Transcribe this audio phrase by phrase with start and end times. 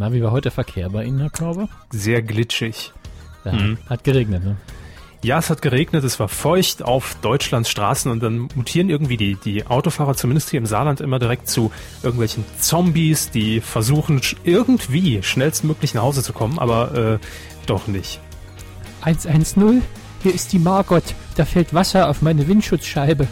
[0.00, 1.68] Na, wie war heute der Verkehr bei Ihnen, Herr Körber?
[1.90, 2.94] Sehr glitschig.
[3.44, 3.52] Ja,
[3.90, 4.56] Hat geregnet, ne?
[5.22, 9.34] Ja, es hat geregnet, es war feucht auf Deutschlands Straßen und dann mutieren irgendwie die,
[9.34, 11.70] die Autofahrer, zumindest hier im Saarland, immer direkt zu
[12.02, 17.18] irgendwelchen Zombies, die versuchen irgendwie schnellstmöglich nach Hause zu kommen, aber äh,
[17.66, 18.20] doch nicht.
[19.02, 19.82] 110,
[20.22, 21.04] hier ist die Margot.
[21.36, 23.28] Da fällt Wasser auf meine Windschutzscheibe.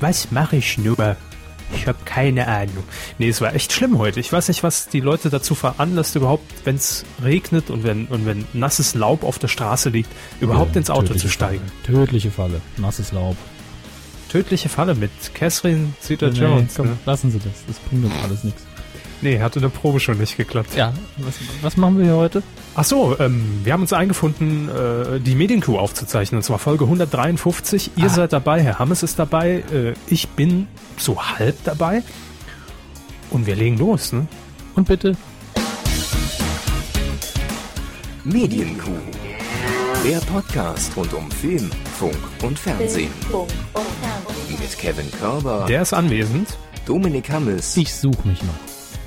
[0.00, 1.16] Was mache ich nur?
[1.74, 2.84] Ich habe keine Ahnung.
[3.18, 4.20] Nee, es war echt schlimm heute.
[4.20, 8.26] Ich weiß nicht, was die Leute dazu veranlasst, überhaupt, wenn es regnet und wenn, und
[8.26, 11.64] wenn nasses Laub auf der Straße liegt, überhaupt ins Auto zu steigen.
[11.84, 11.98] Falle.
[11.98, 12.60] Tödliche Falle.
[12.76, 13.36] Nasses Laub.
[14.30, 16.74] Tödliche Falle mit Catherine Zeta-Jones.
[16.76, 16.98] komm, ne?
[17.06, 17.64] lassen Sie das.
[17.66, 18.62] Das bringt uns alles nichts.
[19.20, 20.76] Nee, hatte eine Probe schon nicht geklappt.
[20.76, 22.42] Ja, was, was machen wir hier heute?
[22.76, 27.90] Ach so, ähm, wir haben uns eingefunden, äh, die Medienkuh aufzuzeichnen, und zwar Folge 153.
[27.96, 28.08] Ihr Ah.
[28.08, 32.02] seid dabei, Herr Hammes ist dabei, äh, ich bin so halb dabei.
[33.30, 34.26] Und wir legen los, ne?
[34.76, 35.16] Und bitte
[38.24, 38.90] Medienkuh.
[40.04, 43.10] Der Podcast rund um Film, Funk und Fernsehen.
[44.48, 46.56] Mit Kevin Körber, Der ist anwesend.
[46.86, 48.54] Dominik Hammes Ich suche mich noch.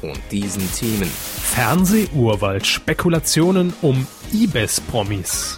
[0.01, 1.09] Und diesen Themen.
[1.09, 5.57] Fernsehurwald, Spekulationen um Ibis-Promis.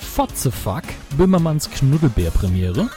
[0.00, 0.84] Fotzefuck,
[1.16, 2.90] Böhmermanns Knuddelbär-Premiere.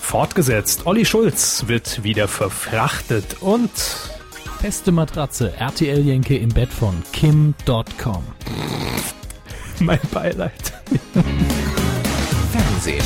[0.00, 3.70] Fortgesetzt, Olli Schulz wird wieder verfrachtet und
[4.60, 8.22] Feste Matratze, RTL-Jenke im Bett von Kim.com.
[9.80, 10.74] mein Beileid.
[12.52, 13.02] Fernsehen.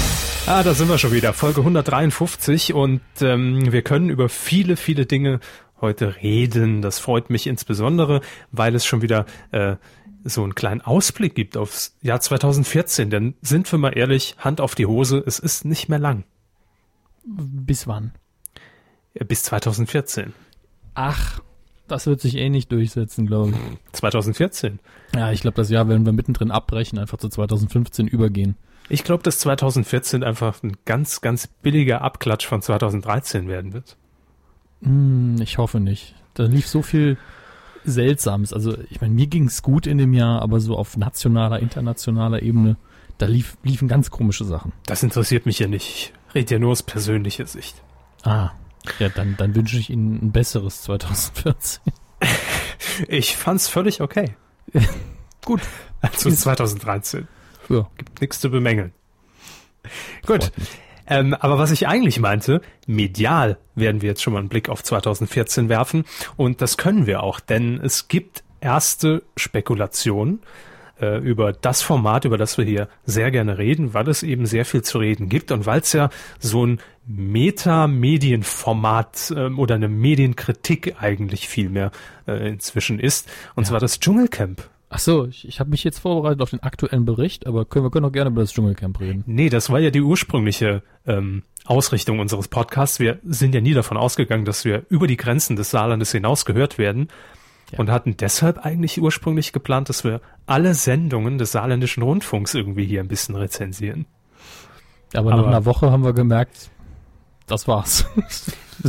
[0.46, 1.32] Ah, da sind wir schon wieder.
[1.32, 5.38] Folge 153 und ähm, wir können über viele, viele Dinge
[5.84, 6.82] heute reden.
[6.82, 9.76] Das freut mich insbesondere, weil es schon wieder äh,
[10.24, 13.10] so einen kleinen Ausblick gibt aufs Jahr 2014.
[13.10, 16.24] Denn sind wir mal ehrlich, Hand auf die Hose, es ist nicht mehr lang.
[17.24, 18.12] Bis wann?
[19.14, 20.32] Äh, Bis 2014.
[20.94, 21.40] Ach,
[21.88, 23.56] das wird sich eh nicht durchsetzen, glaube ich.
[23.92, 24.78] 2014.
[25.14, 28.56] Ja, ich glaube, das Jahr werden wir mittendrin abbrechen, einfach zu 2015 übergehen.
[28.88, 33.96] Ich glaube, dass 2014 einfach ein ganz, ganz billiger Abklatsch von 2013 werden wird.
[34.84, 36.14] Hm, ich hoffe nicht.
[36.34, 37.16] Da lief so viel
[37.84, 38.52] Seltsames.
[38.52, 42.76] Also, ich meine, mir ging's gut in dem Jahr, aber so auf nationaler, internationaler Ebene,
[43.18, 44.72] da lief, liefen ganz komische Sachen.
[44.86, 46.12] Das interessiert mich ja nicht.
[46.28, 47.82] Ich rede ja nur aus persönlicher Sicht.
[48.22, 48.50] Ah,
[48.98, 51.82] ja, dann, dann wünsche ich Ihnen ein besseres 2014.
[53.08, 54.36] Ich fand's völlig okay.
[55.44, 55.60] Gut.
[56.00, 57.26] Also 2013.
[57.68, 58.92] Ja, Gibt nichts zu bemängeln.
[60.26, 60.52] Gut.
[60.56, 60.68] mich.
[61.06, 64.82] Ähm, aber was ich eigentlich meinte, medial werden wir jetzt schon mal einen Blick auf
[64.82, 66.04] 2014 werfen.
[66.36, 70.40] Und das können wir auch, denn es gibt erste Spekulationen
[71.00, 74.64] äh, über das Format, über das wir hier sehr gerne reden, weil es eben sehr
[74.64, 80.96] viel zu reden gibt und weil es ja so ein Meta-Medienformat ähm, oder eine Medienkritik
[81.00, 81.90] eigentlich viel mehr
[82.26, 83.30] äh, inzwischen ist.
[83.54, 84.70] Und zwar das Dschungelcamp.
[84.94, 87.90] Ach so, ich, ich habe mich jetzt vorbereitet auf den aktuellen Bericht, aber können wir
[87.90, 89.24] können auch gerne über das Dschungelcamp reden.
[89.26, 93.00] Nee, das war ja die ursprüngliche ähm, Ausrichtung unseres Podcasts.
[93.00, 96.78] Wir sind ja nie davon ausgegangen, dass wir über die Grenzen des Saarlandes hinaus gehört
[96.78, 97.08] werden
[97.72, 97.80] Ja.
[97.80, 103.00] und hatten deshalb eigentlich ursprünglich geplant, dass wir alle Sendungen des saarländischen Rundfunks irgendwie hier
[103.00, 104.06] ein bisschen rezensieren.
[105.12, 106.70] Aber, Aber- nach einer Woche haben wir gemerkt,
[107.48, 108.06] das war's.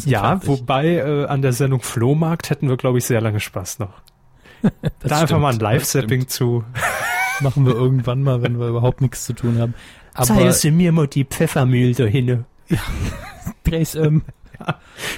[0.04, 0.50] Ja, fertig.
[0.50, 4.02] wobei äh, an der Sendung Flohmarkt hätten wir, glaube ich, sehr lange Spaß noch.
[5.00, 6.64] Das da einfach mal ein Live-Sapping zu.
[7.42, 9.74] Machen wir irgendwann mal, wenn wir überhaupt nichts zu tun haben.
[10.14, 12.46] Aber Zeigst du mir mal die Pfeffermühl dahin.
[13.66, 14.24] Grace, ähm,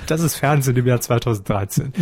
[0.07, 1.93] Das ist Fernsehen im Jahr 2013.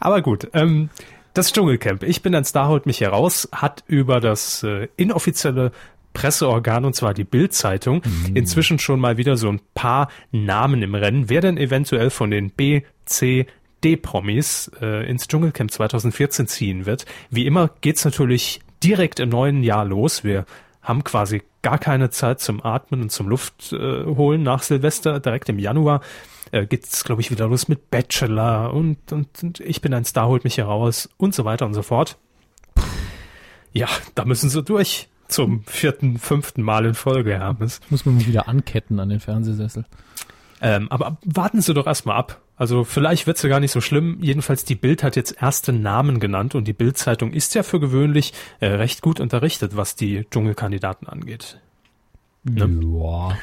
[0.00, 0.90] Aber gut, ähm,
[1.34, 2.02] das Dschungelcamp.
[2.02, 5.72] Ich bin ein Star, holt mich heraus, hat über das äh, inoffizielle
[6.12, 8.02] Presseorgan, und zwar die Bild-Zeitung,
[8.34, 12.50] inzwischen schon mal wieder so ein paar Namen im Rennen, wer denn eventuell von den
[12.50, 13.46] B, C,
[13.82, 17.04] D-Promis äh, ins Dschungelcamp 2014 ziehen wird.
[17.30, 20.24] Wie immer geht's natürlich direkt im neuen Jahr los.
[20.24, 20.44] Wir
[20.82, 25.20] haben quasi gar keine Zeit zum Atmen und zum Luft äh, holen nach Silvester.
[25.20, 26.00] Direkt im Januar
[26.50, 30.28] äh, geht's, glaube ich, wieder los mit Bachelor und, und, und ich bin ein Star,
[30.28, 32.18] holt mich heraus und so weiter und so fort.
[33.72, 37.80] Ja, da müssen sie durch zum vierten, fünften Mal in Folge, Hermes.
[37.88, 39.86] muss man mich wieder anketten an den Fernsehsessel.
[40.60, 42.40] Ähm, aber warten Sie doch erstmal ab.
[42.62, 44.18] Also vielleicht wird's ja gar nicht so schlimm.
[44.20, 48.34] Jedenfalls die Bild hat jetzt erste Namen genannt und die Bild-Zeitung ist ja für gewöhnlich
[48.60, 51.58] äh, recht gut unterrichtet, was die Dschungelkandidaten angeht.
[52.44, 52.70] Ne?
[52.80, 53.36] Ja,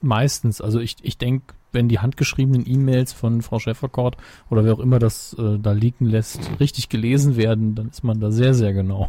[0.00, 0.60] meistens.
[0.60, 4.16] Also ich, ich denke, wenn die handgeschriebenen E-Mails von Frau Schäferkort
[4.50, 8.18] oder wer auch immer das äh, da liegen lässt, richtig gelesen werden, dann ist man
[8.18, 9.08] da sehr, sehr genau.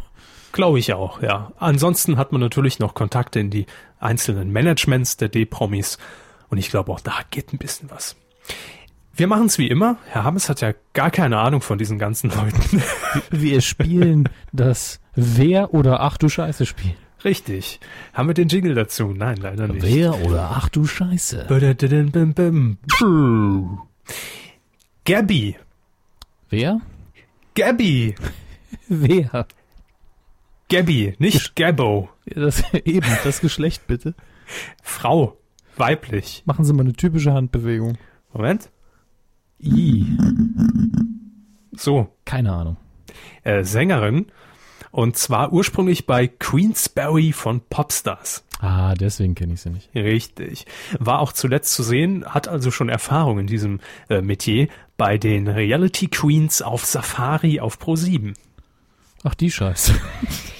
[0.52, 1.50] Glaube ich auch, ja.
[1.58, 3.66] Ansonsten hat man natürlich noch Kontakte in die
[3.98, 5.98] einzelnen Managements der D-Promis
[6.50, 8.14] und ich glaube auch da geht ein bisschen was.
[9.16, 9.96] Wir machen es wie immer.
[10.10, 12.82] Herr Hammes hat ja gar keine Ahnung von diesen ganzen Leuten.
[13.30, 16.94] Wir spielen das Wer oder Ach du Scheiße Spiel.
[17.24, 17.80] Richtig.
[18.12, 19.14] Haben wir den Jingle dazu?
[19.16, 19.82] Nein, leider nicht.
[19.82, 21.46] Wer oder Ach du Scheiße.
[25.06, 25.56] Gabby.
[26.50, 26.80] Wer?
[27.54, 28.14] Gabby.
[28.88, 29.46] Wer?
[30.68, 32.10] Gabby, nicht Gabbo.
[32.26, 34.14] Ja, Das, eben, das Geschlecht bitte.
[34.82, 35.38] Frau.
[35.78, 36.42] Weiblich.
[36.44, 37.96] Machen Sie mal eine typische Handbewegung.
[38.32, 38.70] Moment.
[39.66, 40.06] I.
[41.72, 42.08] So.
[42.24, 42.76] Keine Ahnung.
[43.42, 44.26] Äh, Sängerin.
[44.90, 48.44] Und zwar ursprünglich bei Queensberry von Popstars.
[48.60, 49.94] Ah, deswegen kenne ich sie nicht.
[49.94, 50.64] Richtig.
[50.98, 55.48] War auch zuletzt zu sehen, hat also schon Erfahrung in diesem äh, Metier bei den
[55.48, 58.34] Reality Queens auf Safari auf Pro7.
[59.24, 59.94] Ach, die Scheiße.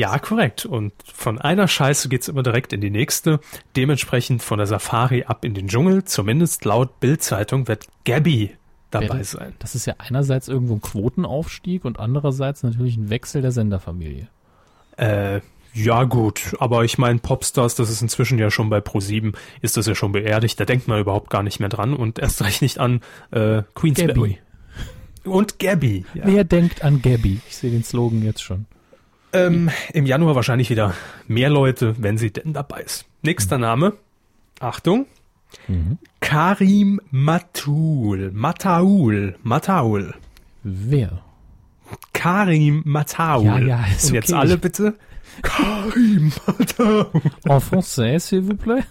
[0.00, 0.64] Ja, korrekt.
[0.64, 3.38] Und von einer Scheiße geht's immer direkt in die nächste.
[3.76, 6.04] Dementsprechend von der Safari ab in den Dschungel.
[6.04, 8.56] Zumindest laut Bild-Zeitung wird Gabby
[8.90, 9.52] dabei sein.
[9.58, 14.28] Das ist ja einerseits irgendwo ein Quotenaufstieg und andererseits natürlich ein Wechsel der Senderfamilie.
[14.96, 15.42] Äh,
[15.74, 19.84] ja gut, aber ich meine Popstars, das ist inzwischen ja schon bei Pro7, ist das
[19.84, 20.58] ja schon beerdigt.
[20.58, 24.14] Da denkt man überhaupt gar nicht mehr dran und erst recht nicht an äh, Queensberry.
[24.14, 24.38] Gabby.
[25.24, 26.06] Und Gabby.
[26.14, 26.22] Ja.
[26.24, 27.42] Wer denkt an Gabby?
[27.46, 28.64] Ich sehe den Slogan jetzt schon.
[29.32, 30.94] Ähm, Im Januar wahrscheinlich wieder
[31.28, 33.04] mehr Leute, wenn sie denn dabei ist.
[33.22, 33.94] Nächster Name.
[34.58, 35.06] Achtung.
[35.68, 35.98] Mhm.
[36.20, 38.30] Karim Matul.
[38.32, 39.36] Mataul.
[39.42, 40.14] Mataul.
[40.62, 41.22] Wer?
[42.12, 43.44] Karim Mataul.
[43.44, 44.40] Ja, ja, ist Und jetzt okay.
[44.40, 44.94] alle bitte.
[45.42, 47.06] Karim Mataul.
[47.48, 48.84] En français, s'il vous plaît?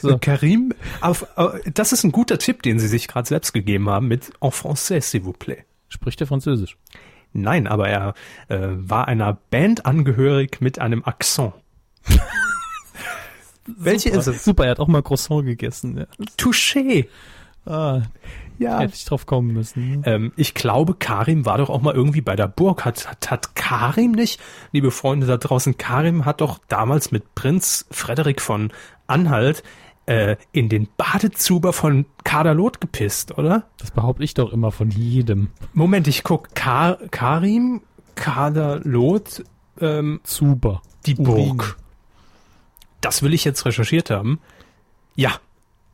[0.00, 0.18] So.
[0.18, 4.08] Karim, auf, äh, das ist ein guter Tipp, den Sie sich gerade selbst gegeben haben
[4.08, 5.64] mit En français, s'il vous plaît.
[5.88, 6.76] Spricht er Französisch?
[7.42, 8.14] Nein, aber er
[8.48, 11.52] äh, war einer Band angehörig mit einem Akzent.
[13.66, 14.20] Welche Super.
[14.20, 14.44] ist es?
[14.44, 15.98] Super, er hat auch mal Croissant gegessen.
[15.98, 16.06] Ja.
[16.38, 17.06] Touché.
[17.64, 18.02] Ah,
[18.58, 18.78] Ja.
[18.78, 20.00] hätte ich drauf kommen müssen.
[20.00, 20.02] ne?
[20.06, 22.84] Ähm, ich glaube, Karim war doch auch mal irgendwie bei der Burg.
[22.84, 24.40] Hat, hat, hat Karim nicht,
[24.70, 28.72] liebe Freunde da draußen, Karim hat doch damals mit Prinz Frederik von
[29.08, 29.64] Anhalt
[30.06, 33.64] äh, in den Badezuber von Kaderlot gepisst, oder?
[33.78, 35.48] Das behaupte ich doch immer von jedem.
[35.74, 36.54] Moment, ich guck.
[36.54, 37.82] Kar Karim,
[38.14, 39.44] Kaderlot,
[39.80, 40.82] ähm, Zuber.
[41.06, 41.56] die Urin.
[41.56, 41.76] Burg.
[43.00, 44.40] Das will ich jetzt recherchiert haben.
[45.14, 45.32] Ja,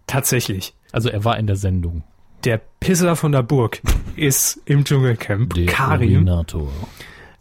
[0.06, 0.74] tatsächlich.
[0.92, 2.04] Also er war in der Sendung.
[2.44, 3.80] Der Pisser von der Burg
[4.16, 5.54] ist im Dschungelcamp.
[5.66, 6.14] Karim.
[6.26, 6.68] Urinator.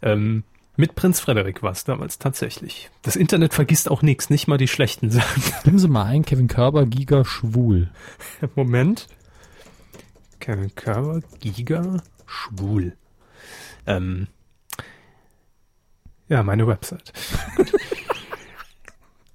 [0.00, 0.44] Ähm,
[0.76, 2.90] mit Prinz Frederik war es damals tatsächlich.
[3.02, 5.42] Das Internet vergisst auch nichts, nicht mal die schlechten Sachen.
[5.64, 7.90] Geben Sie mal ein, Kevin Körber, Giga, schwul.
[8.54, 9.08] Moment.
[10.40, 12.96] Kevin Körber, Giga, schwul.
[13.86, 14.28] Ähm,
[16.28, 17.12] ja, meine Website.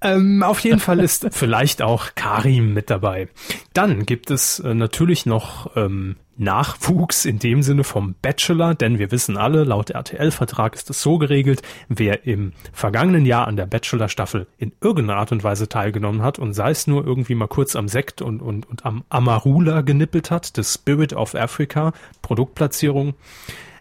[0.00, 3.28] Ähm, auf jeden Fall ist vielleicht auch Karim mit dabei.
[3.72, 9.10] Dann gibt es äh, natürlich noch ähm, Nachwuchs in dem Sinne vom Bachelor, denn wir
[9.10, 14.46] wissen alle, laut RTL-Vertrag ist es so geregelt, wer im vergangenen Jahr an der Bachelor-Staffel
[14.56, 17.88] in irgendeiner Art und Weise teilgenommen hat und sei es nur irgendwie mal kurz am
[17.88, 21.92] Sekt und, und, und am Amarula genippelt hat, das Spirit of Africa,
[22.22, 23.14] Produktplatzierung,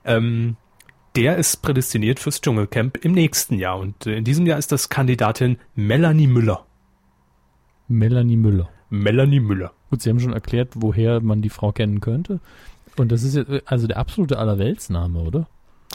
[0.03, 0.55] ähm,
[1.17, 3.79] der ist prädestiniert fürs Dschungelcamp im nächsten Jahr.
[3.79, 6.65] Und äh, in diesem Jahr ist das Kandidatin Melanie Müller.
[7.87, 8.69] Melanie Müller.
[8.91, 9.73] Melanie Müller.
[9.89, 12.39] Gut, Sie haben schon erklärt, woher man die Frau kennen könnte.
[12.97, 15.47] Und das ist jetzt also der absolute Allerweltsname, oder?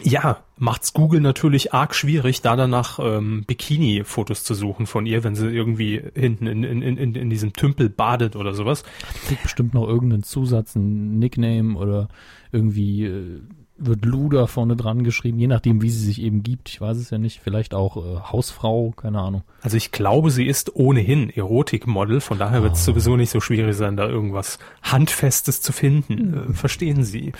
[0.03, 5.37] Ja, macht's Google natürlich arg schwierig, da danach ähm, Bikini-Fotos zu suchen von ihr, wenn
[5.37, 8.83] sie irgendwie hinten in, in, in, in diesem Tümpel badet oder sowas.
[9.27, 12.09] Kriegt bestimmt noch irgendeinen Zusatz, einen Nickname oder
[12.51, 13.43] irgendwie äh,
[13.77, 16.69] wird Luda vorne dran geschrieben, je nachdem, wie sie sich eben gibt.
[16.69, 17.41] Ich weiß es ja nicht.
[17.43, 19.43] Vielleicht auch äh, Hausfrau, keine Ahnung.
[19.61, 23.77] Also ich glaube, sie ist ohnehin Erotikmodel, von daher wird es sowieso nicht so schwierig
[23.77, 26.51] sein, da irgendwas Handfestes zu finden.
[26.51, 27.33] Äh, verstehen Sie?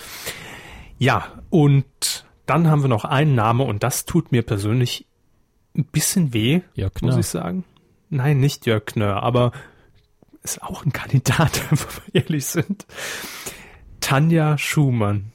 [0.97, 5.05] Ja, und dann haben wir noch einen Name und das tut mir persönlich
[5.75, 7.63] ein bisschen weh, Ja, muss ich sagen.
[8.09, 9.51] Nein, nicht Jörg Knör, aber
[10.43, 12.85] ist auch ein Kandidat, wenn wir ehrlich sind.
[13.99, 15.32] Tanja Schumann.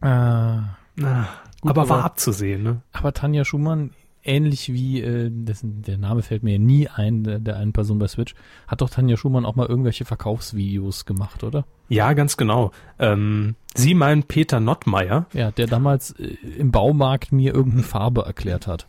[0.00, 1.26] Ah, Ah,
[1.60, 2.82] Gut, aber war aber- abzusehen, ne?
[2.92, 3.90] aber Tanja Schumann,
[4.22, 8.06] ähnlich wie, äh, dessen, der Name fällt mir nie ein, der, der einen Person bei
[8.08, 8.34] Switch,
[8.66, 11.64] hat doch Tanja Schumann auch mal irgendwelche Verkaufsvideos gemacht, oder?
[11.88, 12.70] Ja, ganz genau.
[12.98, 15.26] Ähm, Sie meinen Peter Nottmeier.
[15.32, 18.86] Ja, der damals äh, im Baumarkt mir irgendeine Farbe erklärt hat.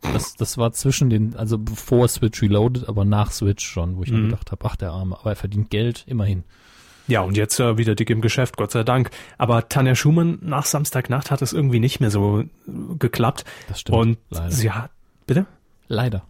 [0.00, 4.10] Das, das war zwischen den, also bevor Switch Reloaded, aber nach Switch schon, wo ich
[4.10, 4.30] mir Mhm.
[4.30, 6.42] gedacht habe, ach der Arme, aber er verdient Geld, immerhin.
[7.08, 9.10] Ja, und jetzt äh, wieder dick im Geschäft, Gott sei Dank.
[9.38, 12.46] Aber Tanja Schumann nach Samstagnacht hat es irgendwie nicht mehr so äh,
[12.98, 13.44] geklappt.
[13.68, 13.98] Das stimmt.
[13.98, 14.50] und leider.
[14.50, 14.90] sie hat,
[15.26, 15.46] bitte?
[15.88, 16.22] leider.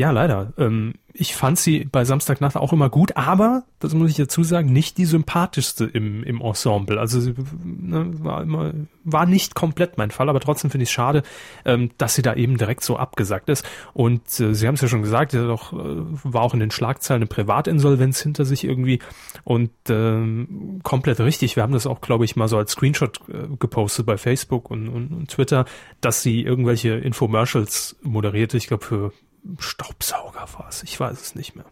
[0.00, 0.54] Ja, leider.
[0.56, 4.72] Ähm, ich fand sie bei Samstagnacht auch immer gut, aber, das muss ich dazu sagen,
[4.72, 6.98] nicht die sympathischste im, im Ensemble.
[6.98, 8.72] Also sie ne, war immer,
[9.04, 11.22] war nicht komplett mein Fall, aber trotzdem finde ich es schade,
[11.66, 13.62] ähm, dass sie da eben direkt so abgesagt ist.
[13.92, 16.70] Und äh, Sie haben es ja schon gesagt, sie doch, äh, war auch in den
[16.70, 19.00] Schlagzeilen eine Privatinsolvenz hinter sich irgendwie
[19.44, 21.56] und ähm, komplett richtig.
[21.56, 24.88] Wir haben das auch, glaube ich, mal so als Screenshot äh, gepostet bei Facebook und,
[24.88, 25.66] und, und Twitter,
[26.00, 29.12] dass sie irgendwelche Infomercials moderierte, ich glaube für
[29.58, 31.66] Staubsauger war es, ich weiß es nicht mehr.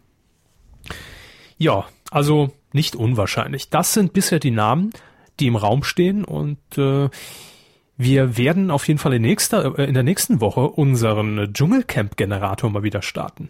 [1.57, 3.69] Ja, also nicht unwahrscheinlich.
[3.69, 4.91] Das sind bisher die Namen,
[5.39, 7.09] die im Raum stehen und äh,
[7.97, 12.83] wir werden auf jeden Fall in, nächster, äh, in der nächsten Woche unseren Dschungelcamp-Generator mal
[12.83, 13.49] wieder starten.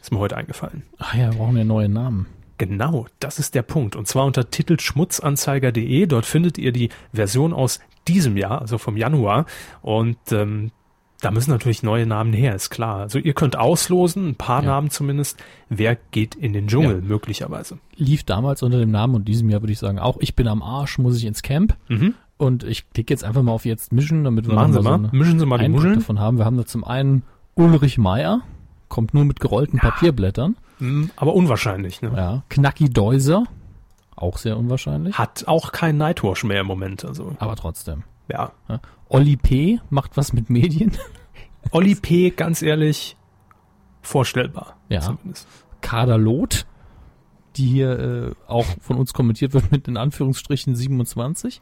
[0.00, 0.82] Ist mir heute eingefallen.
[0.98, 2.26] Ach ja, wir brauchen ja neue Namen.
[2.58, 3.96] Genau, das ist der Punkt.
[3.96, 6.06] Und zwar unter titelschmutzanzeiger.de.
[6.06, 9.46] Dort findet ihr die Version aus diesem Jahr, also vom Januar.
[9.82, 10.72] Und ähm,
[11.20, 12.98] da müssen natürlich neue Namen her, ist klar.
[13.00, 14.68] Also ihr könnt auslosen, ein paar Ja.
[14.70, 15.42] Namen zumindest.
[15.68, 17.08] Wer geht in den Dschungel Ja.
[17.08, 17.78] möglicherweise?
[17.96, 20.62] Lief damals unter dem Namen und diesem Jahr würde ich sagen, auch ich bin am
[20.62, 21.76] Arsch, muss ich ins Camp.
[21.88, 22.14] Mhm.
[22.38, 25.08] Und ich klicke jetzt einfach mal auf jetzt mischen, damit wir Machen Sie noch mal.
[25.10, 26.00] so Mischen Sie mal die Eindruck Muscheln.
[26.00, 26.36] davon haben.
[26.36, 27.22] Wir haben da zum einen
[27.54, 28.42] Ulrich Meier,
[28.88, 30.54] kommt nur mit gerollten Papierblättern.
[30.78, 32.02] Mm, Aber unwahrscheinlich.
[32.02, 32.12] Ne?
[32.14, 32.42] Ja.
[32.50, 33.44] Knacki Deuser,
[34.14, 37.06] auch sehr unwahrscheinlich, Hat auch kein Nightwash mehr im Moment.
[37.06, 38.02] Also aber trotzdem.
[38.28, 38.52] ja.
[38.68, 38.80] Ja.
[39.08, 39.80] Olli P.
[39.90, 40.92] macht was mit Medien.
[41.70, 42.30] Olli P.
[42.30, 43.16] ganz ehrlich
[44.02, 44.76] vorstellbar.
[44.88, 45.00] Ja.
[45.00, 45.46] Zumindest.
[45.80, 46.66] Kader Loth,
[47.56, 51.60] die hier äh, auch von uns kommentiert wird mit in Anführungsstrichen 27.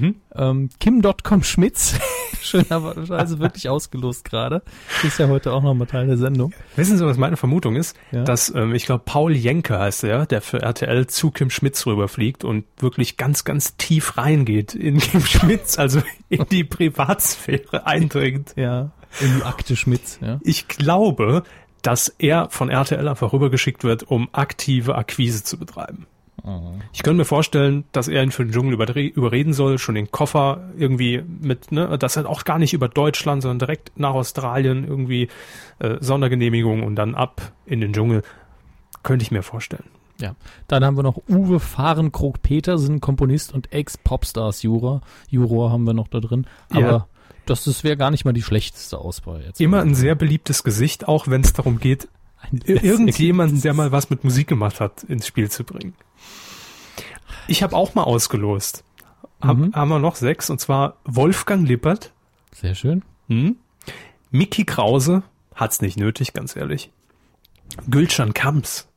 [0.00, 0.16] Mhm.
[0.34, 1.98] Ähm, Kim.com Schmitz,
[2.42, 4.62] schönerweise wirklich ausgelost gerade.
[5.02, 6.52] Ist ja heute auch nochmal Teil der Sendung.
[6.76, 7.96] Wissen Sie, was meine Vermutung ist?
[8.12, 8.24] Ja.
[8.24, 12.44] Dass, ähm, ich glaube, Paul Jenke heißt er, der für RTL zu Kim Schmitz rüberfliegt
[12.44, 18.54] und wirklich ganz, ganz tief reingeht in Kim Schmitz, also in die Privatsphäre eindringt.
[18.56, 18.90] Ja.
[19.20, 20.40] In die Akte Schmitz, ja.
[20.42, 21.42] Ich glaube,
[21.82, 26.06] dass er von RTL einfach rübergeschickt wird, um aktive Akquise zu betreiben.
[26.92, 30.70] Ich könnte mir vorstellen, dass er ihn für den Dschungel überreden soll, schon den Koffer
[30.76, 35.28] irgendwie mit, ne, dass er auch gar nicht über Deutschland, sondern direkt nach Australien irgendwie
[35.80, 38.22] äh, Sondergenehmigung und dann ab in den Dschungel.
[39.02, 39.84] Könnte ich mir vorstellen.
[40.20, 40.34] Ja.
[40.68, 45.02] Dann haben wir noch Uwe Fahrenkrog Petersen, Komponist und Ex-Popstars-Juror.
[45.28, 46.46] Juror haben wir noch da drin.
[46.70, 47.06] Aber Ja.
[47.44, 49.60] das, das wäre gar nicht mal die schlechteste Auswahl jetzt.
[49.60, 52.08] Immer ein sehr beliebtes Gesicht, auch wenn es darum geht,
[52.64, 55.94] irgendjemanden, der mal was mit Musik gemacht hat, ins Spiel zu bringen.
[57.48, 58.84] Ich habe auch mal ausgelost.
[59.40, 59.74] Hab, Mhm.
[59.74, 62.12] Haben wir noch sechs, und zwar Wolfgang Lippert,
[62.52, 63.02] Sehr schön.
[63.28, 63.56] Hm?
[64.30, 65.22] Mickey Krause
[65.54, 66.90] hat's nicht nötig, ganz ehrlich.
[67.90, 68.88] Gülcan Kamps.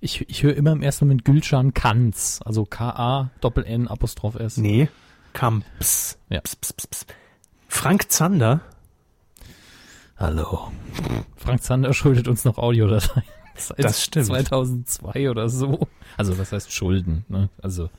[0.00, 4.56] Ich, ich höre immer im ersten Moment Gülcan Kanz, also K-A, Doppel-N, Apostroph S.
[4.58, 4.88] Nee,
[5.32, 6.18] Kamps.
[6.28, 6.40] Ja.
[6.40, 7.06] Ps, ps, ps, ps.
[7.68, 8.60] Frank Zander.
[10.22, 10.70] Hallo.
[11.36, 13.26] Frank Zander schuldet uns noch Audiodateien.
[13.56, 14.26] Seit Das stimmt.
[14.26, 15.88] 2002 oder so.
[16.16, 17.24] Also was heißt Schulden?
[17.28, 17.48] Ne?
[17.60, 17.90] Also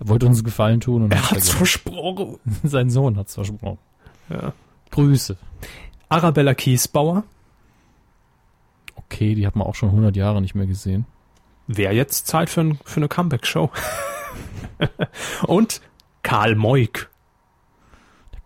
[0.00, 1.56] er wollte uns einen Gefallen tun und Er hat's hat's vergessen.
[1.58, 2.38] versprochen.
[2.64, 3.78] sein Sohn hat's versprochen.
[4.28, 4.52] Ja.
[4.90, 5.36] Grüße.
[6.08, 7.22] Arabella Kiesbauer.
[8.96, 11.06] Okay, die hat man auch schon 100 Jahre nicht mehr gesehen.
[11.68, 13.70] Wäre jetzt Zeit für, ein, für eine Comeback-Show.
[15.46, 15.80] Und
[16.24, 17.09] Karl Moik.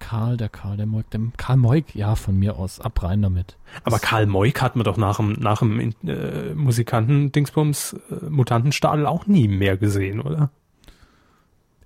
[0.04, 3.56] Karl, der Karl, der Moik, der Karl Moik, ja, von mir aus, ab rein damit.
[3.84, 9.26] Aber Karl Moik hat man doch nach dem, nach dem äh, Musikanten-Dingsbums äh, Mutantenstadel auch
[9.26, 10.50] nie mehr gesehen, oder?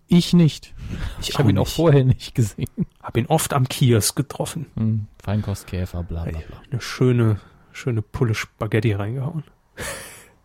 [0.08, 0.74] Ich nicht.
[1.20, 2.86] Ich, Ich habe ihn auch vorher nicht gesehen.
[3.00, 4.66] Hab ihn oft am Kiosk getroffen.
[4.74, 6.60] Hm, Feinkostkäfer, bla bla bla.
[6.72, 7.38] eine schöne,
[7.70, 9.44] schöne Pulle Spaghetti reingehauen.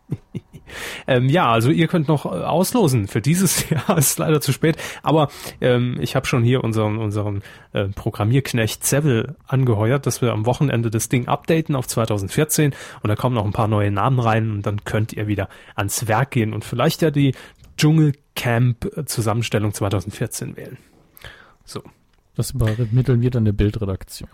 [1.06, 3.06] ähm, ja, also ihr könnt noch äh, auslosen.
[3.08, 4.76] Für dieses Jahr ist leider zu spät.
[5.02, 5.28] Aber
[5.60, 7.42] ähm, ich habe schon hier unseren, unseren
[7.72, 13.16] äh, Programmierknecht Seville angeheuert, dass wir am Wochenende das Ding updaten auf 2014 und da
[13.16, 16.52] kommen noch ein paar neue Namen rein und dann könnt ihr wieder ans Werk gehen
[16.52, 17.34] und vielleicht ja die
[17.76, 20.78] Dschungelcamp-Zusammenstellung 2014 wählen.
[21.64, 21.82] So.
[22.36, 24.28] Das übermitteln wir dann der Bildredaktion.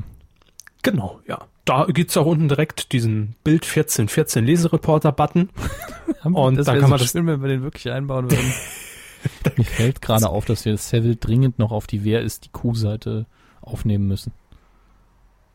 [0.83, 1.41] Genau, ja.
[1.67, 5.51] Da gibt's auch unten direkt diesen Bild 1414 Lesereporter-Button.
[6.25, 8.53] Und das dann wäre kann so man das- schön, wenn wir den wirklich einbauen würden.
[9.57, 13.27] Mir fällt gerade auf, dass wir Seville dringend noch auf die Wer ist die Kuh-Seite
[13.61, 14.33] aufnehmen müssen.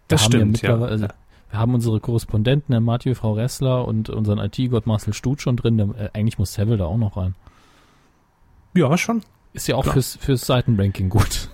[0.08, 0.72] Wir Das stimmt, ja.
[0.76, 1.08] mittlerweile- also,
[1.50, 5.80] Wir haben unsere Korrespondenten, Herrn Mathieu, Frau Ressler und unseren IT-Gott Marcel Stut schon drin.
[5.80, 7.34] Äh, eigentlich muss Seville da auch noch rein.
[8.76, 9.22] Ja, schon.
[9.54, 9.94] Ist ja auch Klar.
[9.94, 11.50] fürs, fürs Seitenranking gut.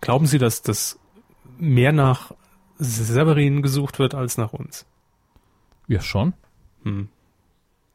[0.00, 0.98] Glauben Sie, dass das
[1.58, 2.32] mehr nach
[2.78, 4.86] Severin gesucht wird als nach uns?
[5.88, 6.34] Ja, schon.
[6.82, 7.08] Hm.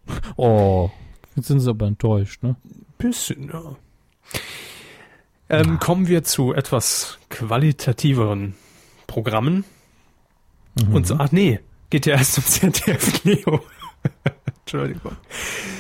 [0.38, 0.90] Oh,
[1.36, 2.56] jetzt sind sie aber enttäuscht, ne?
[2.98, 3.76] Bisschen, ja.
[5.50, 8.56] Ähm, kommen wir zu etwas qualitativeren
[9.06, 9.66] Programmen.
[10.76, 10.96] Mhm.
[10.96, 13.62] Und so, ach nee, geht ja erst um ZDF Neo.
[14.62, 15.16] Entschuldigung.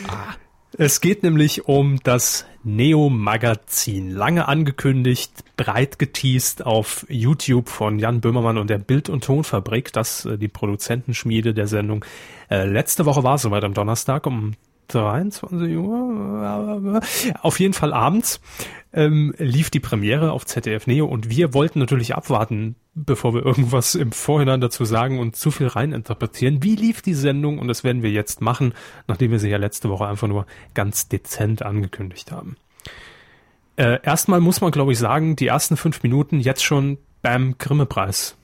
[0.07, 0.36] Ah.
[0.81, 4.12] Es geht nämlich um das Neo-Magazin.
[4.12, 10.24] Lange angekündigt, breit geteased auf YouTube von Jan Böhmermann und der Bild- und Tonfabrik, das
[10.24, 12.05] äh, die Produzentenschmiede der Sendung.
[12.50, 14.53] Äh, letzte Woche war es soweit am Donnerstag um
[14.89, 17.01] 23 Uhr.
[17.41, 18.41] Auf jeden Fall abends
[18.91, 23.96] ähm, lief die Premiere auf ZDF Neo und wir wollten natürlich abwarten, bevor wir irgendwas
[23.96, 26.63] im Vorhinein dazu sagen und zu viel reininterpretieren.
[26.63, 27.60] Wie lief die Sendung?
[27.60, 28.74] Und das werden wir jetzt machen,
[29.08, 32.58] nachdem wir sie ja letzte Woche einfach nur ganz dezent angekündigt haben.
[33.75, 38.38] Äh, erstmal muss man, glaube ich, sagen, die ersten fünf Minuten jetzt schon beim Grimme-Preis.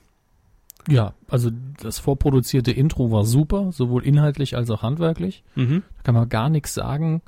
[0.88, 1.50] Ja, also
[1.82, 5.44] das vorproduzierte Intro war super, sowohl inhaltlich als auch handwerklich.
[5.56, 5.84] Mhm.
[5.98, 7.22] Da kann man gar nichts sagen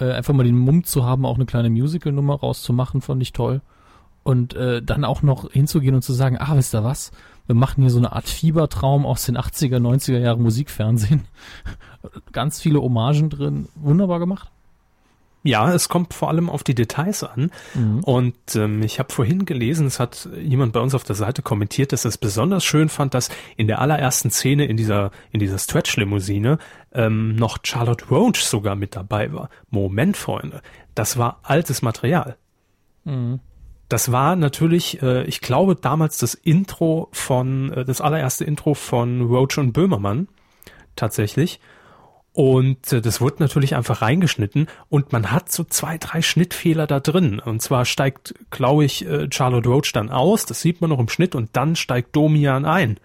[0.00, 3.60] äh, einfach mal den Mumm zu haben, auch eine kleine Musical-Nummer rauszumachen, fand ich toll.
[4.22, 7.12] Und äh, dann auch noch hinzugehen und zu sagen, ah, wisst ihr was?
[7.46, 11.22] Wir machen hier so eine Art Fiebertraum aus den 80er, 90er Jahren Musikfernsehen.
[12.32, 13.68] Ganz viele Hommagen drin.
[13.74, 14.50] Wunderbar gemacht.
[15.48, 17.50] Ja, es kommt vor allem auf die Details an.
[17.72, 18.00] Mhm.
[18.04, 21.94] Und ähm, ich habe vorhin gelesen, es hat jemand bei uns auf der Seite kommentiert,
[21.94, 25.58] dass er es besonders schön fand, dass in der allerersten Szene in dieser in dieser
[25.58, 26.58] Stretch-Limousine
[26.92, 29.48] ähm, noch Charlotte Roach sogar mit dabei war.
[29.70, 30.60] Moment, Freunde,
[30.94, 32.36] das war altes Material.
[33.04, 33.40] Mhm.
[33.88, 39.22] Das war natürlich, äh, ich glaube, damals das Intro von, äh, das allererste Intro von
[39.22, 40.28] Roach und Böhmermann
[40.94, 41.58] tatsächlich.
[42.32, 47.00] Und äh, das wurde natürlich einfach reingeschnitten und man hat so zwei, drei Schnittfehler da
[47.00, 47.40] drin.
[47.40, 51.08] Und zwar steigt, glaube ich, äh, Charlotte Roach dann aus, das sieht man noch im
[51.08, 53.00] Schnitt, und dann steigt Domian ein.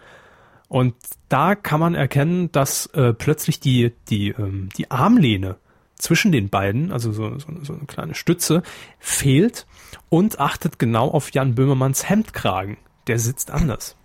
[0.68, 0.96] Und
[1.30, 5.58] da kann man erkennen, dass äh, plötzlich die, die, ähm, die Armlehne
[5.96, 8.62] zwischen den beiden, also so, so, so eine kleine Stütze,
[9.00, 9.66] fehlt
[10.10, 12.78] und achtet genau auf Jan Böhmermanns Hemdkragen.
[13.08, 13.96] Der sitzt anders.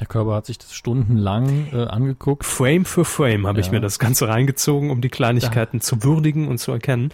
[0.00, 2.44] Der Körper hat sich das stundenlang äh, angeguckt.
[2.44, 3.66] Frame für Frame habe ja.
[3.66, 5.84] ich mir das Ganze reingezogen, um die Kleinigkeiten da.
[5.84, 7.12] zu würdigen und zu erkennen.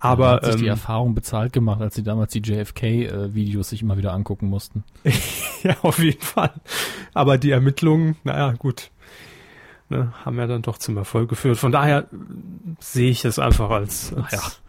[0.00, 3.70] Aber ja, hat sich ähm, die Erfahrung bezahlt gemacht, als sie damals die JFK-Videos äh,
[3.70, 4.82] sich immer wieder angucken mussten.
[5.62, 6.52] ja, auf jeden Fall.
[7.14, 8.90] Aber die Ermittlungen, naja, gut,
[9.90, 11.56] ne, haben ja dann doch zum Erfolg geführt.
[11.56, 12.08] Von daher
[12.80, 14.60] sehe ich es einfach als, als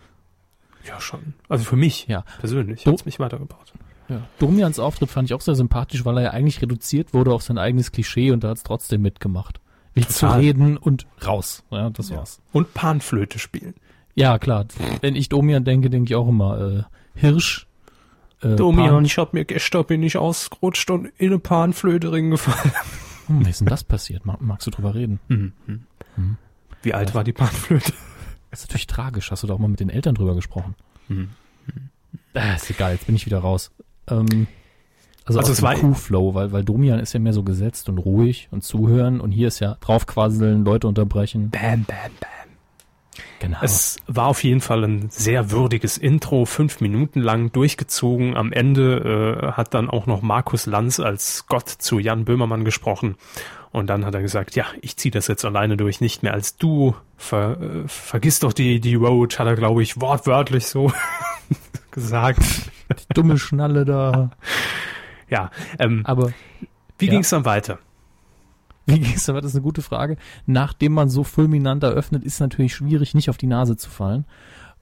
[0.86, 1.34] ja, ja schon.
[1.50, 2.26] Also für mich ja.
[2.40, 3.74] persönlich hat es mich weitergebracht.
[4.10, 4.22] Ja.
[4.40, 7.58] Domians Auftritt fand ich auch sehr sympathisch, weil er ja eigentlich reduziert wurde auf sein
[7.58, 9.60] eigenes Klischee und da hat es trotzdem mitgemacht.
[9.94, 11.64] Wie zu reden und raus.
[11.70, 12.18] Ja, das ja.
[12.18, 12.42] war's.
[12.52, 13.76] Und Panflöte spielen.
[14.16, 14.66] Ja, klar.
[15.02, 16.84] Wenn ich Domian denke, denke ich auch immer äh,
[17.20, 17.68] Hirsch.
[18.42, 22.74] Äh, Domian, Pan ich hab mir gestern bin ich ausgerutscht und in eine Panflöte gefallen.
[23.28, 24.26] Hm, wie ist denn das passiert?
[24.26, 25.20] Mag, magst du drüber reden?
[25.30, 25.54] Mhm.
[25.66, 26.38] Mhm.
[26.82, 27.16] Wie alt ja.
[27.16, 27.94] war die Panflöte?
[28.52, 29.32] Das ist natürlich tragisch.
[29.32, 30.76] Hast du da auch mal mit den Eltern drüber gesprochen?
[31.08, 31.30] Mhm.
[32.34, 33.72] Äh, ist egal, jetzt bin ich wieder raus.
[34.10, 34.48] Ähm,
[35.26, 38.50] also, also es war Q-Flow, weil, weil Domian ist ja mehr so gesetzt und ruhig
[38.52, 41.50] und zuhören und hier ist ja draufquasseln, Leute unterbrechen.
[41.50, 42.30] Bam, bam, bam.
[43.40, 43.58] Genau.
[43.62, 48.38] Es war auf jeden Fall ein sehr würdiges Intro, fünf Minuten lang durchgezogen.
[48.38, 53.16] Am Ende äh, hat dann auch noch Markus Lanz als Gott zu Jan Böhmermann gesprochen.
[53.74, 56.58] Und dann hat er gesagt, ja, ich ziehe das jetzt alleine durch, nicht mehr als
[56.58, 56.96] du.
[57.18, 60.94] Ver, äh, vergiss doch die, die Road, hat er, glaube ich, wortwörtlich so
[61.92, 62.40] gesagt.
[63.10, 64.32] Die dumme Schnalle da.
[65.30, 66.32] Ja, ähm, aber
[67.00, 67.12] wie ja.
[67.12, 67.80] ging es dann weiter?
[68.86, 69.44] Wie ging es dann weiter?
[69.44, 70.18] Das ist eine gute Frage.
[70.46, 74.26] Nachdem man so fulminant eröffnet, ist natürlich schwierig, nicht auf die Nase zu fallen.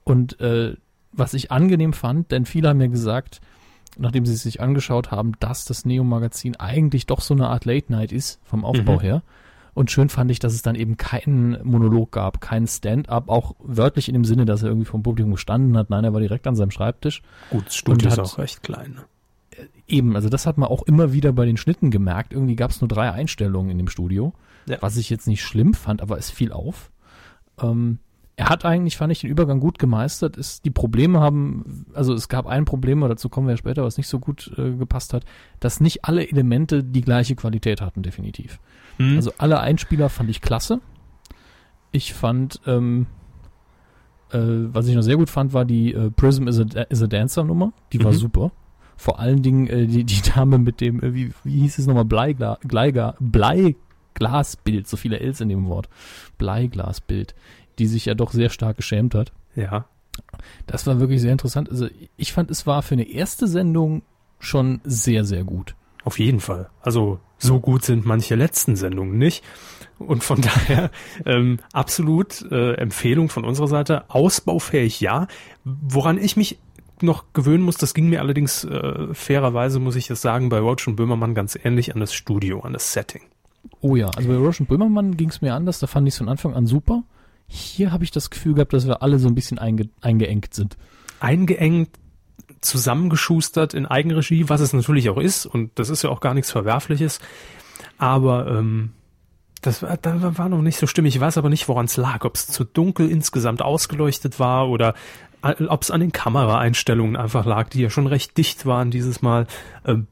[0.04, 0.76] Und äh,
[1.14, 3.40] was ich angenehm fand, denn viele haben mir gesagt,
[3.98, 8.12] nachdem sie es sich angeschaut haben, dass das Neo-Magazin eigentlich doch so eine Art Late-Night
[8.12, 9.02] ist, vom Aufbau mhm.
[9.02, 9.24] her.
[9.74, 14.10] Und schön fand ich, dass es dann eben keinen Monolog gab, keinen Stand-up, auch wörtlich
[14.10, 15.90] in dem Sinne, dass er irgendwie vom Publikum gestanden hat.
[15.90, 17.22] Nein, er war direkt an seinem Schreibtisch.
[17.50, 18.96] Gut, das Studio ist auch recht klein.
[18.96, 19.02] Ne?
[19.52, 22.34] Äh, eben, also das hat man auch immer wieder bei den Schnitten gemerkt.
[22.34, 24.34] Irgendwie gab es nur drei Einstellungen in dem Studio,
[24.66, 24.78] ja.
[24.82, 26.92] was ich jetzt nicht schlimm fand, aber es fiel auf.
[27.62, 28.00] Ähm,
[28.42, 30.36] er hat eigentlich, fand ich, den Übergang gut gemeistert.
[30.36, 33.98] Ist, die Probleme haben, also es gab ein Problem, dazu kommen wir ja später, was
[33.98, 35.26] nicht so gut äh, gepasst hat,
[35.60, 38.60] dass nicht alle Elemente die gleiche Qualität hatten, definitiv.
[38.98, 39.18] Mhm.
[39.18, 40.82] Also alle Einspieler fand ich klasse.
[41.92, 43.06] Ich fand, ähm,
[44.32, 47.08] äh, was ich noch sehr gut fand, war die äh, Prism is a, is a
[47.08, 47.74] Dancer Nummer.
[47.94, 48.06] Die mhm.
[48.06, 48.52] war super.
[48.98, 52.06] Vor allen Dingen äh, die, die Dame mit dem, äh, wie, wie hieß es nochmal,
[52.06, 55.90] Bleigla, Bleiga, Bleiglasbild, so viele Ls in dem Wort.
[56.40, 57.36] Bleiglasbild,
[57.80, 59.32] die sich ja doch sehr stark geschämt hat.
[59.56, 59.86] Ja.
[60.68, 61.70] Das war wirklich sehr interessant.
[61.70, 64.04] Also ich fand, es war für eine erste Sendung
[64.40, 65.76] schon sehr, sehr gut.
[66.04, 66.70] Auf jeden Fall.
[66.82, 69.44] Also so gut sind manche letzten Sendungen nicht.
[70.00, 70.92] Und von daher
[71.26, 74.10] ähm, absolut äh, Empfehlung von unserer Seite.
[74.10, 75.28] Ausbaufähig ja.
[75.64, 76.58] Woran ich mich
[77.04, 77.78] noch gewöhnen muss.
[77.78, 81.58] Das ging mir allerdings äh, fairerweise, muss ich das sagen, bei Roach und Böhmermann ganz
[81.62, 83.22] ähnlich an das Studio, an das Setting.
[83.80, 85.80] Oh ja, also bei Roach und Böhmermann ging es mir anders.
[85.80, 87.04] Da fand ich es von Anfang an super.
[87.54, 90.78] Hier habe ich das Gefühl gehabt, dass wir alle so ein bisschen einge eingeengt sind.
[91.20, 91.90] Eingeengt,
[92.62, 95.46] zusammengeschustert in Eigenregie, was es natürlich auch ist.
[95.46, 97.20] Und das ist ja auch gar nichts Verwerfliches.
[97.98, 98.92] Aber ähm,
[99.62, 101.16] das war, das war noch nicht so stimmig.
[101.16, 102.24] Ich weiß aber nicht, woran es lag.
[102.24, 104.94] Ob es zu dunkel insgesamt ausgeleuchtet war oder
[105.42, 109.46] ob es an den Kameraeinstellungen einfach lag, die ja schon recht dicht waren dieses Mal.
[109.86, 110.08] Ähm,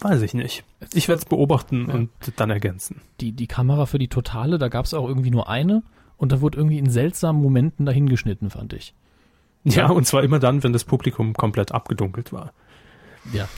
[0.00, 0.62] weiß ich nicht.
[0.94, 1.94] Ich werde es beobachten ja.
[1.94, 3.00] und dann ergänzen.
[3.20, 5.82] Die, die Kamera für die Totale, da gab es auch irgendwie nur eine
[6.18, 8.94] und da wurde irgendwie in seltsamen Momenten dahingeschnitten, fand ich.
[9.64, 12.52] Ja, und zwar immer dann, wenn das Publikum komplett abgedunkelt war.
[13.32, 13.48] Ja.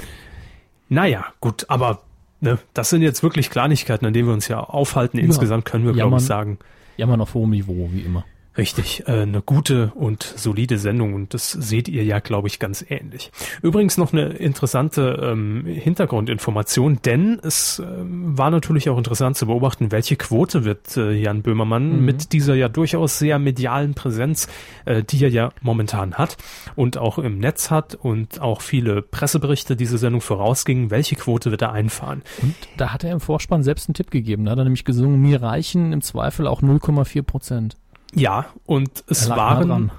[0.88, 2.02] Naja, gut, aber
[2.40, 5.18] ne, das sind jetzt wirklich Kleinigkeiten, an denen wir uns ja aufhalten.
[5.18, 6.58] Insgesamt können wir, glaube ich, sagen.
[6.96, 8.24] Jammern auf hohem Niveau, wie immer.
[8.58, 12.84] Richtig, äh, eine gute und solide Sendung und das seht ihr ja, glaube ich, ganz
[12.88, 13.30] ähnlich.
[13.62, 19.92] Übrigens noch eine interessante ähm, Hintergrundinformation, denn es äh, war natürlich auch interessant zu beobachten,
[19.92, 22.04] welche Quote wird äh, Jan Böhmermann mhm.
[22.04, 24.48] mit dieser ja durchaus sehr medialen Präsenz,
[24.84, 26.36] äh, die er ja momentan hat
[26.74, 31.62] und auch im Netz hat und auch viele Presseberichte diese Sendung vorausgingen, welche Quote wird
[31.62, 32.22] er einfahren.
[32.42, 35.22] Und da hat er im Vorspann selbst einen Tipp gegeben, da hat er nämlich gesungen,
[35.22, 37.76] mir reichen im Zweifel auch 0,4 Prozent.
[38.14, 39.90] Ja, und es waren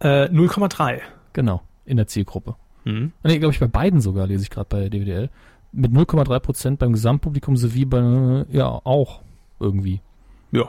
[0.00, 1.00] äh, 0,3.
[1.32, 2.56] Genau, in der Zielgruppe.
[2.84, 3.12] Mhm.
[3.24, 5.30] Nee, glaube ich, bei beiden sogar, lese ich gerade bei DWDL.
[5.72, 9.20] Mit 0,3 Prozent beim Gesamtpublikum sowie bei, ja, auch
[9.60, 10.00] irgendwie.
[10.52, 10.68] Ja.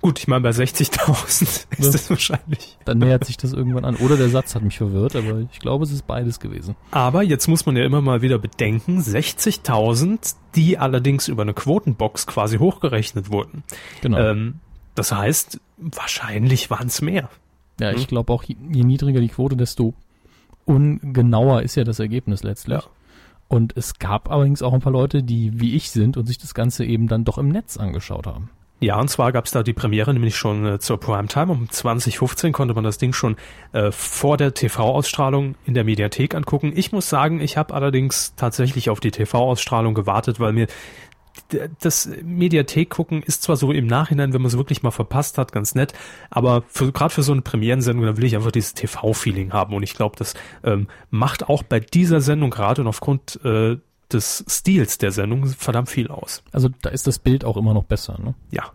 [0.00, 2.78] Gut, ich meine, bei 60.000 ist das wahrscheinlich.
[2.84, 3.96] Dann nähert sich das irgendwann an.
[3.96, 6.74] Oder der Satz hat mich verwirrt, aber ich glaube, es ist beides gewesen.
[6.90, 12.26] Aber jetzt muss man ja immer mal wieder bedenken, 60.000, die allerdings über eine Quotenbox
[12.26, 13.62] quasi hochgerechnet wurden.
[14.00, 14.18] Genau.
[14.18, 14.54] Ähm,
[14.94, 17.28] das heißt, wahrscheinlich waren es mehr.
[17.80, 17.98] Ja, hm?
[17.98, 19.94] ich glaube auch, je, je, niedriger die Quote, desto
[20.64, 22.82] ungenauer ist ja das Ergebnis letztlich.
[22.82, 22.90] Ja.
[23.48, 26.54] Und es gab allerdings auch ein paar Leute, die wie ich sind und sich das
[26.54, 28.50] Ganze eben dann doch im Netz angeschaut haben.
[28.82, 31.52] Ja, und zwar gab es da die Premiere nämlich schon äh, zur Primetime.
[31.52, 33.36] Um 2015 konnte man das Ding schon
[33.72, 36.72] äh, vor der TV-Ausstrahlung in der Mediathek angucken.
[36.74, 40.66] Ich muss sagen, ich habe allerdings tatsächlich auf die TV-Ausstrahlung gewartet, weil mir
[41.80, 45.52] das Mediathek gucken ist zwar so im Nachhinein, wenn man es wirklich mal verpasst hat,
[45.52, 45.92] ganz nett,
[46.30, 49.82] aber für, gerade für so eine Premierensendung, da will ich einfach dieses TV-Feeling haben und
[49.82, 53.78] ich glaube, das ähm, macht auch bei dieser Sendung gerade und aufgrund äh,
[54.12, 56.42] des Stils der Sendung verdammt viel aus.
[56.52, 58.34] Also da ist das Bild auch immer noch besser, ne?
[58.50, 58.72] Ja,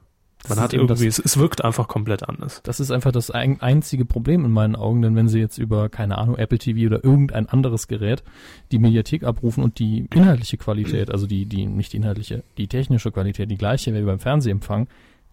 [0.50, 2.62] man hat irgendwie, das, es, es wirkt einfach komplett anders.
[2.64, 5.90] Das ist einfach das ein, einzige Problem in meinen Augen, denn wenn sie jetzt über,
[5.90, 8.24] keine Ahnung, Apple TV oder irgendein anderes Gerät
[8.72, 13.12] die Mediathek abrufen und die inhaltliche Qualität, also die, die, nicht die inhaltliche, die technische
[13.12, 14.88] Qualität die gleiche wie beim Fernsehempfang,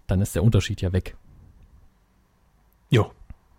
[0.07, 1.17] dann ist der Unterschied ja weg.
[2.91, 3.11] Jo.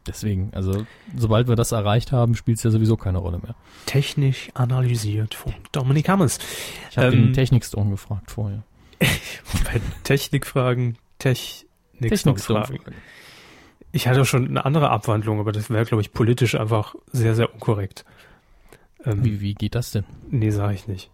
[0.08, 0.86] Deswegen, also
[1.18, 3.56] sobald wir das erreicht haben, spielt es ja sowieso keine Rolle mehr.
[3.88, 6.38] Technisch analysiert von Dominik Hammers.
[6.92, 8.64] Ich habe ähm, den Technikstone gefragt vorher.
[9.00, 12.80] bei Technikfragen Technik-Fragen.
[13.91, 17.54] Ich hatte schon eine andere Abwandlung, aber das wäre, glaube ich, politisch einfach sehr, sehr
[17.54, 18.06] unkorrekt.
[19.06, 20.04] Ähm, wie, wie geht das denn?
[20.30, 21.12] Nee, sage ich nicht.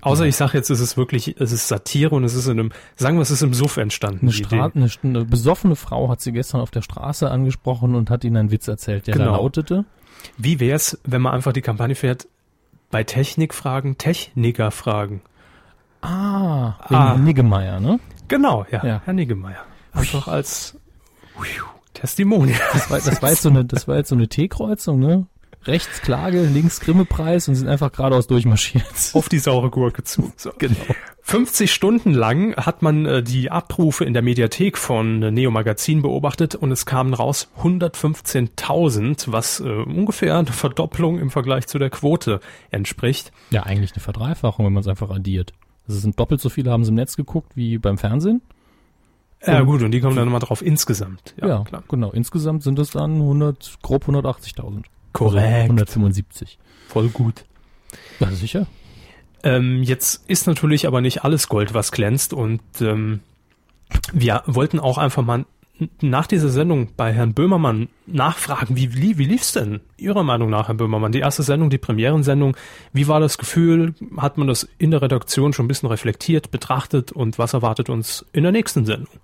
[0.00, 0.28] Außer ja.
[0.28, 3.16] ich sage jetzt, es ist wirklich, es ist Satire und es ist in einem, sagen
[3.16, 4.26] wir, es ist im Suff entstanden.
[4.26, 8.24] Eine, Stra eine, eine besoffene Frau hat sie gestern auf der Straße angesprochen und hat
[8.24, 9.32] ihnen einen Witz erzählt, der genau.
[9.32, 9.84] lautete.
[10.36, 12.28] Wie wär's, wenn man einfach die Kampagne fährt,
[12.90, 15.22] bei Technikfragen Techniker fragen?
[16.02, 17.16] Ah, wegen ah.
[17.16, 17.98] Niggemeier, ne?
[18.28, 19.02] Genau, ja, ja.
[19.04, 19.64] Herr Niggemeier.
[19.92, 20.76] Einfach als
[21.94, 22.60] Testimonial.
[22.72, 25.26] Das war, das war jetzt so eine, das war jetzt so eine T-Kreuzung, ne?
[25.64, 28.84] Rechts Klage, links Grimme-Preis und sind einfach geradeaus durchmarschiert.
[29.14, 30.32] Auf die saure Gurke zu.
[30.36, 30.52] So.
[30.58, 30.76] Genau.
[31.22, 36.02] 50 Stunden lang hat man äh, die Abrufe in der Mediathek von äh, Neo Magazin
[36.02, 41.90] beobachtet und es kamen raus 115.000, was äh, ungefähr eine Verdopplung im Vergleich zu der
[41.90, 43.32] Quote entspricht.
[43.50, 45.52] Ja, eigentlich eine Verdreifachung, wenn man es einfach addiert.
[45.86, 48.42] Also es sind doppelt so viele haben sie im Netz geguckt wie beim Fernsehen.
[49.44, 51.34] Ja gut, und die kommen dann nochmal drauf insgesamt.
[51.40, 51.84] Ja, ja klar.
[51.88, 52.10] genau.
[52.10, 54.84] Insgesamt sind es dann 100, grob 180.000.
[55.12, 55.46] Korrekt.
[55.46, 56.58] Also 175.
[56.88, 57.44] Voll gut.
[58.18, 58.66] Ja, sicher.
[59.42, 63.20] Ähm, jetzt ist natürlich aber nicht alles Gold, was glänzt und ähm,
[64.12, 65.44] wir wollten auch einfach mal
[66.00, 70.68] nach dieser Sendung bei Herrn Böhmermann nachfragen, wie, wie, wie lief's denn Ihrer Meinung nach,
[70.68, 71.12] Herr Böhmermann?
[71.12, 72.56] Die erste Sendung, die Premierensendung,
[72.92, 73.94] wie war das Gefühl?
[74.16, 78.24] Hat man das in der Redaktion schon ein bisschen reflektiert, betrachtet und was erwartet uns
[78.32, 79.20] in der nächsten Sendung?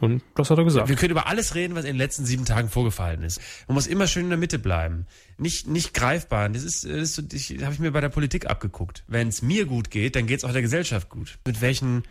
[0.00, 0.88] Und das hat er gesagt.
[0.88, 3.40] Wir können über alles reden, was in den letzten sieben Tagen vorgefallen ist.
[3.68, 5.06] Man muss immer schön in der Mitte bleiben.
[5.38, 6.48] Nicht, nicht greifbar.
[6.48, 9.04] Das ist, das ist das habe ich mir bei der Politik abgeguckt.
[9.06, 11.38] Wenn es mir gut geht, dann geht es auch der Gesellschaft gut.
[11.46, 12.02] Mit welchen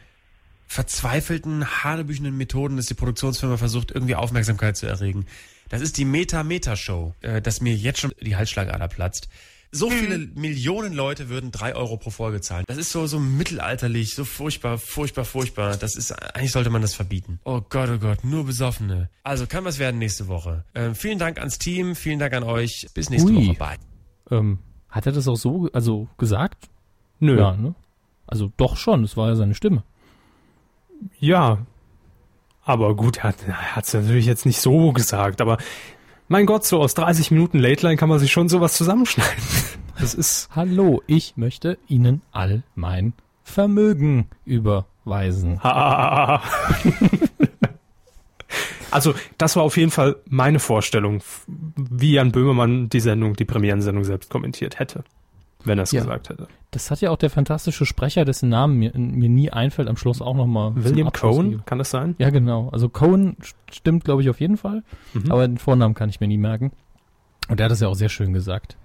[0.71, 5.25] verzweifelten, hanebüchenden Methoden, dass die Produktionsfirma versucht, irgendwie Aufmerksamkeit zu erregen.
[5.67, 9.27] Das ist die Meta-Meta-Show, äh, dass mir jetzt schon die Halsschlagader platzt.
[9.73, 12.63] So viele Millionen Leute würden drei Euro pro Folge zahlen.
[12.67, 15.75] Das ist so, so mittelalterlich, so furchtbar, furchtbar, furchtbar.
[15.75, 17.41] Das ist, eigentlich sollte man das verbieten.
[17.43, 19.09] Oh Gott, oh Gott, nur Besoffene.
[19.23, 20.63] Also kann was werden nächste Woche.
[20.73, 22.87] Ähm, vielen Dank ans Team, vielen Dank an euch.
[22.93, 23.47] Bis nächste Ui.
[23.49, 23.57] Woche.
[23.57, 23.77] Bye.
[24.29, 26.69] Ähm, hat er das auch so, also gesagt?
[27.19, 27.37] Nö.
[27.37, 27.75] Ja, ne?
[28.25, 29.83] Also doch schon, das war ja seine Stimme.
[31.19, 31.59] Ja.
[32.63, 33.33] Aber gut, er
[33.75, 35.57] hat es natürlich jetzt nicht so gesagt, aber
[36.27, 39.43] mein Gott, so aus 30 Minuten Late Line kann man sich schon sowas zusammenschneiden.
[39.99, 40.49] Das ist.
[40.55, 45.59] Hallo, ich möchte Ihnen all mein Vermögen überweisen.
[48.89, 54.03] also, das war auf jeden Fall meine Vorstellung, wie Jan Böhmermann die Sendung, die Premierensendung
[54.03, 55.03] selbst kommentiert hätte.
[55.63, 56.01] Wenn er es Ja.
[56.01, 56.47] gesagt hätte.
[56.71, 60.21] Das hat ja auch der fantastische Sprecher, dessen Namen mir, mir nie einfällt, am Schluss
[60.21, 60.71] auch nochmal.
[60.75, 62.15] William Cohen, kann das sein?
[62.17, 62.69] Ja, genau.
[62.69, 64.83] Also Cohen st- stimmt, glaube ich, auf jeden Fall.
[65.13, 65.31] Mhm.
[65.31, 66.71] Aber den Vornamen kann ich mir nie merken.
[67.49, 68.77] Und der hat das ja auch sehr schön gesagt.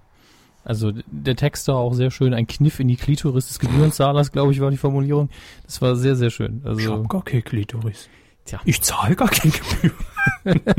[0.65, 2.33] Also der Text war auch sehr schön.
[2.33, 5.29] Ein Kniff in die Klitoris des Gebührenzahlers, glaube ich, war die Formulierung.
[5.65, 6.59] Das war sehr, sehr schön.
[6.63, 8.09] Ich Also hab gar keine Klitoris.
[8.43, 8.59] Tja.
[8.65, 9.91] Ich zahle gar keine Gebühr.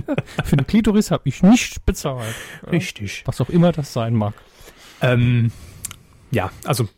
[0.44, 2.34] für eine Klitoris habe ich nicht bezahlt.
[2.70, 3.22] Richtig.
[3.24, 4.34] Was auch immer das sein mag.
[5.00, 5.52] Ähm,
[6.30, 6.88] ja, also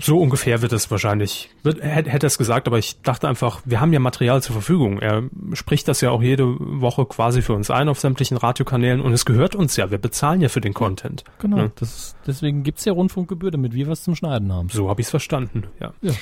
[0.00, 3.62] so ungefähr wird es wahrscheinlich, wird, hätte, hätte er es gesagt, aber ich dachte einfach,
[3.64, 4.98] wir haben ja Material zur Verfügung.
[4.98, 9.12] Er spricht das ja auch jede Woche quasi für uns ein auf sämtlichen Radiokanälen und
[9.12, 11.22] es gehört uns ja, wir bezahlen ja für den Content.
[11.38, 11.58] Genau.
[11.58, 11.70] Ja.
[11.76, 14.68] Das ist, deswegen gibt's ja Rundfunkgebühr, damit wir was zum Schneiden haben.
[14.68, 15.92] So habe ich es verstanden, ja.
[16.02, 16.12] Ja.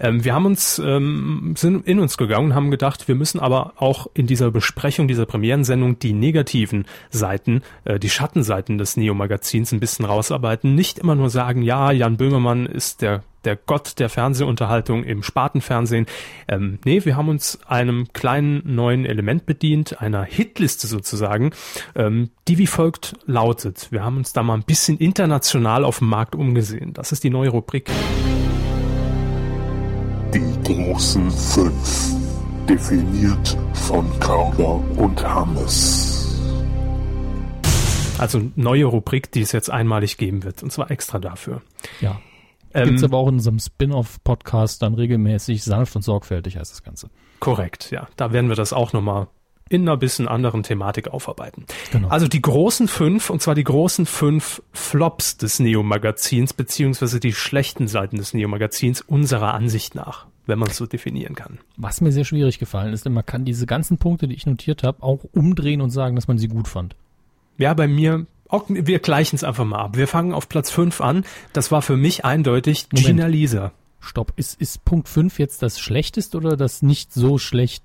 [0.00, 3.74] Ähm, wir haben uns, ähm, sind in uns gegangen und haben gedacht, wir müssen aber
[3.76, 9.80] auch in dieser Besprechung dieser Premierensendung die negativen Seiten, äh, die Schattenseiten des Neo-Magazins ein
[9.80, 10.74] bisschen rausarbeiten.
[10.74, 16.06] Nicht immer nur sagen, ja, Jan Böhmermann ist der der Gott der Fernsehunterhaltung im Spartenfernsehen.
[16.48, 21.50] Ähm, nee, wir haben uns einem kleinen neuen Element bedient, einer Hitliste sozusagen,
[21.94, 23.88] ähm, die wie folgt lautet.
[23.90, 26.94] Wir haben uns da mal ein bisschen international auf dem Markt umgesehen.
[26.94, 27.90] Das ist die neue Rubrik.
[30.66, 32.14] Die großen fünf.
[32.68, 36.40] Definiert von Kauder und Hammes.
[38.18, 40.62] Also neue Rubrik, die es jetzt einmalig geben wird.
[40.62, 41.60] Und zwar extra dafür.
[42.00, 42.20] Ja.
[42.72, 47.08] Ähm, Gibt's aber auch in unserem Spin-off-Podcast dann regelmäßig sanft und sorgfältig heißt das Ganze.
[47.40, 48.08] korrekt, ja.
[48.16, 49.28] Da werden wir das auch nochmal
[49.68, 51.66] in einer bisschen anderen Thematik aufarbeiten.
[51.92, 52.08] Genau.
[52.08, 57.88] Also die großen fünf, und zwar die großen fünf Flops des Neo-Magazins, beziehungsweise die schlechten
[57.88, 61.58] Seiten des Neo-Magazins unserer Ansicht nach, wenn man es so definieren kann.
[61.76, 64.82] Was mir sehr schwierig gefallen ist, denn man kann diese ganzen Punkte, die ich notiert
[64.82, 66.96] habe, auch umdrehen und sagen, dass man sie gut fand.
[67.58, 69.96] Ja, bei mir, auch, wir gleichen es einfach mal ab.
[69.96, 71.24] Wir fangen auf Platz fünf an.
[71.52, 73.06] Das war für mich eindeutig Moment.
[73.06, 73.72] Gina Lisa.
[74.00, 77.82] Stopp, ist, ist Punkt 5 jetzt das Schlechteste oder das nicht so schlechte?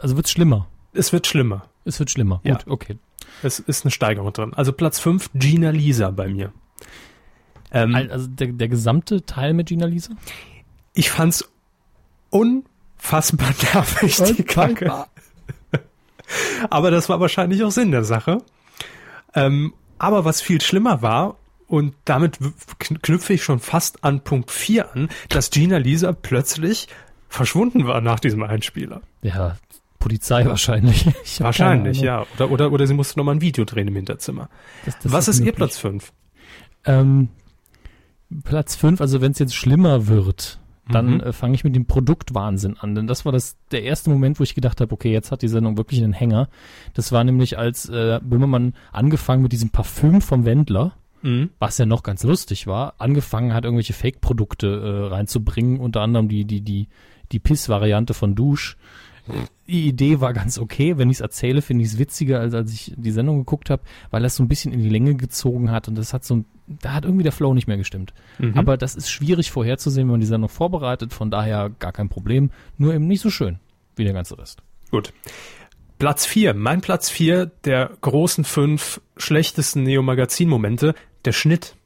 [0.00, 0.66] Also wird's schlimmer?
[0.92, 1.62] Es wird schlimmer.
[1.86, 2.40] Es wird schlimmer.
[2.44, 2.56] Ja.
[2.56, 2.98] Gut, okay.
[3.42, 4.52] Es ist eine Steigerung drin.
[4.52, 6.52] Also Platz fünf Gina Lisa bei mir.
[7.72, 10.12] Ähm, Al- Also der, der gesamte Teil mit Gina Lisa?
[10.92, 11.48] ich fand's
[12.30, 15.06] unfassbar nervig, die Kacke.
[16.70, 18.38] Aber das war wahrscheinlich auch Sinn der Sache.
[19.34, 22.38] Ähm, aber was viel schlimmer war, und damit
[22.78, 26.88] knüpfe ich schon fast an Punkt 4 an, dass Gina Lisa plötzlich
[27.28, 29.02] verschwunden war nach diesem Einspieler.
[29.22, 29.56] Ja,
[30.00, 31.06] Polizei wahrscheinlich.
[31.40, 32.24] Wahrscheinlich, ja.
[32.36, 34.48] Oder, oder, oder sie musste nochmal ein Video drehen im Hinterzimmer.
[34.86, 35.56] Das- das Was ist ihr möglich.
[35.56, 36.12] Platz 5?
[36.86, 37.28] Ähm,
[38.44, 40.58] Platz 5, also wenn es jetzt schlimmer wird,
[40.92, 41.20] dann Mhm.
[41.20, 42.94] äh, fange ich mit dem Produktwahnsinn an.
[42.94, 45.48] Denn das war das der erste Moment, wo ich gedacht habe, okay, jetzt hat die
[45.48, 46.48] Sendung wirklich einen Hänger.
[46.94, 51.50] Das war nämlich, als äh, Böhmermann angefangen mit diesem Parfüm vom Wendler, Mhm.
[51.58, 56.44] was ja noch ganz lustig war, angefangen hat, irgendwelche Fake-Produkte äh, reinzubringen, unter anderem die,
[56.46, 56.88] die, die,
[57.32, 58.76] die Piss-Variante von Douche.
[59.66, 60.98] Die Idee war ganz okay.
[60.98, 63.82] Wenn ich es erzähle, finde ich es witziger, als als ich die Sendung geguckt habe,
[64.10, 66.44] weil das so ein bisschen in die Länge gezogen hat und das hat so ein,
[66.66, 68.12] da hat irgendwie der Flow nicht mehr gestimmt.
[68.38, 68.56] Mhm.
[68.56, 72.50] Aber das ist schwierig vorherzusehen, wenn man die Sendung vorbereitet, von daher gar kein Problem.
[72.78, 73.58] Nur eben nicht so schön
[73.96, 74.62] wie der ganze Rest.
[74.90, 75.12] Gut.
[75.98, 80.94] Platz 4, mein Platz 4 der großen fünf schlechtesten Neo-Magazin-Momente,
[81.26, 81.76] der Schnitt.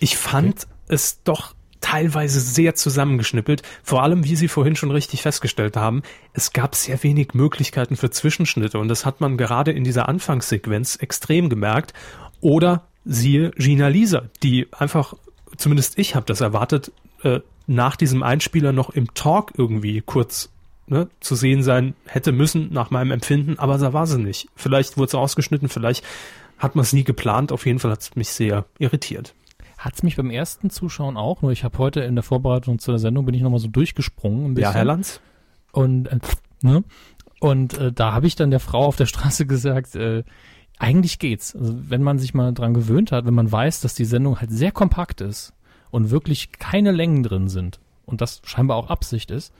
[0.00, 5.76] Ich fand es doch teilweise sehr zusammengeschnippelt, vor allem wie Sie vorhin schon richtig festgestellt
[5.76, 10.08] haben, es gab sehr wenig Möglichkeiten für Zwischenschnitte und das hat man gerade in dieser
[10.08, 11.92] Anfangssequenz extrem gemerkt.
[12.40, 15.12] Oder siehe Gina Lisa, die einfach,
[15.58, 16.90] zumindest ich habe das erwartet,
[17.22, 20.48] äh, nach diesem Einspieler noch im Talk irgendwie kurz
[20.86, 24.48] ne, zu sehen sein hätte müssen, nach meinem Empfinden, aber da war sie nicht.
[24.56, 26.02] Vielleicht wurde sie ausgeschnitten, vielleicht
[26.56, 29.34] hat man es nie geplant, auf jeden Fall hat es mich sehr irritiert.
[29.84, 32.98] Hat's mich beim ersten Zuschauen auch, nur ich habe heute in der Vorbereitung zu der
[32.98, 34.70] Sendung bin ich nochmal so durchgesprungen ein bisschen.
[34.70, 35.20] Ja, Herr Lanz?
[35.72, 36.18] Und, äh,
[36.62, 36.84] ne?
[37.38, 40.24] Und äh, da habe ich dann der Frau auf der Straße gesagt, äh,
[40.78, 41.54] eigentlich geht's.
[41.54, 44.50] Also wenn man sich mal dran gewöhnt hat, wenn man weiß, dass die Sendung halt
[44.50, 45.52] sehr kompakt ist
[45.90, 49.52] und wirklich keine Längen drin sind und das scheinbar auch Absicht ist,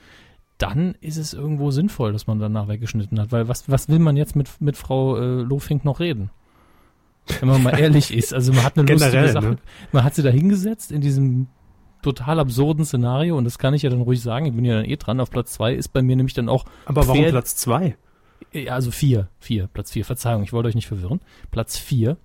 [0.56, 3.30] dann ist es irgendwo sinnvoll, dass man danach weggeschnitten hat.
[3.30, 6.30] Weil was, was will man jetzt mit, mit Frau äh, Lofink noch reden?
[7.40, 8.34] Wenn man mal ehrlich ist.
[8.34, 9.44] Also man hat eine lustige Sache.
[9.50, 9.56] ne?
[9.92, 11.46] Man hat sie da hingesetzt in diesem
[12.02, 14.46] total absurden Szenario und das kann ich ja dann ruhig sagen.
[14.46, 15.20] Ich bin ja dann eh dran.
[15.20, 17.96] Auf Platz zwei ist bei mir nämlich dann auch Aber warum Platz zwei?
[18.52, 20.04] ja, also vier, vier, Platz vier.
[20.04, 21.20] Verzeihung, ich wollte euch nicht verwirren.
[21.50, 22.18] Platz vier.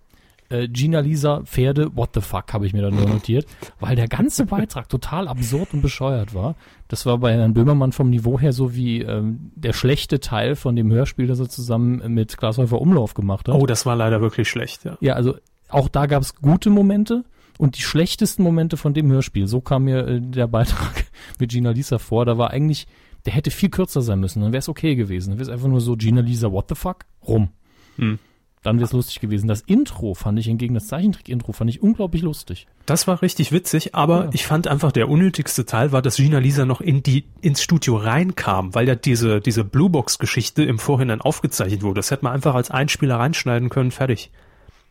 [0.49, 3.45] Äh, Gina Lisa Pferde, what the fuck, habe ich mir da nur notiert,
[3.79, 6.55] weil der ganze Beitrag total absurd und bescheuert war.
[6.87, 10.75] Das war bei Herrn Böhmermann vom Niveau her so wie ähm, der schlechte Teil von
[10.75, 13.55] dem Hörspiel, das er zusammen mit Glashäufer Umlauf gemacht hat.
[13.55, 14.97] Oh, das war leider wirklich schlecht, ja.
[15.01, 15.35] Ja, also
[15.69, 17.23] auch da gab es gute Momente
[17.59, 19.45] und die schlechtesten Momente von dem Hörspiel.
[19.45, 21.05] So kam mir äh, der Beitrag
[21.39, 22.25] mit Gina Lisa vor.
[22.25, 22.87] Da war eigentlich,
[23.25, 24.41] der hätte viel kürzer sein müssen.
[24.41, 25.31] Dann wäre es okay gewesen.
[25.31, 27.05] Dann wäre es einfach nur so Gina Lisa, what the fuck?
[27.27, 27.49] Rum.
[27.97, 28.17] Hm.
[28.61, 29.47] Dann wäre es lustig gewesen.
[29.47, 32.67] Das Intro fand ich hingegen, das Zeichentrick-Intro fand ich unglaublich lustig.
[32.85, 34.29] Das war richtig witzig, aber Ja.
[34.33, 37.95] ich fand einfach der unnötigste Teil war, dass Gina Lisa noch in die, ins Studio
[37.95, 41.99] reinkam, weil ja diese, diese Bluebox-Geschichte im Vorhinein aufgezeichnet wurde.
[41.99, 44.29] Das hätte man einfach als Einspieler reinschneiden können, fertig.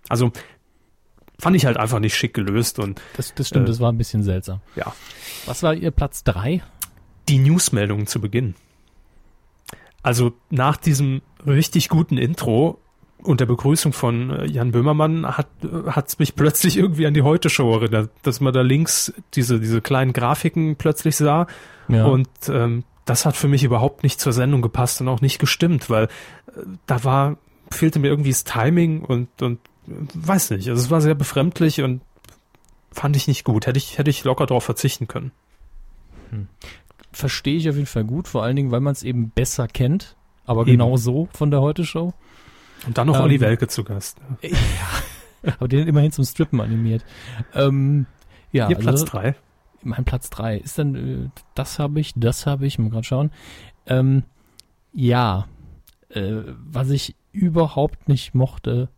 [0.09, 0.33] Also,
[1.39, 3.73] fand ich halt einfach nicht schick gelöst und, Das, das stimmt, Äh.
[3.73, 4.61] das war ein bisschen seltsam.
[4.77, 4.95] ja.
[5.45, 6.63] Was war ihr Platz drei?
[7.29, 8.55] Die Newsmeldungen zu Beginn.
[10.03, 12.79] Also, nach diesem richtig guten Intro
[13.23, 15.49] und der Begrüßung von äh, Jan Böhmermann hat
[15.87, 20.13] hat's mich plötzlich irgendwie an die Heute-Show erinnert, dass man da links diese, diese kleinen
[20.13, 21.47] Grafiken plötzlich sah
[21.89, 22.07] Ja.
[22.07, 25.91] Und ähm, das hat für mich überhaupt nicht zur Sendung gepasst und auch nicht gestimmt,
[25.91, 26.09] weil äh,
[26.87, 27.39] da war,
[27.71, 30.69] fehlte mir irgendwie das Timing und, und äh, weiß nicht.
[30.69, 32.03] Also es war sehr befremdlich und
[32.93, 33.67] fand ich nicht gut.
[33.67, 35.33] Hätte ich, hätte ich locker darauf verzichten können.
[37.13, 40.17] Verstehe ich auf jeden Fall gut, vor allen Dingen, weil man es eben besser kennt.
[40.45, 40.73] Aber Eben.
[40.73, 42.15] genau so von der Heute-Show.
[42.87, 44.19] Und dann noch Ähm, Olli Welke zu Gast.
[44.43, 45.53] Ja.
[45.57, 47.05] Aber den immerhin zum Strippen animiert.
[47.55, 48.07] Ähm,
[48.51, 49.37] ja, Hier Platz also, drei.
[49.83, 53.31] mein Platz drei ist dann, äh, das habe ich, das habe ich, mal gerade schauen.
[53.87, 54.25] Ähm,
[54.93, 55.47] ja,
[56.09, 58.89] äh, was ich überhaupt nicht mochte,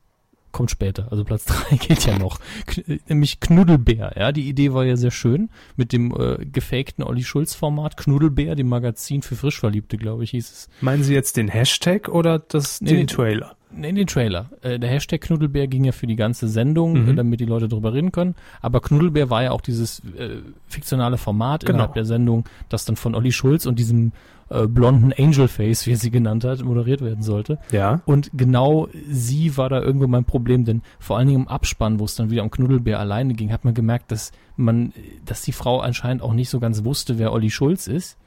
[0.53, 1.09] kommt später.
[1.11, 2.41] Also Platz drei geht ja noch.
[2.67, 4.33] K nämlich Knuddelbär, ja.
[4.33, 7.97] Die Idee war ja sehr schön mit dem äh, gefakten Olli Schulz-Format.
[7.97, 10.69] Knuddelbär, dem Magazin für Frischverliebte, glaube ich, hieß es.
[10.81, 13.07] Meinen Sie jetzt den Hashtag oder das, Nee, den nee.
[13.07, 13.57] Trailer?
[13.73, 14.51] Nee, den Trailer.
[14.63, 17.09] Äh, der Hashtag Knuddelbär ging ja für die ganze Sendung, Mhm.
[17.11, 18.35] äh, damit die Leute drüber reden können.
[18.61, 21.77] Aber Knuddelbär war ja auch dieses äh, fiktionale Format Genau.
[21.79, 24.13] innerhalb der Sendung, das dann von Olli Schulz und diesem
[24.53, 27.59] äh, blonden Angelface, wie er sie genannt hat, moderiert werden sollte.
[27.71, 28.01] Ja.
[28.05, 32.05] Und genau sie war da irgendwo mein Problem, denn vor allen Dingen im Abspann, wo
[32.05, 34.93] es dann wieder um Knuddelbär alleine ging, hat man gemerkt, dass man,
[35.25, 38.19] dass die Frau anscheinend auch nicht so ganz wusste, wer Olli Schulz ist.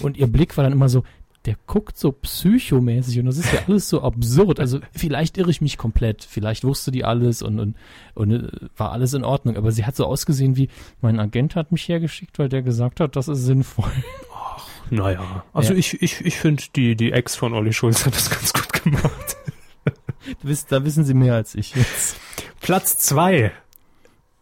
[0.00, 1.02] Und ihr Blick war dann immer so,
[1.44, 4.60] der guckt so psychomäßig und das ist ja alles so absurd.
[4.60, 7.76] Also vielleicht irre ich mich komplett, vielleicht wusste die alles und, und,
[8.14, 10.68] und äh, war alles in Ordnung, aber sie hat so ausgesehen wie,
[11.00, 13.90] mein Agent hat mich hergeschickt, weil der gesagt hat, das ist sinnvoll.
[14.90, 15.44] Naja.
[15.52, 15.78] Also Ja.
[15.78, 19.36] ich, ich, ich finde, die, die Ex von Olli Schulz hat das ganz gut gemacht.
[19.84, 22.16] Du wisst, da wissen sie mehr als ich jetzt.
[22.60, 23.52] Platz zwei.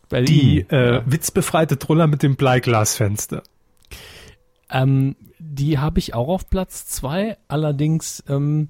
[0.08, 1.02] Bei Die äh, ja.
[1.06, 3.42] witzbefreite Truller mit dem Bleiglasfenster.
[4.70, 8.68] Ähm, die habe ich auch auf Platz zwei, allerdings ähm,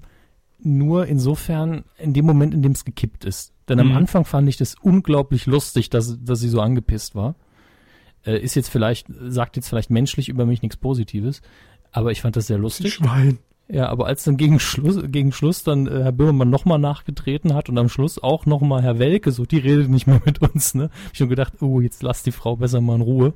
[0.59, 3.53] nur insofern in dem Moment, in dem es gekippt ist.
[3.69, 3.97] Denn am Mhm.
[3.97, 7.35] Anfang fand ich das unglaublich lustig, dass, dass sie so angepisst war.
[8.25, 11.41] Äh, ist jetzt vielleicht, sagt jetzt vielleicht menschlich über mich nichts Positives,
[11.91, 12.93] aber ich fand das sehr lustig.
[12.95, 13.39] Schwein.
[13.67, 17.69] Ja, aber als dann gegen Schluss, gegen Schluss dann äh, Herr Böhmermann nochmal nachgetreten hat
[17.69, 20.83] und am Schluss auch nochmal Herr Welke, so, die redet nicht mehr mit uns, ne?
[21.05, 23.33] Hab ich schon gedacht, oh, jetzt lass die Frau besser mal in Ruhe.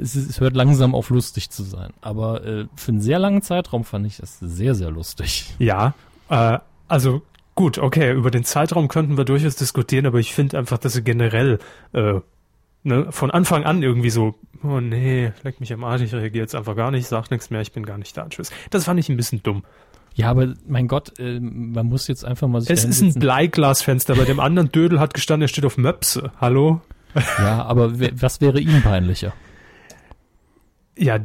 [0.00, 1.92] Es, es hört langsam auf lustig zu sein.
[2.00, 5.54] Aber äh, für einen sehr langen Zeitraum fand ich das sehr, sehr lustig.
[5.58, 5.94] Ja,
[6.28, 6.58] äh,
[6.88, 7.22] also
[7.54, 11.02] gut, okay, über den Zeitraum könnten wir durchaus diskutieren, aber ich finde einfach, dass sie
[11.02, 11.58] generell
[11.92, 12.20] äh,
[12.82, 16.54] ne, von Anfang an irgendwie so, oh nee, leck mich am Arsch, ich reagiere jetzt
[16.54, 18.50] einfach gar nicht, sag nichts mehr, ich bin gar nicht da, tschüss.
[18.70, 19.64] Das fand ich ein bisschen dumm.
[20.14, 23.14] Ja, aber mein Gott, äh, man muss jetzt einfach mal sich Es ist ein.
[23.14, 26.32] Bleiglasfenster, bei dem anderen Dödel hat gestanden, er steht auf Möpse.
[26.40, 26.80] Hallo?
[27.38, 29.32] Ja, aber was wäre ihm peinlicher?
[31.02, 31.18] Ja,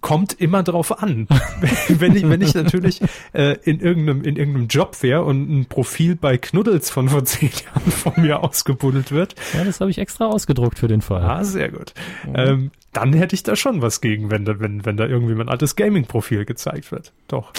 [0.00, 1.28] kommt immer drauf an.
[1.88, 3.02] wenn ich, wenn ich natürlich
[3.34, 7.50] äh, in irgendeinem, in irgendeinem Job wäre und ein Profil bei Knuddels von vor zehn
[7.50, 11.22] Jahren von mir ausgebuddelt wird, Ja, das habe ich extra ausgedruckt für den Fall.
[11.22, 11.92] Ah, sehr gut.
[12.32, 15.50] Ähm, dann hätte ich da schon was gegen, wenn da, wenn, wenn da irgendwie mein
[15.50, 17.12] altes Gaming-Profil gezeigt wird.
[17.28, 17.52] Doch.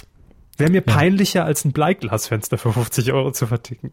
[0.57, 3.91] Wäre mir peinlicher, als ein Bleiglasfenster für 50 Euro zu verticken.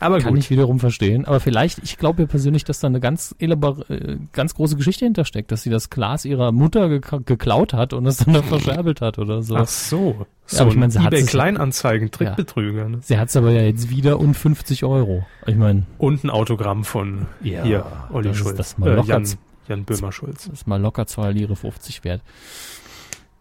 [0.00, 0.38] Aber Kann gut.
[0.38, 1.24] ich wiederum verstehen.
[1.24, 5.50] Aber vielleicht, ich glaube ja persönlich, dass da eine ganz, äh, ganz große Geschichte hintersteckt,
[5.52, 9.18] dass sie das Glas ihrer Mutter gek geklaut hat und es dann noch verscherbelt hat
[9.18, 9.56] oder so.
[9.56, 10.26] Ach so.
[10.48, 12.88] So aber ich ein meine, sie hat eBay es- Kleinanzeigen, Trickbetrüger.
[12.88, 12.98] Ne?
[13.02, 15.26] Sie hat es aber ja jetzt wieder um 50 Euro.
[15.46, 18.56] Ich meine, Und ein Autogramm von Ja, hier, Olli das ist Schulz.
[18.56, 19.38] das mal äh, locker Jan, z-
[19.68, 20.44] Jan Böhmer-Schulz.
[20.44, 22.22] das ist mal locker 2 Lire 50 wert.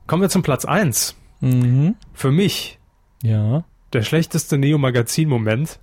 [0.07, 1.15] Kommen wir zum Platz eins.
[1.41, 1.95] Mhm.
[2.13, 2.79] Für mich
[3.21, 3.63] Ja.
[3.93, 5.79] der schlechteste Neo-Magazin-Moment,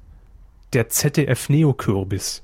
[0.73, 2.43] der ZDF-Neo-Kürbis.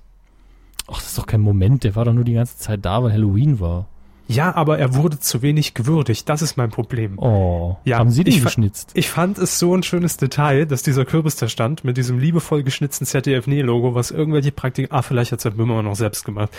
[0.90, 3.12] Ach, das ist doch kein Moment, der war doch nur die ganze Zeit da, weil
[3.12, 3.86] Halloween war.
[4.30, 6.28] Ja, aber er wurde zu wenig gewürdigt.
[6.28, 7.18] Das ist mein Problem.
[7.18, 8.90] Oh, Ja, haben Sie den ich fa- geschnitzt?
[8.92, 12.62] Ich fand es so ein schönes Detail, dass dieser Kürbis da stand mit diesem liebevoll
[12.62, 16.50] geschnitzten ZDF-Logo, was irgendwelche Praktiken, ah, vielleicht hat es Böhmer noch selbst gemacht.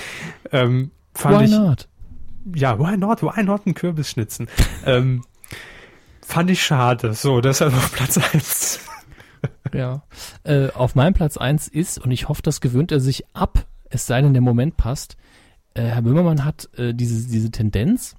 [0.51, 1.87] Ähm, fand Why ich, not?
[2.55, 3.21] ja, why not?
[3.21, 4.47] Why not einen Kürbis schnitzen?
[4.87, 5.23] ähm,
[6.25, 7.13] fand ich schade.
[7.13, 8.79] So, deshalb auf Platz eins.
[9.73, 10.03] Ja.
[10.43, 14.05] Äh, auf meinem Platz eins ist, und ich hoffe, das gewöhnt er sich ab, es
[14.05, 15.17] sei denn, der Moment passt.
[15.73, 18.15] Äh, Herr Böhmermann hat äh, diese, diese Tendenz,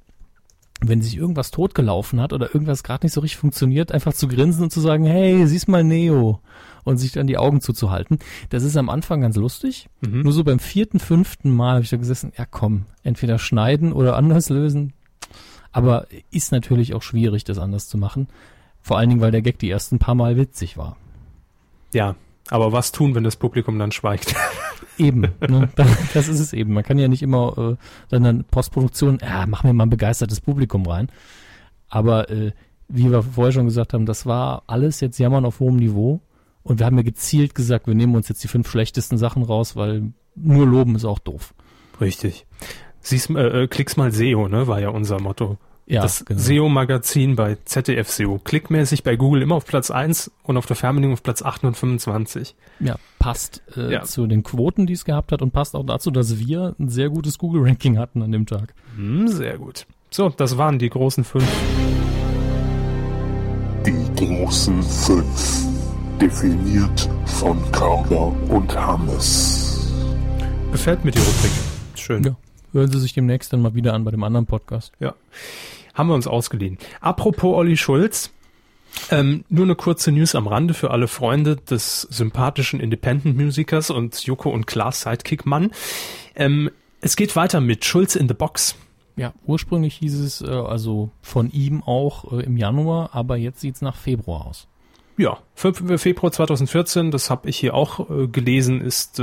[0.81, 4.65] wenn sich irgendwas totgelaufen hat oder irgendwas gerade nicht so richtig funktioniert, einfach zu grinsen
[4.65, 6.41] und zu sagen, hey, siehst mal Neo
[6.85, 8.19] und sich dann die Augen zuzuhalten.
[8.49, 9.89] Das ist am Anfang ganz lustig.
[10.01, 10.23] Mhm.
[10.23, 14.17] Nur so beim vierten, fünften Mal habe ich da gesessen, ja komm, entweder schneiden oder
[14.17, 14.95] anders lösen.
[15.73, 18.29] Aber ist natürlich auch schwierig, das anders zu machen.
[18.81, 20.97] Vor allen Dingen, weil der Gag die ersten paar Mal witzig war.
[21.93, 22.17] Ja,
[22.49, 24.35] aber was tun, wenn das Publikum dann schweigt?
[24.99, 25.71] Eben, ne?
[26.15, 26.75] das, ist es eben.
[26.75, 27.77] Man kann ja nicht immer äh,
[28.11, 31.09] dann in Postproduktion, ja, mach mir mal ein begeistertes Publikum rein.
[31.89, 32.53] Aber äh,
[32.89, 36.21] wie wir vorher schon gesagt haben, das war alles jetzt Jammern auf hohem Niveau.
[36.63, 39.75] Und wir haben ja gezielt gesagt, wir nehmen uns jetzt die fünf schlechtesten Sachen raus,
[39.75, 41.55] weil nur loben ist auch doof.
[42.01, 42.47] Richtig.
[43.01, 45.57] Siehst, äh, äh, klick's mal SEO, ne, war ja unser Motto.
[45.91, 46.39] Ja, das genau.
[46.41, 48.39] SEO-Magazin bei ZDF SEO.
[48.45, 51.77] Klickmäßig bei Google immer auf Platz 1 und auf der Fernbedienung auf Platz 8 und
[51.77, 52.55] 25.
[52.79, 54.03] Ja, passt äh, Ja.
[54.05, 57.09] zu den Quoten, die es gehabt hat und passt auch dazu, dass wir ein sehr
[57.09, 58.73] gutes Google-Ranking hatten an dem Tag.
[58.97, 59.87] Hm, sehr gut.
[60.11, 61.47] So, das waren die großen fünf.
[63.87, 65.67] Die großen fünf.
[66.21, 69.91] Definiert von Carla und Hannes.
[70.71, 71.51] Gefällt mir die Rubrik.
[71.95, 72.23] Schön.
[72.25, 72.37] Ja.
[72.73, 74.93] Hören Sie sich demnächst dann mal wieder an bei dem anderen Podcast.
[75.01, 75.15] Ja.
[76.01, 76.79] Haben wir uns ausgeliehen.
[77.03, 78.31] Apropos Olli Schulz.
[79.11, 84.49] Ähm, nur eine kurze News am Rande für alle Freunde des sympathischen Independent-Musikers und Joko
[84.49, 85.73] und Klaas Sidekick-Mann.
[86.37, 86.71] Ähm,
[87.03, 88.77] es geht weiter mit Schulz in the Box.
[89.17, 93.83] Ja, ursprünglich hieß es äh, also von ihm auch äh, im Januar, aber jetzt sieht's
[93.83, 94.69] nach Februar aus.
[95.19, 96.01] Ja, 5.
[96.01, 99.21] Februar 2014, das habe ich hier auch äh, gelesen, ist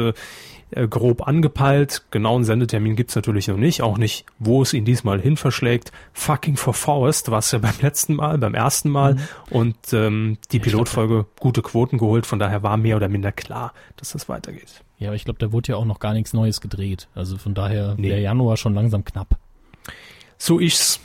[0.72, 2.03] äh, grob angepeilt.
[2.11, 5.91] Genauen Sendetermin gibt's natürlich noch nicht, auch nicht, wo es ihn diesmal hin verschlägt.
[6.13, 9.18] Fucking for Forest war es ja beim letzten Mal, beim ersten Mal
[9.49, 14.11] und ähm, die Pilotfolge gute Quoten geholt, von daher war mehr oder minder klar, dass
[14.11, 14.84] das weitergeht.
[14.99, 17.07] Ja, aber ich glaube, da wurde ja auch noch gar nichts Neues gedreht.
[17.13, 18.09] Also von daher Nee.
[18.09, 19.38] der Januar schon langsam knapp.
[20.38, 20.99] So ich's.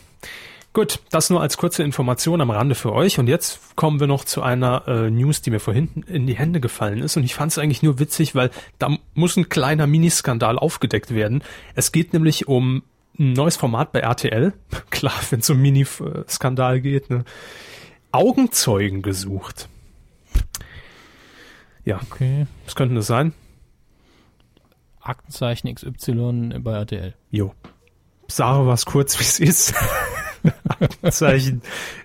[0.74, 3.18] Gut, das nur als kurze Information am Rande für euch.
[3.18, 6.60] Und jetzt kommen wir noch zu einer äh, News, die mir vorhin in die Hände
[6.60, 7.16] gefallen ist.
[7.18, 11.44] Und ich fand es eigentlich nur witzig, weil da muss ein kleiner Miniskandal aufgedeckt werden.
[11.74, 12.82] Es geht nämlich um
[13.18, 14.54] ein neues Format bei RTL.
[14.90, 17.10] Klar, wenn es um Mini-Skandal geht.
[17.10, 17.24] Ne?
[18.10, 19.68] Augenzeugen gesucht.
[21.84, 22.46] Ja, Okay.
[22.64, 23.34] was könnte das sein?
[25.02, 27.14] Aktenzeichen XY bei RTL.
[27.30, 27.52] Jo.
[28.28, 29.74] Sage was kurz, wie es ist.
[30.68, 31.62] Aktenzeichen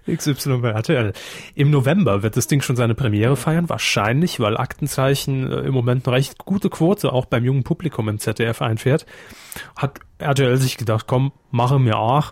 [0.10, 1.14] XY bei RTL.
[1.56, 6.08] Im November wird das Ding schon seine Premiere feiern, wahrscheinlich, weil Aktenzeichen äh, im Moment
[6.08, 9.06] eine recht gute Quote auch beim jungen Publikum im ZDF einfährt.
[9.76, 12.32] Hat RTL sich gedacht, komm, mache mir auch.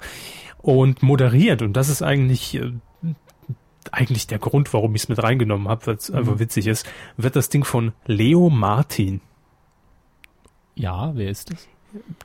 [0.58, 2.72] Und moderiert, und das ist eigentlich äh,
[3.91, 6.88] eigentlich der Grund, warum ich es mit reingenommen habe, weil es einfach witzig ist,
[7.18, 9.22] wird das Ding von Leo Martin
[10.76, 11.68] Ja, wer ist das?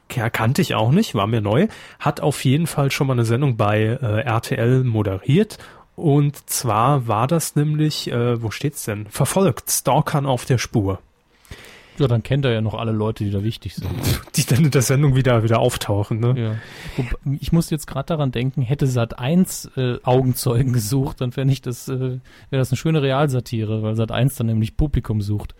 [0.08, 1.68] Kannte ich auch nicht, war mir neu.
[1.98, 5.58] Hat auf jeden Fall schon mal eine Sendung bei äh, RTL moderiert.
[5.96, 9.06] Und zwar war das nämlich, äh, wo steht's denn?
[9.08, 11.00] Verfolgt, Stalkern auf der Spur.
[11.98, 13.90] Ja, dann kennt er ja noch alle Leute, die da wichtig sind.
[14.34, 16.34] Die dann in der Sendung wieder, wieder auftauchen, ne?
[16.40, 17.04] ja.
[17.38, 21.88] Ich muss jetzt gerade daran denken, hätte Sat 1 äh, Augenzeugen gesucht, dann ich das,
[21.88, 25.54] äh, wäre das eine schöne Realsatire, weil Sat 1 dann nämlich Publikum sucht.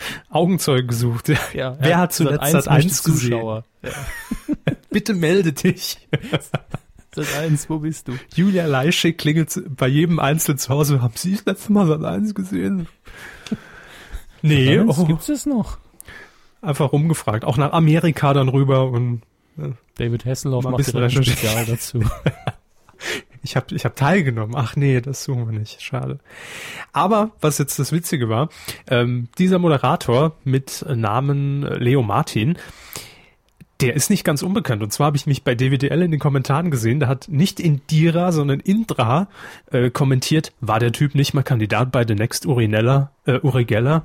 [0.30, 1.30] Augenzeugen gesucht.
[1.54, 3.30] Ja, Wer hat zuletzt Sat 1 gesehen?
[3.30, 3.64] Zuschauer.
[4.90, 6.08] Bitte melde dich.
[7.14, 8.12] Sat 1, wo bist du?
[8.34, 11.02] Julia Leischig klingelt bei jedem Einzelnen zu Hause.
[11.02, 12.88] Haben Sie das letzte Mal Sat 1 gesehen?
[14.42, 15.78] Nee, Sat 1, oh, Gibt's das noch?
[16.60, 17.44] einfach rumgefragt.
[17.44, 19.22] Auch nach Amerika dann rüber und
[19.96, 21.10] David Hasselhoff Mal ein macht ein.
[21.10, 22.00] Spezial dazu.
[23.42, 24.54] Ich habe ich hab teilgenommen.
[24.56, 25.80] Ach nee, das suchen wir nicht.
[25.82, 26.18] Schade.
[26.92, 28.48] Aber was jetzt das Witzige war,
[28.88, 32.58] ähm, dieser Moderator mit Namen Leo Martin,
[33.80, 34.82] der ist nicht ganz unbekannt.
[34.82, 38.32] Und zwar habe ich mich bei DWDL in den Kommentaren gesehen, da hat nicht Indira,
[38.32, 39.28] sondern Indra
[39.70, 44.04] äh, kommentiert, war der Typ nicht mal Kandidat bei The Next Urinella, äh, Urigella?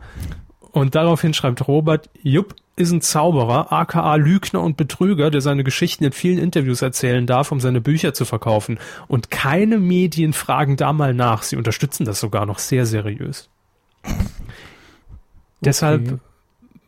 [0.73, 6.03] Und daraufhin schreibt Robert, Jupp ist ein Zauberer, aka Lügner und Betrüger, der seine Geschichten
[6.03, 8.79] in vielen Interviews erzählen darf, um seine Bücher zu verkaufen.
[9.07, 11.43] Und keine Medien fragen da mal nach.
[11.43, 13.49] Sie unterstützen das sogar noch sehr seriös.
[14.03, 14.15] Okay.
[15.61, 16.19] Deshalb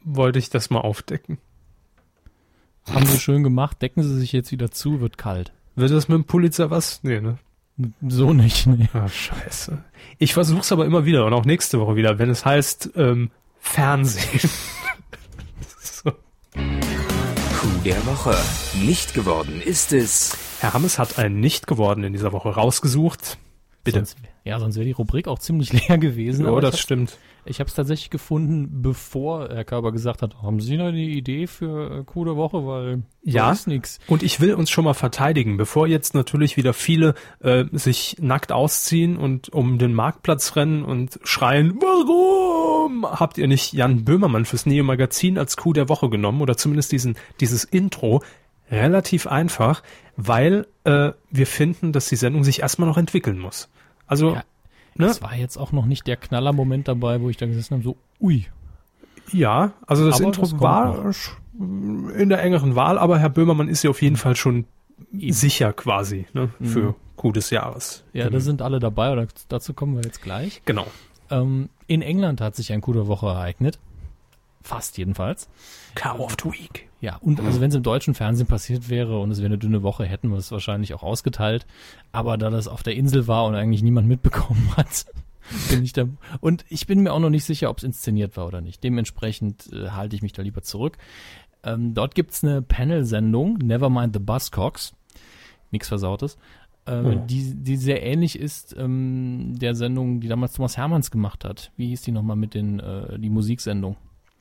[0.03, 1.37] wollte ich das mal aufdecken.
[2.91, 3.83] Haben sie schön gemacht.
[3.83, 5.53] Decken sie sich jetzt wieder zu, wird kalt.
[5.75, 7.01] Wird das mit dem Pulitzer was?
[7.03, 7.37] Nee, ne?
[8.07, 8.89] So nicht, nee.
[8.93, 9.77] Ah, scheiße.
[10.17, 13.29] Ich versuch's aber immer wieder und auch nächste Woche wieder, wenn es heißt ähm,
[13.65, 14.49] Fernsehen.
[15.81, 16.11] so.
[16.11, 18.35] Coup der Woche.
[18.75, 20.37] Nicht geworden ist es.
[20.59, 23.37] Herr Hammes hat einen nicht geworden in dieser Woche rausgesucht.
[23.83, 23.99] Bitte.
[23.99, 26.45] Sonst, ja, sonst wäre die Rubrik auch ziemlich leer gewesen.
[26.45, 27.17] Oh, das stimmt.
[27.45, 31.47] Ich habe es tatsächlich gefunden, bevor Herr Körber gesagt hat, haben Sie noch eine Idee
[31.47, 33.99] für äh, der Woche, weil ja ist nix.
[34.07, 38.51] Und ich will uns schon mal verteidigen, bevor jetzt natürlich wieder viele äh, sich nackt
[38.51, 44.67] ausziehen und um den Marktplatz rennen und schreien, warum habt ihr nicht Jan Böhmermann fürs
[44.67, 48.21] Neo Magazin als Coup der Woche genommen oder zumindest diesen dieses Intro?
[48.71, 49.83] Relativ einfach,
[50.17, 53.69] weil äh, wir finden, dass die Sendung sich erstmal noch entwickeln muss.
[54.07, 54.43] Also ja
[54.97, 55.07] Ne?
[55.07, 57.97] Das war jetzt auch noch nicht der Knallermoment dabei, wo ich da gesessen habe, so,
[58.21, 58.45] ui.
[59.31, 62.15] Ja, also das aber Intro das war noch.
[62.15, 64.65] in der engeren Wahl, aber Herr Böhmermann ist ja auf jeden Fall schon
[65.11, 65.33] Eben.
[65.33, 66.65] sicher quasi ne, mhm.
[66.65, 66.95] für mhm.
[67.17, 68.05] Coup des Jahres.
[68.13, 68.33] Ja, mhm.
[68.33, 70.61] da sind alle dabei, oder dazu kommen wir jetzt gleich.
[70.63, 70.87] Genau.
[71.29, 73.79] Ähm, in England hat sich ein Coup der Woche ereignet.
[74.65, 75.47] Fast jedenfalls.
[75.93, 76.89] Car of the Week.
[76.99, 79.83] Ja, und also wenn es im deutschen Fernsehen passiert wäre und es wäre eine dünne
[79.83, 81.67] Woche, hätten wir es wahrscheinlich auch ausgeteilt.
[82.11, 85.05] Aber da das auf der Insel war und eigentlich niemand mitbekommen hat,
[85.69, 86.05] bin ich da.
[86.41, 88.83] Und ich bin mir auch noch nicht sicher, ob es inszeniert war oder nicht.
[88.83, 90.97] Dementsprechend äh, halte ich mich da lieber zurück.
[91.63, 94.95] Ähm, dort gibt's eine Panel-Sendung, Nevermind the Buzzcocks.
[95.69, 96.39] Nichts Versautes.
[96.85, 97.23] Äh, oh.
[97.27, 101.71] die, die sehr ähnlich ist ähm, der Sendung, die damals Thomas Hermanns gemacht hat.
[101.77, 103.95] Wie hieß die nochmal mit den, äh, die Musiksendung?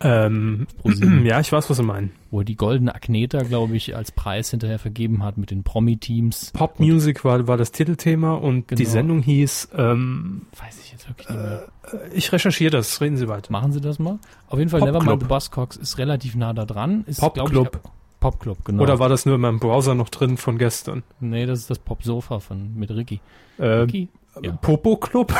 [0.04, 0.66] Ähm,
[1.24, 2.12] ja, ich weiß, was Sie meinen.
[2.30, 6.52] Wo er die goldene Agneta, glaube ich, als Preis hinterher vergeben hat mit den Promi-Teams.
[6.52, 8.78] Pop Music war, war das Titelthema und genau.
[8.78, 11.66] die Sendung hieß, ähm, weiß ich jetzt wirklich nicht mehr.
[11.92, 13.50] Äh, ich recherchiere das, reden Sie weiter.
[13.50, 14.18] Machen Sie das mal.
[14.48, 17.04] Auf jeden Fall Pop Nevermind the Buzzcocks ist relativ nah da dran.
[17.06, 17.80] Ist, Pop Club.
[18.20, 18.82] Pop Club, genau.
[18.82, 21.02] Oder war das nur in meinem Browser noch drin von gestern?
[21.20, 23.20] Nee, das ist das Pop Sofa von, mit Ricky.
[23.58, 24.08] Äh, Ricky?
[24.42, 24.52] Ja.
[24.52, 25.32] Popo Club?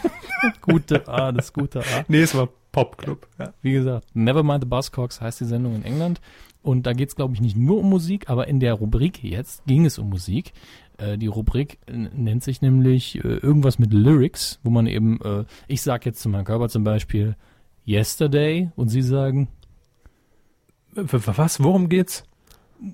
[0.60, 2.04] gute A, das gute A.
[2.08, 3.28] Nee, es war Popclub.
[3.38, 3.52] Ja.
[3.62, 6.20] Wie gesagt, Nevermind the Buzzcocks heißt die Sendung in England.
[6.62, 9.64] Und da geht es, glaube ich, nicht nur um Musik, aber in der Rubrik jetzt
[9.66, 10.52] ging es um Musik.
[10.96, 15.82] Äh, die Rubrik nennt sich nämlich äh, irgendwas mit Lyrics, wo man eben, äh, ich
[15.82, 17.36] sag jetzt zu meinem Körper zum Beispiel
[17.86, 19.48] Yesterday und Sie sagen.
[20.94, 21.62] Was?
[21.62, 22.24] Worum geht's?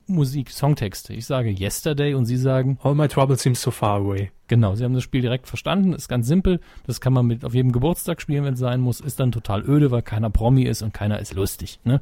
[0.07, 1.15] Musik, Songtexte.
[1.15, 4.31] Ich sage Yesterday und Sie sagen All my trouble seems so far away.
[4.47, 6.61] Genau, Sie haben das Spiel direkt verstanden, ist ganz simpel.
[6.87, 9.01] Das kann man mit auf jedem Geburtstag spielen, wenn es sein muss.
[9.01, 11.81] Ist dann total öde, weil keiner Promi ist und keiner ist lustig.
[11.85, 12.01] Ne?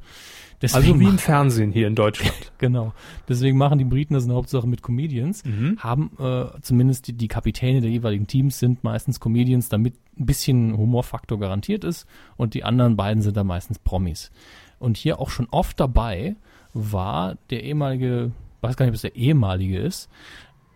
[0.62, 2.52] Deswegen also wie im Fernsehen hier in Deutschland.
[2.58, 2.92] genau.
[3.28, 5.44] Deswegen machen die Briten das in der Hauptsache mit Comedians.
[5.44, 5.78] Mhm.
[5.78, 10.76] Haben äh, zumindest die, die Kapitäne der jeweiligen Teams sind meistens Comedians, damit ein bisschen
[10.76, 12.06] Humorfaktor garantiert ist.
[12.36, 14.30] Und die anderen beiden sind da meistens Promis.
[14.78, 16.36] Und hier auch schon oft dabei
[16.76, 20.10] war der ehemalige, weiß gar nicht, ob es der ehemalige ist,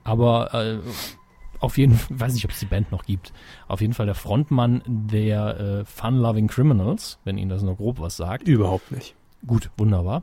[0.02, 0.78] aber äh,
[1.60, 3.32] auf jeden Fall, weiß nicht, ob es die Band noch gibt,
[3.68, 8.00] auf jeden Fall der Frontmann der äh, Fun Loving Criminals, wenn Ihnen das nur grob
[8.00, 8.48] was sagt.
[8.48, 9.14] Überhaupt nicht.
[9.46, 10.22] Gut, wunderbar.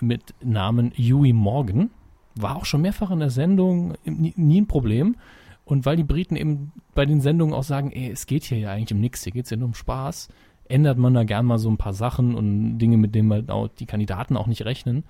[0.00, 1.90] Mit Namen Huey Morgan.
[2.34, 5.16] War auch schon mehrfach in der Sendung, nie, nie ein Problem.
[5.64, 8.70] Und weil die Briten eben bei den Sendungen auch sagen, ey, es geht hier ja
[8.70, 10.28] eigentlich um nichts, hier geht es ja nur um Spaß,
[10.72, 13.68] ändert man da gern mal so ein paar Sachen und Dinge, mit denen halt auch
[13.68, 15.04] die Kandidaten auch nicht rechnen.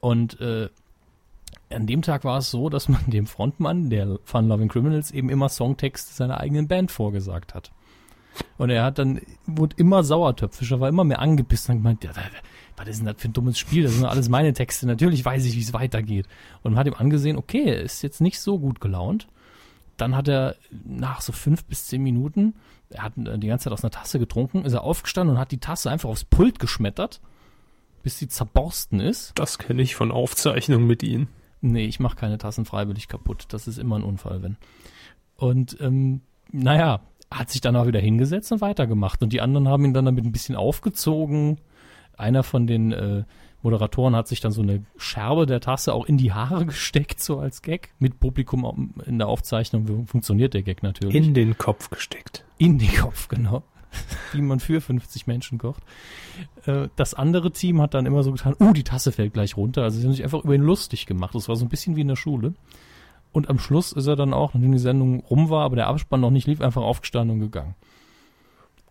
[0.00, 0.68] Und äh,
[1.70, 5.28] an dem Tag war es so, dass man dem Frontmann der Fun Loving Criminals eben
[5.28, 7.70] immer Songtexte seiner eigenen Band vorgesagt hat.
[8.56, 12.10] Und er hat dann, wurde immer sauertöpfischer, war immer mehr angebissen und gemeint, ja,
[12.76, 13.82] was ist denn das für ein dummes Spiel?
[13.82, 14.86] Das sind alles meine Texte.
[14.86, 16.26] Natürlich weiß ich, wie es weitergeht.
[16.62, 19.26] Und man hat ihm angesehen, okay, er ist jetzt nicht so gut gelaunt.
[19.98, 22.54] Dann hat er nach so fünf bis zehn Minuten
[22.90, 25.52] er hat äh, die ganze Zeit aus einer Tasse getrunken, ist er aufgestanden und hat
[25.52, 27.20] die Tasse einfach aufs Pult geschmettert,
[28.02, 29.32] bis sie zerborsten ist.
[29.38, 31.28] Das kenne ich von Aufzeichnungen mit Ihnen.
[31.60, 33.46] Nee, ich mache keine Tassen freiwillig kaputt.
[33.48, 34.56] Das ist immer ein Unfall, wenn.
[35.36, 36.20] Und ähm,
[36.52, 39.22] naja, hat sich dann auch wieder hingesetzt und weitergemacht.
[39.22, 41.58] Und die anderen haben ihn dann damit ein bisschen aufgezogen.
[42.16, 43.24] Einer von den, äh,
[43.62, 47.38] Moderatoren hat sich dann so eine Scherbe der Tasse auch in die Haare gesteckt, so
[47.38, 47.90] als Gag.
[47.98, 51.14] Mit Publikum in der Aufzeichnung funktioniert der Gag natürlich.
[51.14, 52.44] In den Kopf gesteckt.
[52.58, 53.62] In den Kopf, genau.
[54.32, 55.82] Wie man für 50 Menschen kocht.
[56.66, 59.82] Äh, das andere Team hat dann immer so getan, oh, die Tasse fällt gleich runter.
[59.82, 61.34] Also sie haben sich einfach über ihn lustig gemacht.
[61.34, 62.54] Das war so ein bisschen wie in der Schule.
[63.32, 66.20] Und am Schluss ist er dann auch, nachdem die Sendung rum war, aber der Abspann
[66.20, 67.74] noch nicht lief, einfach aufgestanden und gegangen.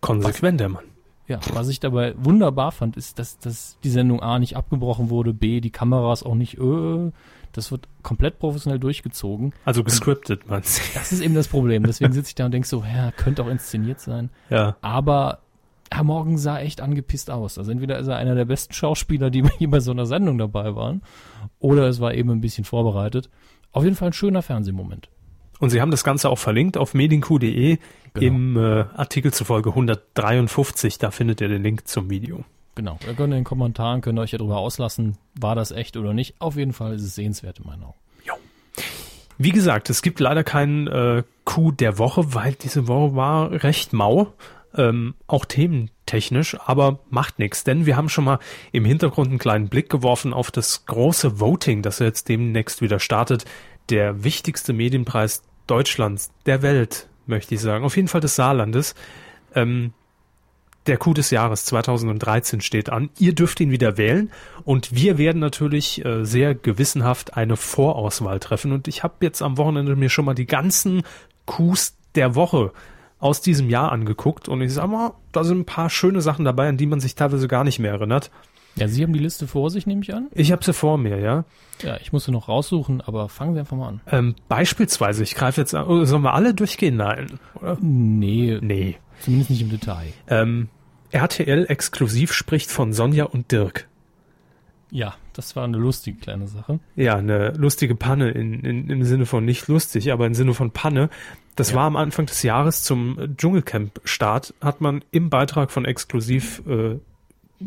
[0.01, 0.85] Konsequent, der Mann.
[1.27, 5.33] Ja, was ich dabei wunderbar fand, ist, dass, dass die Sendung A nicht abgebrochen wurde,
[5.33, 7.11] B, die Kameras auch nicht, äh,
[7.51, 9.53] das wird komplett professionell durchgezogen.
[9.65, 10.61] Also gescriptet, man.
[10.61, 11.83] Das ist eben das Problem.
[11.83, 14.29] Deswegen sitze ich da und denke so, ja, könnte auch inszeniert sein.
[14.49, 14.77] Ja.
[14.81, 15.39] Aber
[15.91, 17.57] Herr Morgen sah echt angepisst aus.
[17.57, 21.01] Also entweder ist er einer der besten Schauspieler, die bei so einer Sendung dabei waren,
[21.59, 23.29] oder es war eben ein bisschen vorbereitet.
[23.71, 25.09] Auf jeden Fall ein schöner Fernsehmoment.
[25.59, 27.77] Und Sie haben das Ganze auch verlinkt auf medienq.de
[28.13, 28.25] genau.
[28.25, 30.97] im äh, Artikel zu Folge 153.
[30.97, 32.43] Da findet ihr den Link zum Video.
[32.75, 32.99] Genau.
[33.07, 36.35] Ihr könnt in den Kommentaren, könnt euch ja darüber auslassen, war das echt oder nicht.
[36.39, 37.97] Auf jeden Fall ist es sehenswert in meinen Augen.
[38.23, 38.35] Jo.
[39.39, 43.93] Wie gesagt, es gibt leider keinen äh, Coup der Woche, weil diese Woche war recht
[43.93, 44.33] mau.
[44.75, 48.37] Ähm, auch thementechnisch, aber macht nichts, denn wir haben schon mal
[48.71, 53.45] im Hintergrund einen kleinen Blick geworfen auf das große Voting, das jetzt demnächst wieder startet.
[53.89, 57.85] Der wichtigste Medienpreis Deutschlands, der Welt, möchte ich sagen.
[57.85, 58.95] Auf jeden Fall des Saarlandes.
[59.55, 59.93] Ähm,
[60.87, 63.09] der Coup des Jahres 2013 steht an.
[63.19, 64.31] Ihr dürft ihn wieder wählen
[64.63, 68.71] und wir werden natürlich äh, sehr gewissenhaft eine Vorauswahl treffen.
[68.71, 71.03] Und ich habe jetzt am Wochenende mir schon mal die ganzen
[71.45, 72.71] Coups der Woche
[73.19, 76.69] aus diesem Jahr angeguckt und ich sag mal, da sind ein paar schöne Sachen dabei,
[76.69, 78.31] an die man sich teilweise gar nicht mehr erinnert.
[78.77, 80.27] Ja, Sie haben die Liste vor sich, nehme ich an?
[80.31, 81.45] Ich habe sie vor mir, ja.
[81.81, 84.01] Ja, ich muss sie noch raussuchen, aber fangen Sie einfach mal an.
[84.09, 86.97] Ähm, beispielsweise, ich greife jetzt an, oh, sollen wir alle durchgehen?
[86.97, 87.77] Nein, oder?
[87.81, 88.59] Nee.
[88.61, 88.97] Nee.
[89.19, 90.13] Zumindest nicht im Detail.
[90.27, 90.69] Ähm,
[91.11, 93.87] RTL exklusiv spricht von Sonja und Dirk.
[94.89, 96.79] Ja, das war eine lustige kleine Sache.
[96.95, 100.71] Ja, eine lustige Panne in, in, im Sinne von nicht lustig, aber im Sinne von
[100.71, 101.09] Panne.
[101.55, 101.77] Das ja.
[101.77, 106.99] war am Anfang des Jahres zum Dschungelcamp-Start, hat man im Beitrag von exklusiv äh,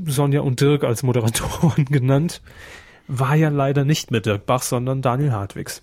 [0.07, 2.43] Sonja und Dirk als Moderatoren genannt.
[3.09, 5.83] War ja leider nicht mit Dirk Bach, sondern Daniel Hartwigs.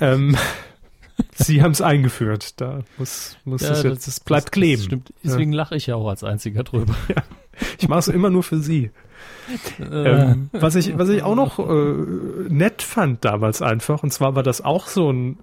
[0.00, 0.36] ähm,
[1.34, 2.60] Sie haben es eingeführt.
[2.60, 4.82] Da muss, muss ja, es jetzt, es bleibt kleben.
[4.82, 5.12] stimmt.
[5.22, 5.58] Deswegen ja.
[5.58, 6.94] lache ich ja auch als einziger drüber.
[7.08, 7.22] Ja.
[7.78, 8.90] Ich mache es immer nur für Sie.
[9.80, 11.94] ähm, was ich, was ich auch noch äh,
[12.50, 15.38] nett fand damals einfach, und zwar war das auch so ein,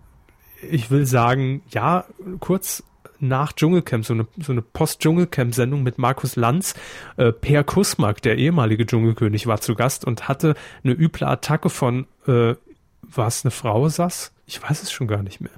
[0.69, 2.05] ich will sagen, ja,
[2.39, 2.83] kurz
[3.23, 6.75] nach Dschungelcamp, so eine, so eine Post-Dschungelcamp-Sendung mit Markus Lanz.
[7.17, 12.05] Äh, per Kusmak, der ehemalige Dschungelkönig, war zu Gast und hatte eine üble Attacke von,
[12.27, 12.55] äh,
[13.01, 14.33] war es eine Frau, Sass?
[14.45, 15.51] Ich weiß es schon gar nicht mehr.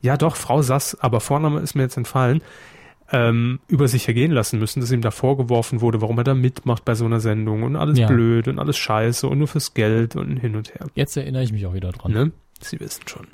[0.00, 2.42] Ja, doch, Frau Sass, aber Vorname ist mir jetzt entfallen,
[3.12, 6.84] ähm, über sich ergehen lassen müssen, dass ihm da vorgeworfen wurde, warum er da mitmacht
[6.84, 8.06] bei so einer Sendung und alles ja.
[8.06, 10.86] blöd und alles scheiße und nur fürs Geld und hin und her.
[10.94, 12.12] Jetzt erinnere ich mich auch wieder dran.
[12.12, 12.32] Ne?
[12.60, 13.28] Sie wissen schon.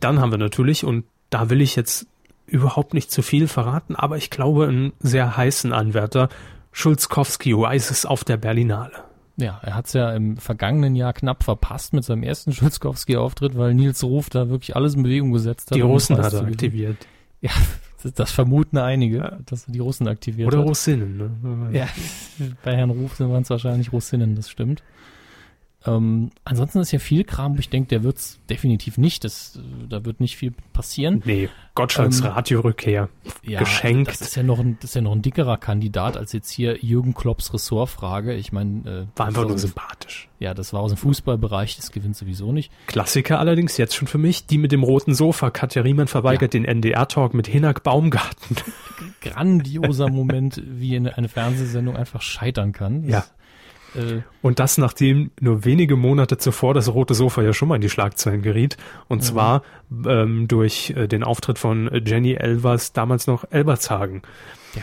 [0.00, 2.06] Dann haben wir natürlich, und da will ich jetzt
[2.50, 6.28] überhaupt nicht zu viel verraten, aber ich glaube einen sehr heißen Anwärter.
[6.72, 9.04] Schulzkowski Rises auf der Berlinale.
[9.36, 13.74] Ja, er hat es ja im vergangenen Jahr knapp verpasst mit seinem ersten Schulzkowski-Auftritt, weil
[13.74, 15.76] Nils Ruf da wirklich alles in Bewegung gesetzt hat.
[15.76, 16.96] Die Russen hat er aktiviert.
[17.40, 17.50] Ja,
[18.14, 20.62] das, vermuten einige, dass er die Russen aktiviert Oder hat.
[20.62, 21.78] Oder Russinnen, ne?
[21.78, 21.88] Ja,
[22.64, 24.82] bei Herrn Ruf waren es wahrscheinlich Russinnen, das stimmt.
[25.86, 29.24] Ähm, ansonsten ist ja viel Kram, ich denke, der wird's definitiv nicht.
[29.24, 29.58] Das,
[29.88, 31.22] da wird nicht viel passieren.
[31.24, 33.08] Nee, Gottschalks ähm, Radiorückkehr.
[33.42, 34.10] Ja, Geschenkt.
[34.10, 36.76] Das ist ja noch ein, das ist ja noch ein dickerer Kandidat als jetzt hier
[36.84, 38.34] Jürgen Klopps Ressortfrage.
[38.34, 40.28] Ich meine, äh, war einfach nur sympathisch.
[40.38, 42.70] Ja, das war aus dem Fußballbereich, das gewinnt sowieso nicht.
[42.86, 45.50] Klassiker allerdings jetzt schon für mich, die mit dem roten Sofa.
[45.50, 46.60] Katja Riemann verweigert ja.
[46.60, 48.56] den NDR-Talk mit Hinak Baumgarten.
[49.22, 53.02] Grandioser Moment, wie eine Fernsehsendung einfach scheitern kann.
[53.02, 53.24] Das ja.
[53.94, 57.80] Äh, und das, nachdem nur wenige Monate zuvor das rote Sofa ja schon mal in
[57.80, 58.76] die Schlagzeilen geriet.
[59.08, 59.22] Und mhm.
[59.22, 59.62] zwar
[60.06, 64.22] ähm, durch äh, den Auftritt von Jenny Elvers, damals noch Elbertshagen.
[64.74, 64.82] Ja,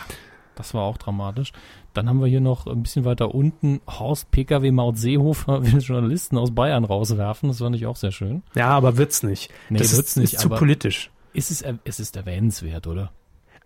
[0.56, 1.52] das war auch dramatisch.
[1.94, 6.38] Dann haben wir hier noch ein bisschen weiter unten Horst PKW Maut Seehofer will Journalisten
[6.38, 7.50] aus Bayern rauswerfen.
[7.50, 8.44] Das fand ich auch sehr schön.
[8.56, 9.52] Ja, aber wird's nicht.
[9.70, 11.12] Nee, das wird's ist, nicht, ist zu politisch.
[11.34, 13.12] Ist es, es ist erwähnenswert, oder?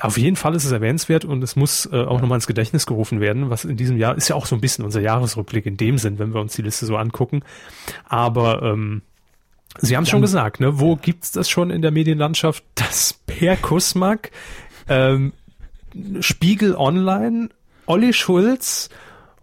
[0.02, 3.22] Auf jeden Fall ist es erwähnenswert und es muss äh, auch nochmal ins Gedächtnis gerufen
[3.22, 5.98] werden, was in diesem Jahr ist ja auch so ein bisschen unser Jahresrückblick in dem
[5.98, 7.44] Sinn, wenn wir uns die Liste so angucken.
[8.08, 9.04] Aber ähm,
[9.80, 10.80] Sie haben es schon gesagt, ne?
[10.80, 12.64] Wo gibt's das schon in der Medienlandschaft?
[12.76, 14.32] Das Per Kusmak,
[14.90, 15.34] ähm,
[16.20, 17.50] Spiegel Online,
[17.86, 18.90] Olli Schulz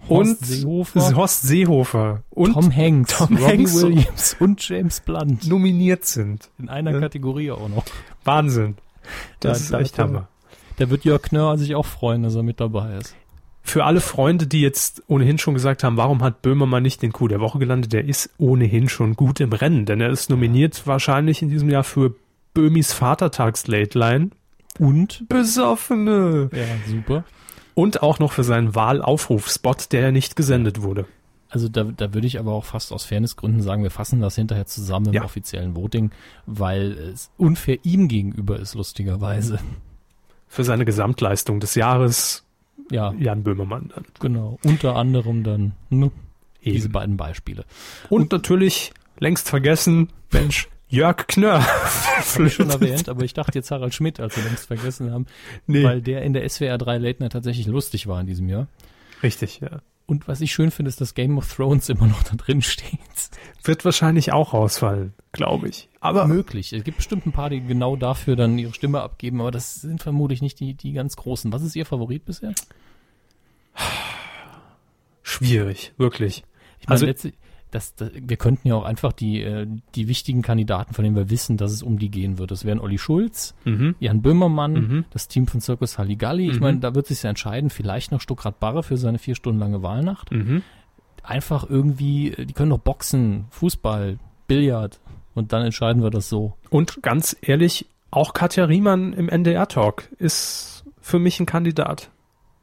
[0.08, 5.46] Horst und Seehofer, Horst Seehofer und Tom Hanks, Tom Robbie Hanks Williams und James Blunt
[5.48, 6.50] nominiert sind.
[6.58, 7.00] In einer ja.
[7.00, 7.84] Kategorie auch noch.
[8.24, 8.76] Wahnsinn.
[9.40, 10.28] Das da, ist echt da, Hammer.
[10.78, 13.14] Da wird Jörg Knörr sich auch freuen, dass er mit dabei ist.
[13.62, 17.28] für alle Freunde, die jetzt ohnehin schon gesagt haben, warum hat Böhmermann nicht den Coup
[17.28, 21.42] der Woche gelandet, der ist ohnehin schon gut im Rennen, denn er ist nominiert wahrscheinlich
[21.42, 22.14] in diesem Jahr für
[22.54, 24.30] Böhmis Vatertags-Late-Line
[24.78, 26.48] und Besoffene.
[26.52, 27.24] Ja, super.
[27.74, 31.04] Und auch noch für seinen Wahlaufrufspot, der ja nicht gesendet wurde.
[31.50, 34.66] Also da, da würde ich aber auch fast aus Fairnessgründen sagen, wir fassen das hinterher
[34.66, 35.24] zusammen im Ja.
[35.24, 36.10] offiziellen Voting,
[36.46, 39.58] weil es unfair ihm gegenüber ist, lustigerweise.
[40.48, 42.44] Für seine Gesamtleistung des Jahres
[42.90, 44.04] Ja, Jan Böhmermann dann.
[44.20, 44.58] genau.
[44.64, 46.10] Unter anderem dann ne,
[46.64, 47.64] diese beiden Beispiele.
[48.08, 51.62] Und natürlich längst vergessen, Mensch, Jörg Knörr.
[52.34, 55.26] Habe ich schon erwähnt, aber ich dachte jetzt Harald Schmidt, als wir längst vergessen haben,
[55.66, 55.84] Nee.
[55.84, 58.68] weil der in der SWR 3 Late Night tatsächlich lustig war in diesem Jahr.
[59.22, 59.80] Richtig, ja.
[60.08, 62.98] Und was ich schön finde, ist, dass Game of Thrones immer noch da drin steht.
[63.62, 65.90] Wird wahrscheinlich auch rausfallen, glaube ich.
[66.00, 66.72] Aber Möglich.
[66.72, 70.02] Es gibt bestimmt ein paar, die genau dafür dann ihre Stimme abgeben, aber das sind
[70.02, 71.52] vermutlich nicht die, die ganz großen.
[71.52, 72.54] Was ist Ihr Favorit bisher?
[75.22, 76.42] schwierig, wirklich.
[76.80, 77.34] Ich meine, Also- letztlich,
[77.70, 81.30] das, das, wir könnten ja auch einfach die, äh, die wichtigen Kandidaten, von denen wir
[81.30, 82.50] wissen, dass es um die gehen wird.
[82.50, 83.94] Das wären Olli Schulz, Mhm.
[84.00, 85.04] Jan Böhmermann, Mhm.
[85.10, 86.48] das Team von Circus Halligalli.
[86.48, 86.60] Ich Mhm.
[86.62, 89.82] meine, da wird sich ja entscheiden, vielleicht noch Stuckrad Barre für seine vier Stunden lange
[89.82, 90.30] Wahlnacht.
[90.32, 90.62] Mhm.
[91.22, 94.98] Einfach irgendwie, äh, die können doch Boxen, Fußball, Billard
[95.34, 96.54] und dann entscheiden wir das so.
[96.70, 102.10] Und ganz ehrlich, auch Katja Riemann im NDR-Talk ist für mich ein Kandidat.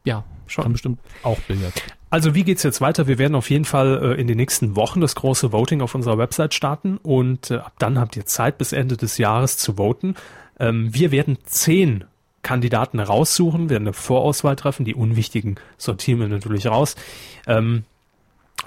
[0.03, 0.63] Ja, Schon.
[0.63, 1.73] kann bestimmt auch Billard.
[2.15, 3.07] Also wie geht's jetzt weiter?
[3.07, 6.17] Wir werden auf jeden Fall äh, in den nächsten Wochen das große Voting auf unserer
[6.17, 10.15] Website starten und äh, ab dann habt ihr Zeit bis Ende des Jahres zu voten.
[10.57, 12.05] Ähm, wir werden zehn
[12.41, 16.95] Kandidaten raussuchen, werden eine Vorauswahl treffen, die unwichtigen sortieren wir natürlich raus.
[17.47, 17.83] Ähm,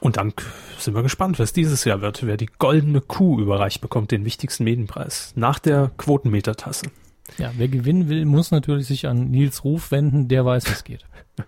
[0.01, 0.35] und dann
[0.79, 4.65] sind wir gespannt, was dieses Jahr wird, wer die goldene Kuh überreicht bekommt, den wichtigsten
[4.65, 6.91] Medienpreis nach der Quotenmetertasse.
[7.39, 11.07] Ja, wer gewinnen will, muss natürlich sich an Nils Ruf wenden, der weiß, es geht.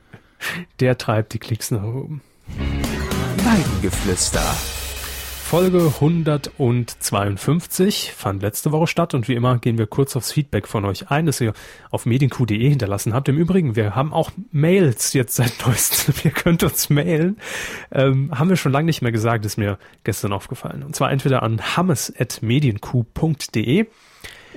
[0.80, 2.20] Der treibt die Klicks nach oben.
[3.44, 4.44] Weidengeflüster.
[5.50, 10.84] Folge 152 fand letzte Woche statt und wie immer gehen wir kurz aufs Feedback von
[10.84, 11.54] euch ein, das ihr
[11.90, 13.28] auf medienq.de hinterlassen habt.
[13.28, 16.14] Im Übrigen, wir haben auch Mails jetzt seit neuestem.
[16.22, 17.40] Ihr könnt uns mailen.
[17.90, 20.84] Ähm, haben wir schon lange nicht mehr gesagt, ist mir gestern aufgefallen.
[20.84, 23.86] Und zwar entweder an hammes.medienq.de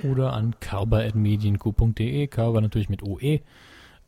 [0.04, 3.40] Oder an körber.medienq.de, Körber natürlich mit OE.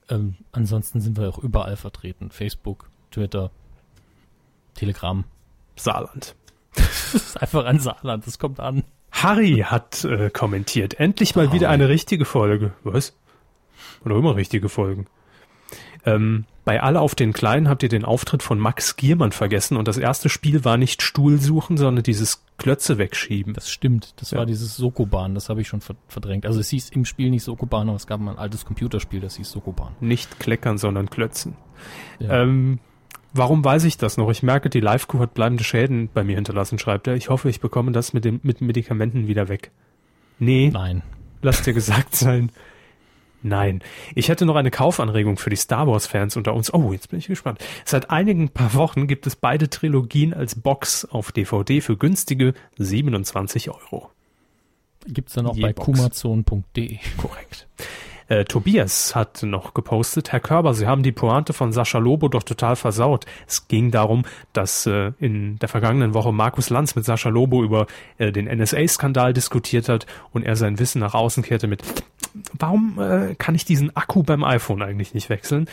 [0.09, 2.31] Ähm, ansonsten sind wir auch überall vertreten.
[2.31, 3.51] Facebook, Twitter,
[4.75, 5.25] Telegram.
[5.77, 6.35] Saarland.
[6.75, 8.85] Das ist einfach ein Saarland, das kommt an.
[9.13, 11.01] Harry hat äh, kommentiert.
[11.01, 12.73] Endlich mal wieder eine richtige Folge.
[12.85, 13.15] Was?
[14.05, 15.07] Oder immer richtige Folgen.
[16.07, 19.87] Ähm, bei Alle auf den Kleinen habt ihr den Auftritt von Max Giermann vergessen und
[19.87, 23.53] das erste Spiel war nicht Stuhl suchen, sondern dieses Klötze wegschieben.
[23.55, 24.15] Das stimmt.
[24.17, 24.39] Das Ja.
[24.39, 26.47] war dieses Sokoban, das habe ich schon ver- verdrängt.
[26.47, 29.37] Also es hieß im Spiel nicht Sokoban, aber es gab mal ein altes Computerspiel, das
[29.37, 29.93] hieß Sokoban.
[30.01, 31.55] Nicht kleckern, sondern klötzen.
[32.19, 32.43] Ja.
[32.43, 32.79] Ähm,
[33.33, 34.31] warum weiß ich das noch?
[34.31, 37.15] Ich merke, die Live-Crew hat bleibende Schäden bei mir hinterlassen, schreibt er.
[37.15, 39.71] Ich hoffe, ich bekomme das mit, dem, mit Medikamenten wieder weg.
[40.39, 41.03] Nee, Nein.
[41.43, 42.51] Lass dir gesagt sein.
[43.47, 43.81] Nein.
[44.15, 46.75] Ich hätte noch eine Kaufanregung für die Star Wars-Fans unter uns.
[46.75, 47.65] Oh, jetzt bin ich gespannt.
[47.85, 53.71] Seit einigen paar Wochen gibt es beide Trilogien als Box auf DVD für günstige 27
[53.71, 54.11] Euro.
[55.07, 56.99] Gibt's dann auch Je bei kumazon.de.
[57.17, 57.69] Korrekt.
[58.29, 62.43] Äh, Tobias hat noch gepostet, Herr Körber, Sie haben die Pointe von Sascha Lobo doch
[62.43, 63.25] total versaut.
[63.47, 67.87] Es ging darum, dass äh, in der vergangenen Woche Markus Lanz mit Sascha Lobo über
[68.19, 71.83] äh, den NSA-Skandal diskutiert hat und er sein Wissen nach außen kehrte mit,
[72.53, 75.69] warum äh, kann ich diesen Akku beim iPhone eigentlich nicht wechseln?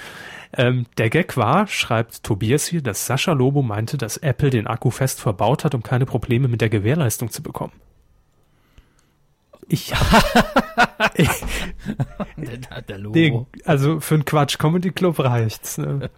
[0.56, 4.92] Ähm, der Gag war, schreibt Tobias hier, dass Sascha Lobo meinte, dass Apple den Akku
[4.92, 7.74] fest verbaut hat, um keine Probleme mit der Gewährleistung zu bekommen.
[9.68, 9.94] Ich
[12.88, 15.78] der Nee, also für einen Quatsch Comedy Club reicht's.
[15.78, 16.10] Ne?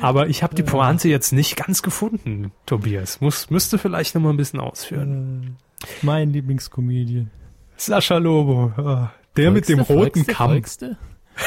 [0.00, 3.20] Aber ich habe die Pointe jetzt nicht ganz gefunden, Tobias.
[3.20, 5.56] Muss müsste vielleicht noch mal ein bisschen ausführen.
[6.02, 7.30] Mein Lieblingscomedian.
[7.76, 10.50] Sascha Lobo, ah, der mit dem roten folgste, Kamm.
[10.50, 10.96] folgste?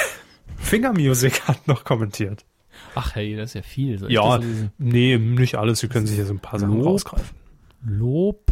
[0.57, 2.45] Fingermusic hat noch kommentiert.
[2.95, 3.99] Ach hey, das ist ja viel.
[3.99, 4.39] Soll ich Ja,
[4.77, 5.79] nee, nicht alles.
[5.79, 6.85] Sie können sich ja so ein paar Sachen Lob.
[6.85, 7.35] rausgreifen.
[7.83, 8.51] Lob.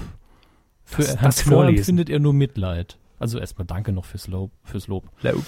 [0.89, 1.77] Für Das- Herrn das Fleur vorlesen.
[1.79, 2.97] empfindet er nur Mitleid.
[3.19, 4.51] Also erstmal danke noch fürs Lob.
[4.63, 5.09] Fürs Lob.
[5.21, 5.43] Lob.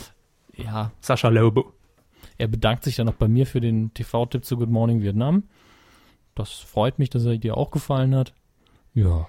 [0.56, 1.74] Ja, Sascha Lobo.
[2.38, 5.44] er bedankt sich dann noch bei mir für den TV-Tipp zu Good Morning Vietnam.
[6.36, 8.34] Das freut mich, dass er dir auch gefallen hat.
[8.94, 9.28] Ja.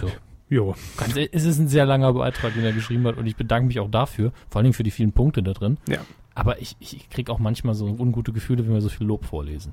[0.00, 0.10] So.
[0.48, 0.74] Jo.
[0.98, 3.68] Ganz, e- es ist ein sehr langer Beitrag, den er geschrieben hat und ich bedanke
[3.68, 5.78] mich auch dafür, vor allen Dingen für die vielen Punkte da drin.
[5.88, 5.96] Ja.
[6.34, 9.72] Aber ich, ich kriege auch manchmal so ungute Gefühle, wenn wir so viel Lob vorlesen.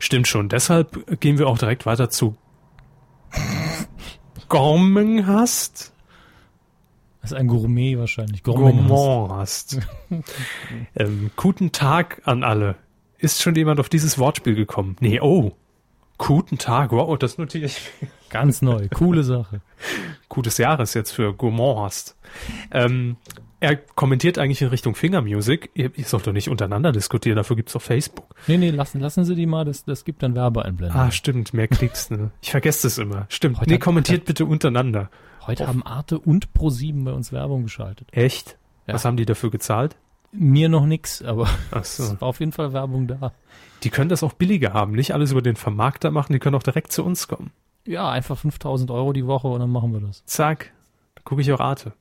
[0.00, 0.48] Stimmt schon.
[0.48, 2.34] Deshalb gehen wir auch direkt weiter zu
[4.52, 5.92] Gorming hast.
[7.22, 8.42] Das ist ein Gourmet wahrscheinlich.
[8.42, 8.72] Gourmet.
[8.86, 9.78] Gourmand hast.
[10.94, 12.76] ähm, guten Tag an alle.
[13.16, 14.96] Ist schon jemand auf dieses Wortspiel gekommen?
[15.00, 15.52] Nee, oh.
[16.18, 17.80] Guten Tag, wow, das notiere ich.
[18.28, 19.62] Ganz neu, coole Sache.
[20.28, 22.16] Gutes Jahres jetzt für Gourmand hast.
[22.70, 23.16] Ähm,
[23.62, 25.70] er kommentiert eigentlich in Richtung Fingermusic.
[25.74, 28.26] Ihr, ihr sollt doch nicht untereinander diskutieren, dafür gibt's auf Facebook.
[28.46, 30.98] Nee, nee, lassen, lassen Sie die mal, das, das gibt dann Werbeeinblendung.
[30.98, 32.30] Ah, stimmt, mehr Klicks, ne?
[32.42, 33.26] Ich vergesse das immer.
[33.28, 33.60] Stimmt.
[33.60, 35.10] Heute nee, hat- kommentiert bitte untereinander.
[35.46, 38.08] Heute haben Arte und Pro7 bei uns Werbung geschaltet.
[38.12, 38.58] Echt?
[38.86, 38.94] Ja.
[38.94, 39.96] Was haben die dafür gezahlt?
[40.32, 41.46] Mir noch nix, aber
[41.82, 42.02] so.
[42.04, 43.32] es war auf jeden Fall Werbung da.
[43.82, 44.92] Die können das auch billiger haben.
[44.92, 47.50] Nicht alles über den Vermarkter machen, die können auch direkt zu uns kommen.
[47.86, 50.24] Ja, einfach 5000 Euro die Woche und dann machen wir das.
[50.26, 50.72] Zack,
[51.16, 51.92] da gucke ich auch Arte.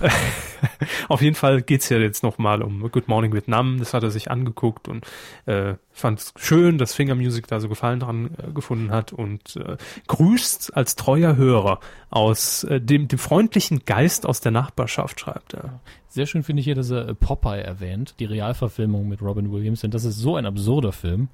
[1.08, 3.78] Auf jeden Fall geht's ja jetzt nochmal um Good Morning Vietnam.
[3.78, 5.06] Das hat er sich angeguckt und
[5.46, 9.56] äh, fand es schön, dass Finger Music da so Gefallen dran äh, gefunden hat und
[9.56, 9.76] äh,
[10.06, 11.80] grüßt als treuer Hörer
[12.10, 15.80] aus äh, dem, dem freundlichen Geist aus der Nachbarschaft, schreibt er.
[16.08, 19.80] Sehr schön finde ich hier, dass er äh, Popeye erwähnt, die Realverfilmung mit Robin Williams,
[19.80, 21.28] denn das ist so ein absurder Film.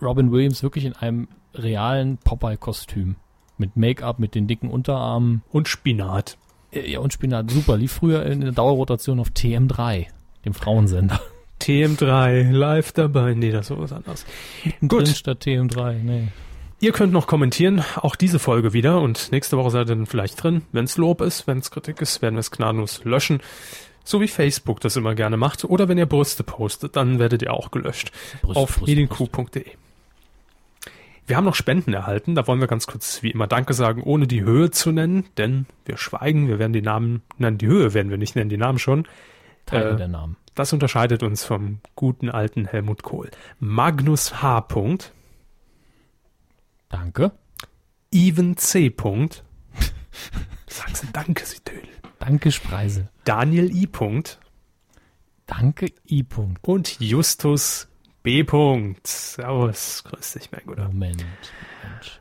[0.00, 3.16] Robin Williams wirklich in einem realen Popeye-Kostüm.
[3.60, 5.42] Mit Make-up, mit den dicken Unterarmen.
[5.50, 6.38] Und Spinat.
[6.72, 7.50] Äh, Ja, und Spinat.
[7.50, 7.76] Super.
[7.76, 10.06] Lief früher in der Dauerrotation auf TM3,
[10.44, 11.20] dem Frauensender.
[11.60, 13.34] TM3, live dabei.
[13.34, 14.24] Nee, das ist was anderes.
[14.80, 15.94] Drin statt TM3.
[16.02, 16.28] Nee.
[16.80, 20.40] Ihr könnt noch kommentieren, auch diese Folge wieder und nächste Woche seid ihr dann vielleicht
[20.40, 20.62] drin.
[20.70, 23.40] Wenn es Lob ist, wenn es Kritik ist, werden wir es gnadenlos löschen.
[24.04, 25.64] So wie Facebook das immer gerne macht.
[25.64, 28.12] Oder wenn ihr Brüste postet, dann werdet ihr auch gelöscht.
[28.42, 29.64] Brüste, auf medienq.de.
[31.28, 32.34] Wir haben noch Spenden erhalten.
[32.34, 35.66] Da wollen wir ganz kurz wie immer Danke sagen, ohne die Höhe zu nennen, denn
[35.84, 36.48] wir schweigen.
[36.48, 39.06] Wir werden die Namen, nein, die Höhe werden wir nicht nennen, die Namen schon.
[39.66, 40.36] Teile Äh, der Namen.
[40.54, 43.30] Das unterscheidet uns vom guten alten Helmut Kohl.
[43.60, 44.62] Magnus H.
[44.62, 45.12] Punkt,
[46.88, 47.32] Danke.
[48.10, 48.88] Even C.
[48.88, 49.44] Punkt.
[50.66, 51.88] Sagen Sie Danke, Sie Dödel.
[52.18, 53.10] Danke, Spreisel.
[53.24, 53.86] Daniel I.
[53.86, 54.40] Punkt
[55.46, 56.22] Danke, I.
[56.24, 56.58] -Punkt.
[56.62, 57.87] und Justus
[58.28, 58.44] B.
[58.44, 59.06] Punkt.
[59.06, 60.88] Servus, grüß dich, mein Guter.
[60.88, 61.24] Moment.
[61.82, 62.20] Moment.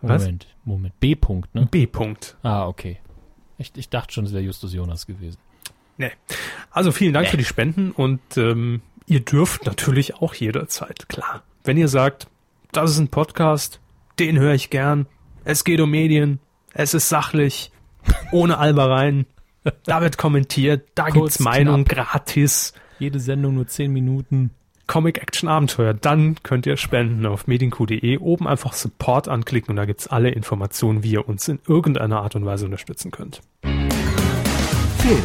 [0.00, 0.22] Was?
[0.22, 0.46] Moment.
[0.64, 1.00] Moment.
[1.00, 1.14] B.
[1.16, 1.66] -Punkt, ne?
[1.68, 1.88] B.
[1.88, 2.36] Punkt.
[2.44, 2.98] Ah, okay.
[3.58, 5.38] Ich, ich dachte schon, es wäre Justus Jonas gewesen.
[5.96, 6.12] Nee.
[6.70, 11.42] Also vielen Dank für die Spenden und ähm, ihr dürft natürlich auch jederzeit, klar.
[11.64, 12.28] Wenn ihr sagt,
[12.70, 13.80] das ist ein Podcast,
[14.20, 15.06] den höre ich gern,
[15.42, 16.38] es geht um Medien,
[16.74, 17.72] es ist sachlich,
[18.30, 19.26] ohne Albereien,
[19.84, 22.72] da wird kommentiert, da Kurz, gibt's Meinung gratis.
[23.00, 24.52] Jede Sendung nur 10 Minuten.
[24.90, 28.18] Comic Action Abenteuer, dann könnt ihr spenden auf medienq.de.
[28.18, 32.34] Oben einfach Support anklicken und da gibt's alle Informationen, wie ihr uns in irgendeiner Art
[32.34, 33.40] und Weise unterstützen könnt.
[33.62, 35.22] Film.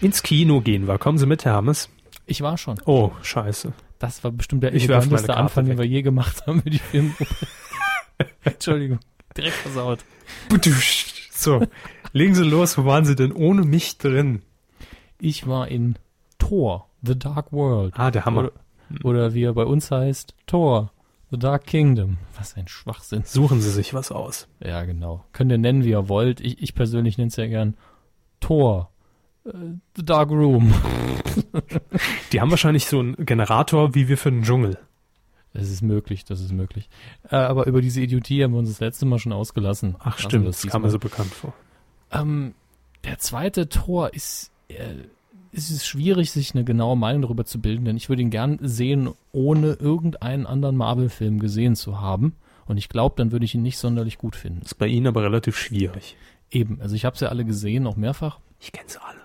[0.00, 0.98] Ins Kino gehen wir.
[0.98, 1.88] Kommen Sie mit, Herr Hammes?
[2.26, 2.74] Ich war schon.
[2.86, 3.72] Oh, scheiße.
[4.00, 5.84] Das war bestimmt der eleganteste Anfang, den weg.
[5.84, 7.46] wir je gemacht haben für die Filmgruppe.
[8.42, 8.98] Entschuldigung.
[9.36, 10.00] Direkt versaut.
[11.30, 11.64] So,
[12.12, 12.76] legen Sie los.
[12.76, 14.42] Wo waren Sie denn ohne mich drin?
[15.20, 15.94] Ich war in
[16.40, 17.94] Thor, The Dark World.
[17.96, 18.50] Ah, der Hammer.
[18.90, 20.92] Oder, oder wie er bei uns heißt, Thor,
[21.30, 22.18] The Dark Kingdom.
[22.36, 23.22] Was ein Schwachsinn.
[23.24, 24.48] Suchen Sie sich was aus.
[24.58, 25.24] Ja, genau.
[25.32, 26.40] Könnt ihr nennen, wie ihr wollt.
[26.40, 27.76] Ich, ich persönlich nenne es ja gern
[28.40, 28.90] Thor,
[29.44, 29.50] äh,
[29.96, 30.74] The Dark Room.
[32.32, 34.78] Die haben wahrscheinlich so einen Generator wie wir für den Dschungel.
[35.52, 36.88] Das ist möglich, das ist möglich.
[37.28, 39.96] Äh, aber über diese Idiotie haben wir uns das letzte Mal schon ausgelassen.
[39.98, 41.52] Ach Lassen stimmt, das es kam mir so bekannt vor.
[42.12, 42.54] Ähm,
[43.04, 44.94] der zweite Tor ist, äh,
[45.52, 48.58] es ist schwierig, sich eine genaue Meinung darüber zu bilden, denn ich würde ihn gern
[48.62, 52.36] sehen, ohne irgendeinen anderen Marvel-Film gesehen zu haben.
[52.66, 54.62] Und ich glaube, dann würde ich ihn nicht sonderlich gut finden.
[54.62, 56.16] Ist bei Ihnen aber relativ schwierig.
[56.52, 58.38] Eben, also ich habe sie alle gesehen, auch mehrfach.
[58.60, 59.18] Ich kenne sie alle.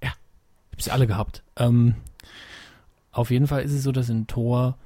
[0.00, 1.42] Ich habe sie alle gehabt.
[1.56, 1.94] Ähm,
[3.12, 4.78] auf jeden Fall ist es so, dass in Tor,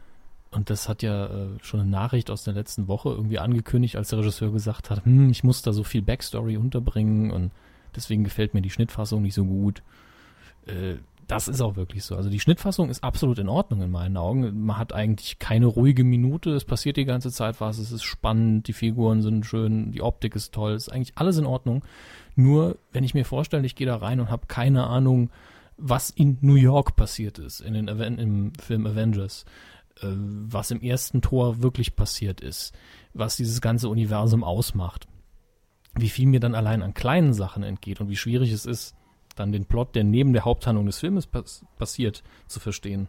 [0.50, 4.08] und das hat ja äh, schon eine Nachricht aus der letzten Woche irgendwie angekündigt, als
[4.08, 7.50] der Regisseur gesagt hat, hm, ich muss da so viel Backstory unterbringen und
[7.94, 9.82] deswegen gefällt mir die Schnittfassung nicht so gut.
[10.66, 10.96] Äh,
[11.26, 12.16] das ist auch wirklich so.
[12.16, 14.64] Also die Schnittfassung ist absolut in Ordnung in meinen Augen.
[14.64, 16.50] Man hat eigentlich keine ruhige Minute.
[16.50, 17.78] Es passiert die ganze Zeit was.
[17.78, 18.68] Es ist spannend.
[18.68, 19.92] Die Figuren sind schön.
[19.92, 20.72] Die Optik ist toll.
[20.72, 21.82] Es ist eigentlich alles in Ordnung.
[22.36, 25.30] Nur, wenn ich mir vorstelle, ich gehe da rein und habe keine Ahnung,
[25.76, 29.44] was in New York passiert ist, in den Aven im Film Avengers,
[30.00, 32.74] äh, was im ersten Tor wirklich passiert ist,
[33.12, 35.06] was dieses ganze Universum ausmacht,
[35.96, 38.94] wie viel mir dann allein an kleinen Sachen entgeht und wie schwierig es ist,
[39.34, 43.08] dann den Plot, der neben der Haupthandlung des Filmes pass passiert, zu verstehen.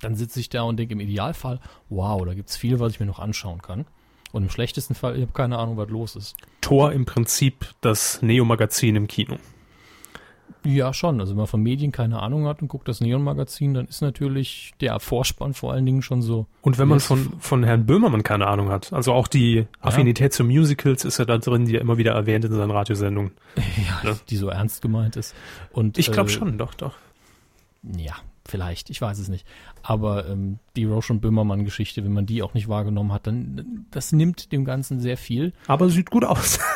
[0.00, 3.06] Dann sitze ich da und denke im Idealfall, wow, da gibt's viel, was ich mir
[3.06, 3.86] noch anschauen kann.
[4.32, 6.36] Und im schlechtesten Fall, ich habe keine Ahnung, was los ist.
[6.60, 9.36] Tor im Prinzip das Neo-Magazin im Kino.
[10.64, 11.20] Ja, schon.
[11.20, 14.72] Also wenn man von Medien keine Ahnung hat und guckt das Neon-Magazin, dann ist natürlich
[14.80, 16.46] der Vorspann vor allen Dingen schon so.
[16.62, 20.44] Und wenn man von, von Herrn Böhmermann keine Ahnung hat, also auch die Affinität zu
[20.44, 23.32] Musicals ist ja da drin, die er immer wieder erwähnt in seinen Radiosendungen.
[23.56, 24.16] ja, Ja.
[24.28, 25.34] die so ernst gemeint ist.
[25.72, 26.94] Und, Ich glaube äh, schon, doch, doch.
[27.96, 28.14] Ja,
[28.50, 29.46] Vielleicht, ich weiß es nicht.
[29.82, 34.50] Aber ähm, die Roshan Böhmermann-Geschichte, wenn man die auch nicht wahrgenommen hat, dann das nimmt
[34.50, 35.52] dem Ganzen sehr viel.
[35.68, 36.58] Aber sieht gut aus.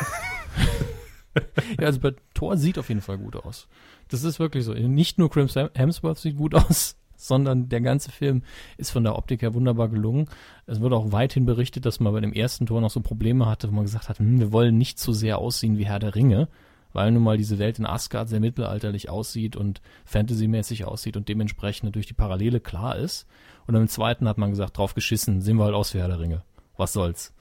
[1.79, 3.67] ja, also bei Thor sieht auf jeden Fall gut aus.
[4.09, 4.73] Das ist wirklich so.
[4.73, 8.43] Nicht nur Chris Hemsworth sieht gut aus, sondern der ganze Film
[8.77, 10.29] ist von der Optik her wunderbar gelungen.
[10.65, 13.69] Es wird auch weithin berichtet, dass man bei dem ersten Tor noch so Probleme hatte,
[13.69, 16.47] wo man gesagt hat, hm, wir wollen nicht zu sehr aussehen wie Herr der Ringe,
[16.93, 21.85] weil nun mal diese Welt in Asgard sehr mittelalterlich aussieht und fantasymäßig aussieht und dementsprechend
[21.85, 23.27] natürlich die Parallele klar ist.
[23.67, 26.19] Und im zweiten hat man gesagt, drauf geschissen, sehen wir halt aus wie Herr der
[26.19, 26.43] Ringe.
[26.77, 27.33] Was soll's?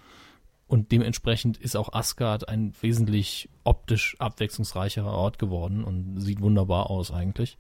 [0.74, 7.12] Und dementsprechend ist auch Asgard ein wesentlich optisch abwechslungsreicherer Ort geworden und sieht wunderbar aus
[7.12, 7.58] eigentlich.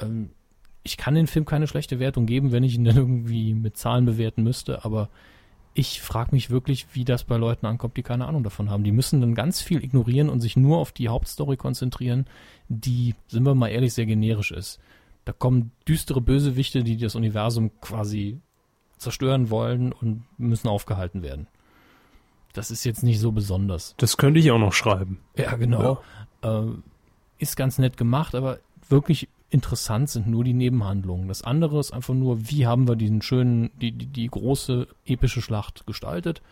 [0.00, 0.30] Ähm,
[0.82, 4.04] ich kann den Film keine schlechte Wertung geben, wenn ich ihn dann irgendwie mit Zahlen
[4.04, 5.10] bewerten müsste, aber
[5.74, 8.82] ich frage mich wirklich, wie das bei Leuten ankommt, die keine Ahnung davon haben.
[8.82, 12.26] Die müssen dann ganz viel ignorieren und sich nur auf die Hauptstory konzentrieren,
[12.66, 14.80] die, sind wir mal ehrlich, sehr generisch ist.
[15.24, 18.40] Da kommen düstere Bösewichte, die das Universum quasi
[18.98, 21.46] zerstören wollen und müssen aufgehalten werden.
[22.54, 23.94] Das ist jetzt nicht so besonders.
[23.98, 25.18] Das könnte ich auch noch schreiben.
[25.36, 26.02] Ja, genau.
[26.42, 26.62] Ja.
[26.62, 26.68] Äh,
[27.38, 31.28] ist ganz nett gemacht, aber wirklich interessant sind nur die Nebenhandlungen.
[31.28, 35.42] Das andere ist einfach nur, wie haben wir diesen schönen, die, die, die große epische
[35.42, 36.42] Schlacht gestaltet.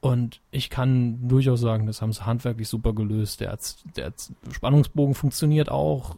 [0.00, 3.40] Und ich kann durchaus sagen, das haben sie handwerklich super gelöst.
[3.40, 3.58] Der,
[3.96, 4.12] der
[4.50, 6.16] Spannungsbogen funktioniert auch.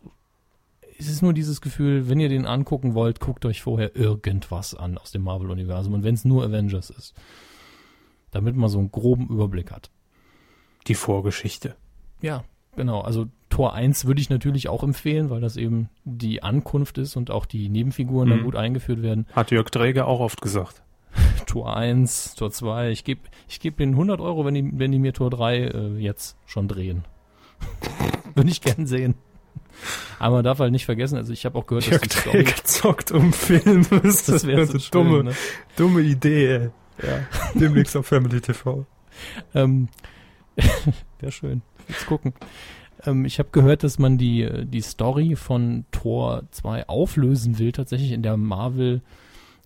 [0.98, 4.98] Es ist nur dieses Gefühl, wenn ihr den angucken wollt, guckt euch vorher irgendwas an
[4.98, 5.94] aus dem Marvel-Universum.
[5.94, 7.14] Und wenn es nur Avengers ist.
[8.36, 9.90] Damit man so einen groben Überblick hat.
[10.88, 11.74] Die Vorgeschichte.
[12.20, 12.44] Ja,
[12.76, 13.00] genau.
[13.00, 17.30] Also Tor 1 würde ich natürlich auch empfehlen, weil das eben die Ankunft ist und
[17.30, 18.32] auch die Nebenfiguren mhm.
[18.32, 19.26] dann gut eingeführt werden.
[19.32, 20.82] Hat Jörg Träger auch oft gesagt.
[21.46, 24.98] Tor 1, Tor 2, ich gebe ich geb ihnen 100 Euro, wenn die, wenn die
[24.98, 27.06] mir Tor 3 äh, jetzt schon drehen.
[28.34, 29.14] würde ich gern sehen.
[30.18, 32.64] Aber man darf halt nicht vergessen, also ich habe auch gehört, Jörg dass die Träger
[32.64, 33.86] zockt um Film.
[34.02, 35.32] Das, das wäre so schön, dumme, ne?
[35.76, 36.56] dumme Idee.
[36.56, 36.70] Ey.
[37.02, 37.26] Ja.
[37.54, 38.86] Demnächst auf Family TV.
[39.54, 39.88] Ähm,
[41.20, 41.62] wäre schön.
[41.88, 42.34] Jetzt gucken.
[43.04, 48.12] Ähm, ich habe gehört, dass man die, die Story von Tor 2 auflösen will, tatsächlich
[48.12, 49.02] in der Marvel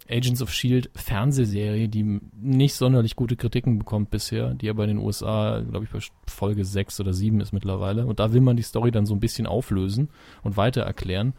[0.09, 4.99] Agents of Shield Fernsehserie, die nicht sonderlich gute Kritiken bekommt bisher, die aber in den
[4.99, 8.07] USA, glaube ich, bei Folge 6 oder 7 ist mittlerweile.
[8.07, 10.09] Und da will man die Story dann so ein bisschen auflösen
[10.43, 11.35] und weiter erklären.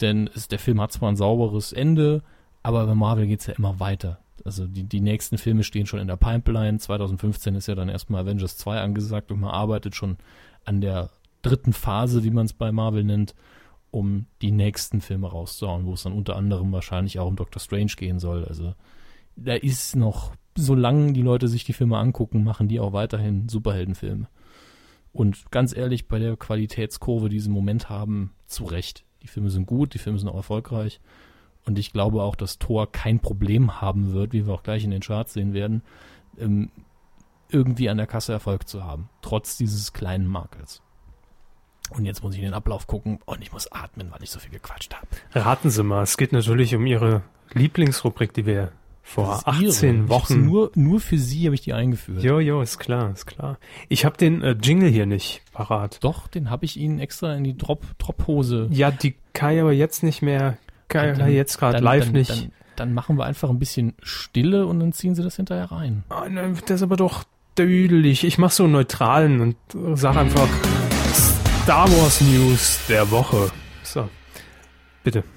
[0.00, 2.22] Denn es, der Film hat zwar ein sauberes Ende,
[2.62, 4.18] aber bei Marvel geht's ja immer weiter.
[4.44, 6.78] Also die, die nächsten Filme stehen schon in der Pipeline.
[6.78, 10.16] 2015 ist ja dann erstmal Avengers 2 angesagt und man arbeitet schon
[10.64, 11.10] an der
[11.42, 13.34] dritten Phase, wie man es bei Marvel nennt,
[13.90, 17.92] um die nächsten Filme rauszuhauen, wo es dann unter anderem wahrscheinlich auch um Doctor Strange
[17.96, 18.44] gehen soll.
[18.44, 18.74] Also
[19.36, 24.28] da ist noch, solange die Leute sich die Filme angucken, machen die auch weiterhin Superheldenfilme.
[25.12, 29.04] Und ganz ehrlich, bei der Qualitätskurve, die sie im Moment haben, zu Recht.
[29.22, 31.00] Die Filme sind gut, die Filme sind auch erfolgreich.
[31.68, 34.90] Und ich glaube auch, dass Thor kein Problem haben wird, wie wir auch gleich in
[34.90, 35.82] den Charts sehen werden,
[36.38, 36.70] ähm,
[37.50, 39.10] irgendwie an der Kasse Erfolg zu haben.
[39.20, 40.80] Trotz dieses kleinen Makels.
[41.90, 44.38] Und jetzt muss ich in den Ablauf gucken und ich muss atmen, weil ich so
[44.38, 45.08] viel gequatscht habe.
[45.34, 47.20] Raten Sie mal, es geht natürlich um Ihre
[47.52, 50.08] Lieblingsrubrik, die wir vor 18 ihre.
[50.08, 50.46] Wochen.
[50.46, 52.22] Nur, nur für Sie habe ich die eingeführt.
[52.22, 53.58] Jo, jo, ist klar, ist klar.
[53.90, 56.02] Ich habe den äh, Jingle hier nicht parat.
[56.02, 58.68] Doch, den habe ich Ihnen extra in die Drop, Drop-Hose.
[58.70, 60.56] Ja, die kann ich aber jetzt nicht mehr,
[60.88, 62.30] kann ich jetzt gerade live dann, nicht.
[62.30, 66.04] Dann, dann, machen wir einfach ein bisschen Stille und dann ziehen Sie das hinterher rein.
[66.10, 67.24] Oh, ne, das ist aber doch
[67.56, 68.24] dödelig.
[68.24, 69.56] Ich mache so einen neutralen und
[69.98, 70.48] sag einfach.
[71.62, 73.50] Star Wars News der Woche.
[73.82, 74.08] So,
[75.02, 75.24] bitte.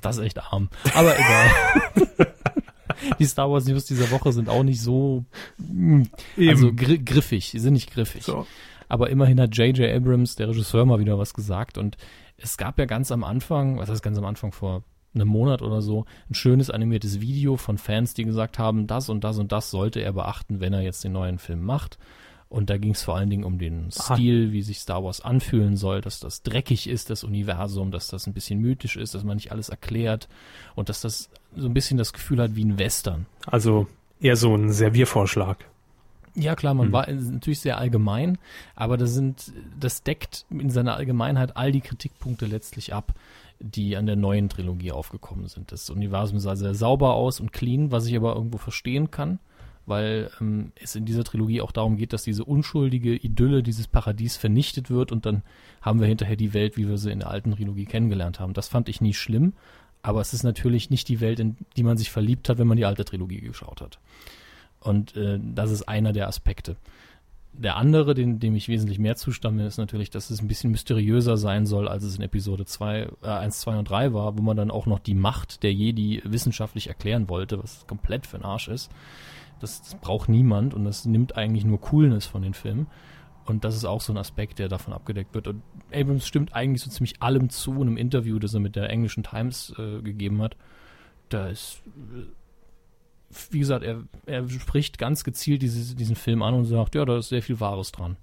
[0.00, 0.68] Das ist echt arm.
[0.94, 2.26] Aber egal.
[3.18, 5.24] die Star Wars News dieser Woche sind auch nicht so
[5.58, 6.10] Eben.
[6.48, 8.24] also gr griffig, die sind nicht griffig.
[8.24, 8.46] So.
[8.88, 9.94] Aber immerhin hat J.J.
[9.94, 11.78] Abrams, der Regisseur, mal wieder was gesagt.
[11.78, 11.96] Und
[12.38, 14.82] es gab ja ganz am Anfang, was heißt ganz am Anfang vor
[15.14, 19.24] einem Monat oder so, ein schönes animiertes Video von Fans, die gesagt haben, das und
[19.24, 21.98] das und das sollte er beachten, wenn er jetzt den neuen Film macht.
[22.48, 25.76] Und da ging es vor allen Dingen um den Stil, wie sich Star Wars anfühlen
[25.76, 29.36] soll, dass das dreckig ist, das Universum, dass das ein bisschen mythisch ist, dass man
[29.36, 30.28] nicht alles erklärt
[30.76, 33.26] und dass das so ein bisschen das Gefühl hat wie ein Western.
[33.46, 33.88] Also
[34.20, 35.64] eher so ein Serviervorschlag.
[36.36, 36.92] Ja, klar, man hm.
[36.92, 38.38] war natürlich sehr allgemein,
[38.74, 43.14] aber das sind, das deckt in seiner Allgemeinheit all die Kritikpunkte letztlich ab,
[43.58, 45.72] die an der neuen Trilogie aufgekommen sind.
[45.72, 49.38] Das Universum sah sehr sauber aus und clean, was ich aber irgendwo verstehen kann
[49.86, 54.36] weil ähm, es in dieser Trilogie auch darum geht, dass diese unschuldige Idylle, dieses Paradies
[54.36, 55.42] vernichtet wird und dann
[55.80, 58.52] haben wir hinterher die Welt, wie wir sie in der alten Trilogie kennengelernt haben.
[58.52, 59.54] Das fand ich nie schlimm,
[60.02, 62.76] aber es ist natürlich nicht die Welt, in die man sich verliebt hat, wenn man
[62.76, 63.98] die alte Trilogie geschaut hat.
[64.86, 66.76] Und äh, das ist einer der Aspekte.
[67.52, 71.36] der andere, den, dem ich wesentlich mehr zustamme, ist natürlich, dass es ein bisschen mysteriöser
[71.36, 74.56] sein soll, als es in Episode 2, äh, 1, 2 und 3 war, wo man
[74.56, 78.68] dann auch noch die Macht der Jedi wissenschaftlich erklären wollte, was komplett für den Arsch
[78.68, 78.90] ist.
[79.60, 82.88] Das, das braucht niemand und das nimmt eigentlich nur Coolness von den Filmen.
[83.46, 85.48] Und das ist auch so ein Aspekt, der davon abgedeckt wird.
[85.48, 85.62] Und
[85.92, 89.22] Abrams stimmt eigentlich so ziemlich allem zu in einem Interview, das er mit der englischen
[89.22, 90.56] Times äh, gegeben hat.
[91.28, 92.26] Da ist, äh,
[93.50, 97.18] wie gesagt, er, er spricht ganz gezielt diese, diesen Film an und sagt, ja, da
[97.18, 98.16] ist sehr viel Wahres dran.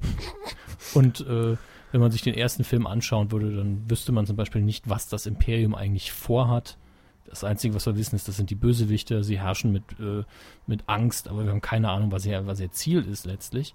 [0.94, 1.56] und äh,
[1.92, 5.08] wenn man sich den ersten Film anschauen würde, dann wüsste man zum Beispiel nicht, was
[5.08, 6.78] das Imperium eigentlich vorhat.
[7.26, 9.22] Das Einzige, was wir wissen, ist, das sind die Bösewichter.
[9.22, 10.24] Sie herrschen mit, äh,
[10.66, 13.74] mit Angst, aber wir haben keine Ahnung, was ihr, was ihr Ziel ist letztlich.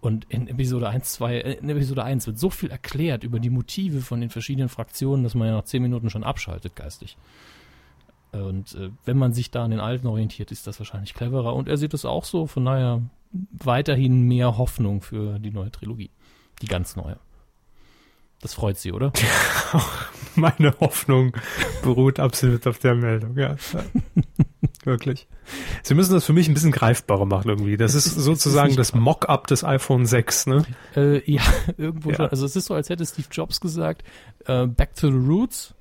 [0.00, 3.50] Und in Episode 1, 2, äh, in Episode 1 wird so viel erklärt über die
[3.50, 7.16] Motive von den verschiedenen Fraktionen, dass man ja nach 10 Minuten schon abschaltet, geistig.
[8.42, 11.54] Und äh, wenn man sich da an den Alten orientiert, ist das wahrscheinlich cleverer.
[11.54, 13.02] Und er sieht es auch so, von daher
[13.52, 16.10] weiterhin mehr Hoffnung für die neue Trilogie.
[16.62, 17.18] Die ganz neue.
[18.40, 19.12] Das freut Sie, oder?
[20.36, 21.32] Meine Hoffnung
[21.82, 23.56] beruht absolut auf der Meldung, ja.
[24.84, 25.26] Wirklich.
[25.82, 27.76] Sie müssen das für mich ein bisschen greifbarer machen irgendwie.
[27.76, 30.64] Das ist sozusagen das Mock-up des iPhone 6, ne?
[30.94, 31.42] Äh, ja,
[31.76, 32.16] irgendwo ja.
[32.16, 32.26] schon.
[32.26, 34.04] Also es ist so, als hätte Steve Jobs gesagt,
[34.44, 35.74] äh, back to the roots.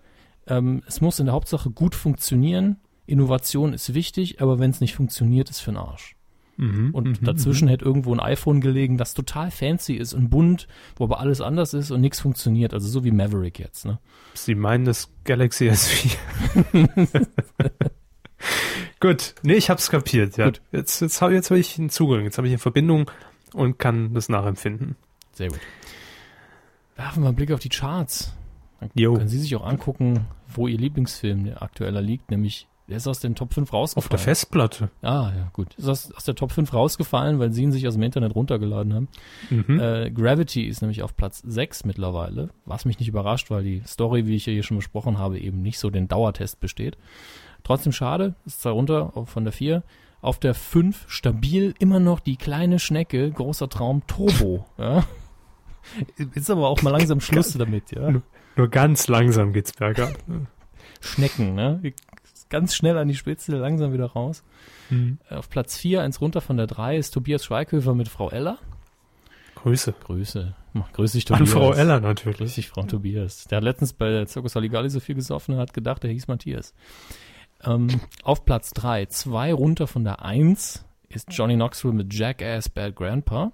[0.47, 2.77] Ähm, es muss in der Hauptsache gut funktionieren.
[3.07, 6.15] Innovation ist wichtig, aber wenn es nicht funktioniert, ist für den Arsch.
[6.57, 7.69] Mhm, und mhm, dazwischen mhm.
[7.69, 11.73] hätte irgendwo ein iPhone gelegen, das total fancy ist und bunt, wo aber alles anders
[11.73, 12.73] ist und nichts funktioniert.
[12.73, 13.99] Also so wie Maverick jetzt, ne?
[14.33, 16.15] Sie meinen das Galaxy S4.
[19.01, 20.45] Gut, nee, ich hab's kapiert, ja.
[20.45, 20.61] Gut.
[20.71, 23.11] Jetzt, jetzt habe jetzt hab ich einen Zugang, jetzt habe ich eine Verbindung
[23.53, 24.95] und kann das nachempfinden.
[25.33, 25.59] Sehr gut.
[26.95, 28.33] Werfen wir einen Blick auf die Charts.
[28.79, 29.13] Dann jo.
[29.15, 30.25] können Sie sich auch angucken,
[30.57, 34.05] wo Ihr Lieblingsfilm aktueller liegt, nämlich der ist aus den Top 5 rausgefallen.
[34.05, 34.89] Auf der Festplatte.
[35.01, 35.73] Ah, ja, gut.
[35.73, 38.93] Ist aus, aus der Top 5 rausgefallen, weil sie ihn sich aus dem Internet runtergeladen
[38.93, 39.07] haben.
[39.49, 39.79] Mhm.
[39.79, 44.27] Äh, Gravity ist nämlich auf Platz 6 mittlerweile, was mich nicht überrascht, weil die Story,
[44.27, 46.95] wie ich ja hier schon besprochen habe, eben nicht so den Dauertest besteht.
[47.63, 49.81] Trotzdem schade, ist zwar runter von der 4.
[50.21, 54.65] Auf der 5 stabil immer noch die kleine Schnecke, großer Traum Turbo.
[54.77, 55.03] ja.
[56.33, 58.21] Ist aber auch mal langsam Schluss damit, ja.
[58.55, 60.13] Nur, ganz langsam geht's bergab.
[61.01, 61.81] Schnecken, ne?
[62.49, 64.43] Ganz schnell an die Spitze, langsam wieder raus.
[64.89, 65.17] Mhm.
[65.29, 68.59] Auf Platz 4, eins runter von der 3, ist Tobias Schweighöfer mit Frau Ella.
[69.55, 69.93] Grüße.
[70.03, 70.53] Grüße.
[70.93, 71.41] Grüß dich, Tobias.
[71.41, 72.37] An Frau Ella natürlich.
[72.37, 73.45] Grüß dich, Frau Tobias.
[73.45, 76.27] Der hat letztens bei der Circus Saligali so viel gesoffen und hat gedacht, er hieß
[76.27, 76.73] Matthias.
[77.63, 77.87] Ähm,
[78.23, 83.51] auf Platz 3, zwei runter von der 1, ist Johnny Knoxville mit Jackass Bad Grandpa.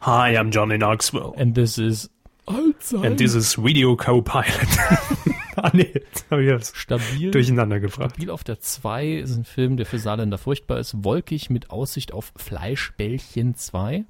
[0.00, 1.32] Hi, I'm Johnny Knoxville.
[1.36, 2.10] And this is
[2.46, 3.04] Alzheimer.
[3.04, 4.68] And this is Video Co-Pilot.
[5.56, 8.12] ah nee, jetzt habe ich das stabil, durcheinander gefragt.
[8.12, 11.04] Stabil auf der 2 ist ein Film, der für Saarländer furchtbar ist.
[11.04, 14.04] Wolkig mit Aussicht auf Fleischbällchen 2.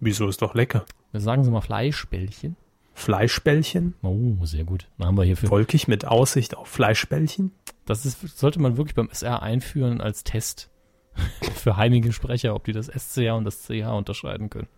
[0.00, 0.84] Wieso ist doch lecker?
[1.12, 2.56] Sagen Sie mal Fleischbällchen.
[2.94, 3.94] Fleischbällchen.
[4.02, 4.88] Oh, sehr gut.
[4.98, 7.52] Dann haben wir hier für Wolkig mit Aussicht auf Fleischbällchen.
[7.86, 10.70] Das ist, sollte man wirklich beim SR einführen als Test
[11.54, 14.68] für heimige Sprecher, ob die das SCH und das CH unterscheiden können.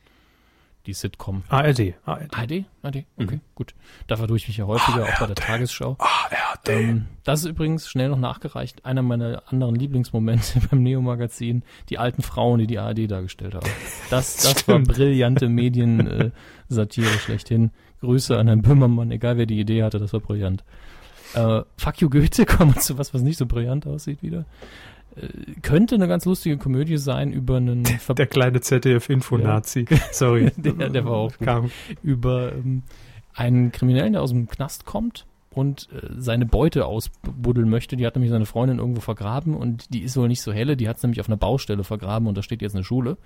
[0.85, 1.43] die Sitcom.
[1.49, 1.95] ARD.
[2.05, 2.33] ARD?
[2.33, 2.65] ARD?
[2.81, 3.05] ARD?
[3.17, 3.41] Okay, mhm.
[3.55, 3.73] gut.
[4.07, 5.13] Da verdurche ich mich ja häufiger, ARD.
[5.13, 5.97] auch bei der Tagesschau.
[5.99, 6.69] ARD.
[6.69, 8.85] Ähm, das ist übrigens schnell noch nachgereicht.
[8.85, 11.63] Einer meiner anderen Lieblingsmomente beim Neo-Magazin.
[11.89, 13.69] Die alten Frauen, die die ARD dargestellt haben.
[14.09, 16.33] Das, das war brillante Mediensatire
[17.19, 17.71] schlechthin.
[18.01, 20.65] Grüße an Herrn Böhmermann, egal wer die Idee hatte, das war brillant.
[21.33, 24.45] Äh, Fuck you Goethe, kommen wir zu was, was nicht so brillant aussieht wieder.
[25.61, 29.85] Könnte eine ganz lustige Komödie sein über einen Ver der kleine ZDF-Info-Nazi.
[29.89, 29.97] Ja.
[30.11, 30.51] Sorry.
[30.55, 31.71] der, der, war auch Kam.
[32.01, 32.83] über ähm,
[33.33, 37.95] einen Kriminellen, der aus dem Knast kommt und äh, seine Beute ausbuddeln möchte.
[37.95, 40.75] Die hat nämlich seine Freundin irgendwo vergraben und die ist wohl nicht so helle.
[40.75, 43.17] Die hat es nämlich auf einer Baustelle vergraben und da steht jetzt eine Schule.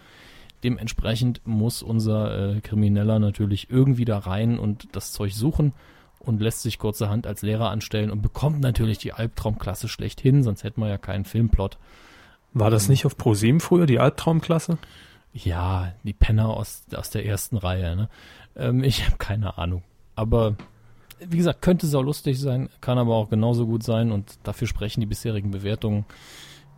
[0.64, 5.74] Dementsprechend muss unser äh, Krimineller natürlich irgendwie da rein und das Zeug suchen
[6.20, 10.82] und lässt sich kurzerhand als Lehrer anstellen und bekommt natürlich die Albtraumklasse schlechthin, sonst hätten
[10.82, 11.78] wir ja keinen Filmplot.
[12.54, 14.78] War das nicht auf ProSieben früher, die Albtraumklasse?
[15.34, 17.96] Ja, die Penner aus, aus der ersten Reihe.
[17.96, 18.10] Ne?
[18.56, 19.84] Ähm, ich habe keine Ahnung.
[20.16, 20.56] Aber
[21.20, 25.02] wie gesagt, könnte sau lustig sein, kann aber auch genauso gut sein und dafür sprechen
[25.02, 26.06] die bisherigen Bewertungen,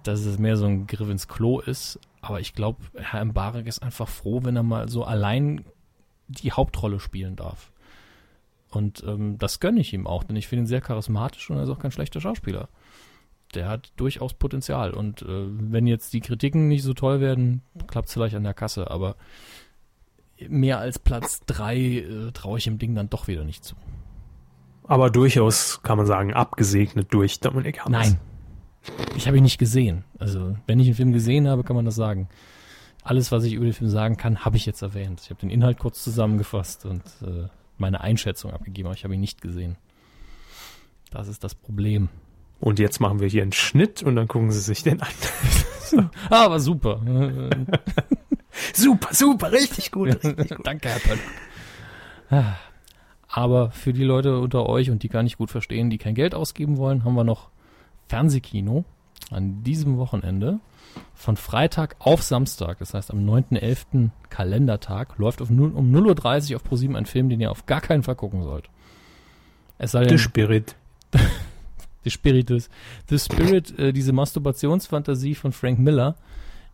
[0.04, 2.00] dass es mehr so ein Griff ins Klo ist.
[2.22, 5.66] Aber ich glaube, Herr Mbarek ist einfach froh, wenn er mal so allein
[6.28, 7.72] die Hauptrolle spielen darf.
[8.70, 11.64] Und ähm, das gönne ich ihm auch, denn ich finde ihn sehr charismatisch und er
[11.64, 12.70] ist auch kein schlechter Schauspieler.
[13.56, 14.94] Der hat durchaus Potenzial.
[14.94, 18.54] Und äh, wenn jetzt die Kritiken nicht so toll werden, klappt es vielleicht an der
[18.54, 18.92] Kasse.
[18.92, 19.16] Aber
[20.48, 23.76] mehr als Platz drei äh, traue ich dem Ding dann doch wieder nicht zu.
[24.84, 28.12] Aber durchaus, kann man sagen, abgesegnet durch Dominik Hammes.
[28.12, 28.20] Nein.
[29.16, 30.04] Ich habe ihn nicht gesehen.
[30.18, 32.30] Also, wenn ich einen Film gesehen habe, kann man das sagen.
[33.04, 35.22] Alles, was ich über den Film sagen kann, habe ich jetzt erwähnt.
[35.24, 37.48] Ich habe den Inhalt kurz zusammengefasst und äh,
[37.80, 39.78] meine Einschätzung abgegeben, aber ich habe ihn nicht gesehen.
[41.12, 42.10] Das ist das Problem.
[42.60, 45.10] Und jetzt machen wir hier einen Schnitt und dann gucken Sie sich den an.
[46.30, 47.02] ah, aber super.
[48.74, 50.10] super, super, richtig gut.
[50.24, 50.68] Richtig gut.
[50.68, 51.20] Danke, Herr Pöll.
[52.30, 52.56] Ah.
[53.28, 56.34] Aber für die Leute unter euch und die gar nicht gut verstehen, die kein Geld
[56.34, 57.50] ausgeben wollen, haben wir noch
[58.08, 58.86] Fernsehkino
[59.30, 60.60] an diesem Wochenende
[61.14, 64.10] von Freitag auf Samstag, das heißt am 9.11.
[64.30, 67.82] Kalendertag, läuft auf 0, um 0.30 Uhr auf ProSieben ein Film, den ihr auf gar
[67.82, 68.70] keinen Fall gucken sollt.
[69.78, 70.76] Es sei denn, The Spirit.
[72.04, 72.70] The Spiritus.
[73.10, 76.16] The Spirit, äh, diese Masturbationsfantasie von Frank Miller,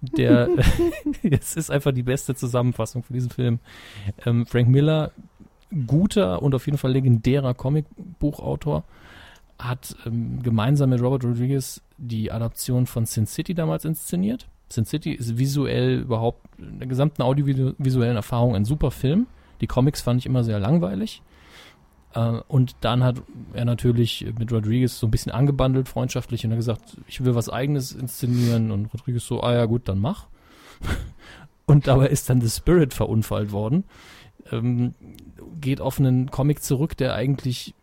[0.01, 0.49] der,
[1.23, 3.59] es ist einfach die beste Zusammenfassung für diesen Film.
[4.25, 5.11] Ähm, Frank Miller,
[5.87, 8.83] guter und auf jeden Fall legendärer Comicbuchautor,
[9.59, 14.47] hat ähm, gemeinsam mit Robert Rodriguez die Adaption von Sin City damals inszeniert.
[14.69, 19.27] Sin City ist visuell überhaupt in der gesamten audiovisuellen Erfahrung ein super Film.
[19.61, 21.21] Die Comics fand ich immer sehr langweilig.
[22.13, 23.21] Äh, und dann hat
[23.53, 27.49] er natürlich mit Rodriguez so ein bisschen angebandelt, freundschaftlich, und hat gesagt, ich will was
[27.49, 28.71] eigenes inszenieren.
[28.71, 30.27] Und Rodriguez so, ah ja gut, dann mach.
[31.65, 33.83] und dabei ist dann The Spirit verunfallt worden.
[34.51, 34.93] Ähm,
[35.61, 37.73] geht auf einen Comic zurück, der eigentlich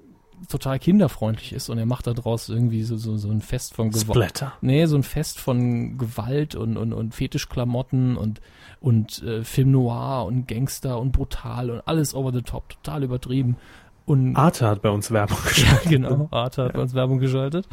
[0.49, 4.45] total kinderfreundlich ist und er macht daraus irgendwie so, so, so ein Fest von Gewalt.
[4.61, 8.41] Nee, so ein Fest von Gewalt und, und, und Fetischklamotten und,
[8.81, 13.57] und äh, Film Noir und Gangster und brutal und alles over the top, total übertrieben.
[14.05, 15.85] Und Arte hat bei uns Werbung geschaltet.
[15.85, 17.69] Ja, genau, Arte hat bei uns Werbung geschaltet.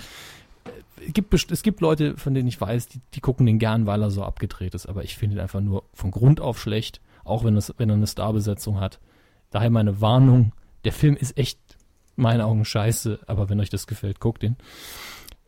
[1.06, 4.02] Es gibt, es gibt Leute, von denen ich weiß, die, die gucken den gern, weil
[4.02, 7.44] er so abgedreht ist, aber ich finde ihn einfach nur von Grund auf schlecht, auch
[7.44, 9.00] wenn, es, wenn er eine Starbesetzung hat.
[9.50, 10.52] Daher meine Warnung,
[10.84, 11.60] der Film ist echt
[12.20, 14.58] meinen Augen scheiße, aber wenn euch das gefällt, guckt ihn.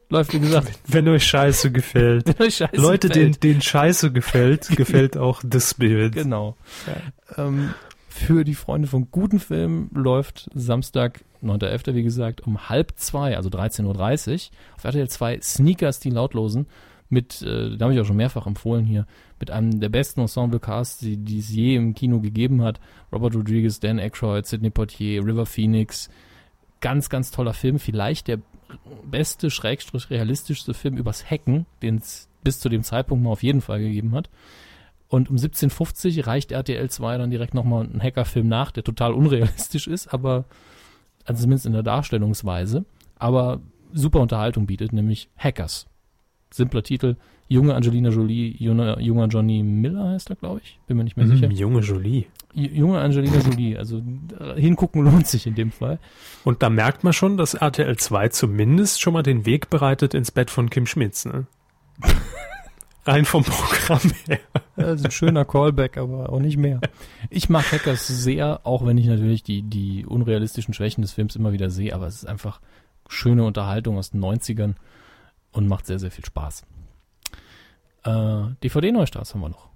[0.10, 0.78] Läuft, wie gesagt.
[0.88, 2.26] Wenn euch Scheiße gefällt.
[2.38, 3.36] wenn euch Scheiße Leute, gefällt.
[3.36, 6.16] denen, denen Scheiße gefällt, gefällt auch The Spirit.
[6.16, 6.58] Genau.
[6.86, 7.48] Ja.
[7.48, 7.74] Ähm,
[8.10, 13.50] für die Freunde von guten Filmen läuft Samstag, 9.11., wie gesagt, um halb zwei, also
[13.50, 14.40] 13.30 Uhr,
[14.76, 16.68] auf RTL 2 Sneakers, die Lautlosen,
[17.08, 19.08] mit, äh, da habe ich auch schon mehrfach empfohlen hier,
[19.40, 22.82] mit einem der besten Ensemble-Casts, die, die es je im Kino gegeben hat.
[23.14, 26.10] Robert Rodriguez, Dan Aykroyd, Sidney Poitier, River Phoenix,
[26.82, 27.80] ganz, ganz toller Film.
[27.80, 28.40] Vielleicht der
[29.06, 33.62] beste, schrägstrich realistischste Film übers Hacken, den es bis zu dem Zeitpunkt mal auf jeden
[33.62, 34.30] Fall gegeben hat.
[35.08, 39.88] Und um 1750 reicht RTL 2 dann direkt nochmal einen Hackerfilm nach, der total unrealistisch
[39.88, 40.46] ist, aber
[41.26, 42.86] also zumindest in der Darstellungsweise,
[43.20, 43.62] aber
[43.94, 45.86] super Unterhaltung bietet, nämlich Hackers.
[46.50, 47.18] Simpler Titel,
[47.48, 50.80] junge Angelina Jolie, junger, junger Johnny Miller heißt er, glaube ich.
[50.88, 51.52] Bin mir nicht mehr mm, sicher.
[51.52, 52.26] Junge Jolie.
[52.54, 53.78] Junge Angelina Jolie.
[53.78, 54.02] Also
[54.56, 56.00] hingucken lohnt sich in dem Fall.
[56.44, 60.32] Und da merkt man schon, dass RTL 2 zumindest schon mal den Weg bereitet ins
[60.32, 61.48] Bett von Kim Schmitz, ne?
[63.06, 64.40] Rein vom Programm her.
[64.76, 66.80] Also ein schöner Callback, aber auch nicht mehr.
[67.32, 71.52] Ich mag Hackers sehr, auch wenn ich natürlich die, die unrealistischen Schwächen des Films immer
[71.52, 72.62] wieder sehe, aber es ist einfach
[73.08, 74.76] schöne Unterhaltung aus den 90ern
[75.52, 76.64] und macht sehr, sehr viel Spaß.
[78.04, 79.71] Äh, DVD-Neustarts haben wir noch.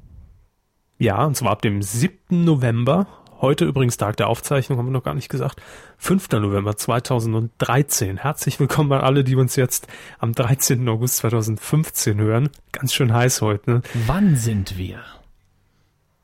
[0.98, 2.46] Ja, und zwar ab dem 7.
[2.46, 3.08] November.
[3.42, 5.62] Heute übrigens Tag der Aufzeichnung, haben wir noch gar nicht gesagt.
[5.98, 6.30] 5.
[6.32, 8.18] November 2013.
[8.18, 9.88] Herzlich willkommen an alle, die uns jetzt
[10.20, 10.88] am 13.
[10.88, 12.50] August 2015 hören.
[12.72, 13.82] Ganz schön heiß heute, ne?
[14.08, 15.02] Wann sind wir?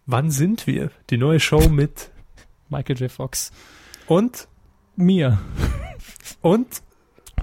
[0.06, 0.90] Wann sind wir?
[1.10, 2.10] Die neue Show mit
[2.70, 3.12] Michael J.
[3.12, 3.52] Fox.
[4.08, 4.48] und
[4.96, 5.40] Mir.
[6.42, 6.82] und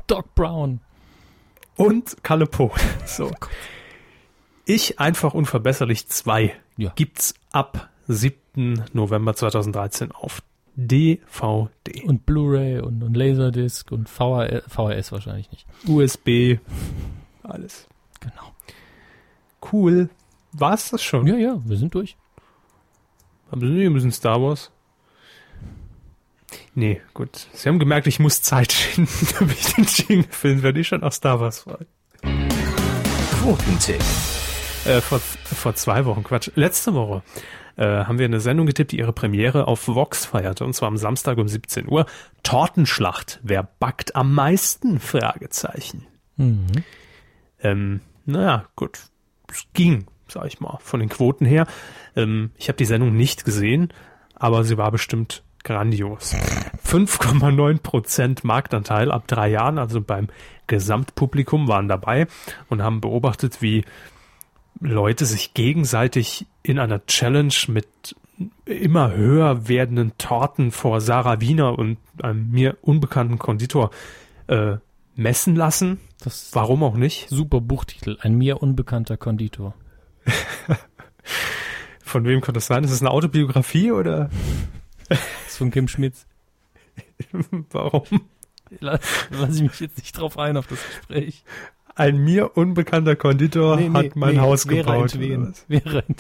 [0.07, 0.81] Doc Brown.
[1.77, 2.73] und Kalle Po.
[3.05, 3.31] So.
[4.65, 6.93] Ich einfach unverbesserlich 2 Ja.
[6.97, 8.85] gibt's ab 7.
[8.95, 10.43] November 2013 auf
[10.77, 11.69] DVD,
[12.07, 15.67] Und Blu-ray und, und Laserdisc und VHS, VHS wahrscheinlich nicht.
[15.87, 16.59] USB,
[17.43, 17.87] alles.
[18.21, 18.55] Genau.
[19.73, 20.09] Cool.
[20.53, 21.27] War's das schon?
[21.27, 22.17] Ja, ja, wir sind durch.
[23.51, 24.71] Haben Sie nicht ein bisschen Star Wars?
[26.75, 27.49] Nee, gut.
[27.53, 31.01] Sie haben gemerkt, ich muss Zeit finden, damit ich den Jingle filmen, wenn ich schon
[31.01, 31.87] nach Star Wars frage.
[33.41, 34.03] Quotentipp.
[34.89, 37.23] Äh, vor, vor zwei Wochen, Quatsch, letzte Woche
[37.77, 40.97] äh, haben wir eine Sendung getippt, die ihre Premiere auf Vox feierte, und zwar am
[40.97, 42.07] Samstag um 17 Uhr.
[42.43, 43.39] Tortenschlacht.
[43.43, 44.99] Wer backt am meisten?
[44.99, 46.07] Fragezeichen.
[46.37, 46.67] Mhm.
[47.61, 49.01] Ähm, naja, gut.
[49.51, 51.67] Es ging, sag ich mal, von den Quoten her.
[52.17, 53.93] Ähm, ich habe die Sendung nicht gesehen,
[54.37, 56.35] aber sie war bestimmt grandios.
[56.87, 60.29] 5,9 Prozent Marktanteil ab drei Jahren, also beim
[60.67, 62.27] Gesamtpublikum waren dabei
[62.71, 63.85] und haben beobachtet, wie
[64.81, 68.17] Leute sich gegenseitig in einer Challenge mit
[68.65, 73.91] immer höher werdenden Torten vor Sarah Wiener und einem mir unbekannten Konditor
[74.47, 74.77] äh,
[75.17, 75.99] messen lassen.
[76.21, 77.29] Das Warum auch nicht?
[77.29, 78.19] super Buchtitel.
[78.21, 79.75] Ein mir unbekannter Konditor.
[82.03, 82.85] Von wem könnte das sein?
[82.85, 84.31] Ist es eine Autobiografie oder
[85.09, 86.27] Das ist von Kim Schmitz.
[87.71, 88.05] warum?
[88.81, 89.01] Lass,
[89.31, 91.45] lass ich mich jetzt nicht drauf ein auf das Gespräch.
[91.99, 95.19] Ein mir unbekannter Konditor hat mein Haus wäre gebaut.
[95.19, 96.17] Wäre Entwehen.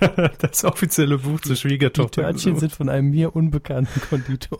[0.40, 2.22] Das offizielle Buch zur Die Schwiegertochter.
[2.22, 4.58] Törtchen sind von einem mir unbekannten Konditor.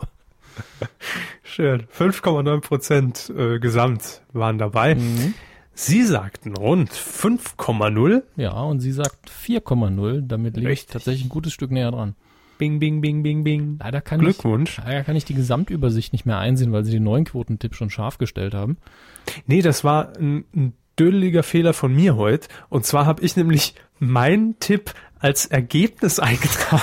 [1.43, 1.83] Schön.
[1.87, 4.95] 5,9 Prozent äh, gesamt waren dabei.
[4.95, 5.33] Mhm.
[5.73, 8.23] Sie sagten rund 5,0.
[8.37, 10.21] Ja, und sie sagt 4,0.
[10.25, 12.15] Damit liegt tatsächlich ein gutes Stück näher dran.
[12.57, 13.77] Bing, bing, bing, bing, bing.
[13.79, 14.77] Leider kann Glückwunsch.
[14.77, 17.89] ich, leider kann ich die Gesamtübersicht nicht mehr einsehen, weil sie den neuen Quotentipp schon
[17.89, 18.77] scharf gestellt haben.
[19.47, 22.47] Nee, das war ein, ein dödeliger Fehler von mir heute.
[22.69, 26.81] Und zwar habe ich nämlich meinen Tipp als Ergebnis eingetragen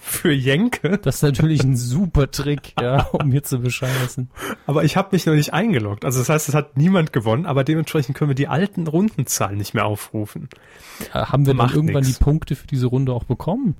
[0.00, 0.98] für Jenke.
[0.98, 4.30] Das ist natürlich ein super Trick, ja, um mir zu bescheißen.
[4.66, 6.04] Aber ich habe mich noch nicht eingeloggt.
[6.04, 9.74] Also das heißt, es hat niemand gewonnen, aber dementsprechend können wir die alten Rundenzahlen nicht
[9.74, 10.48] mehr aufrufen.
[11.12, 12.16] Äh, Haben wir dann irgendwann nix.
[12.18, 13.76] die Punkte für diese Runde auch bekommen?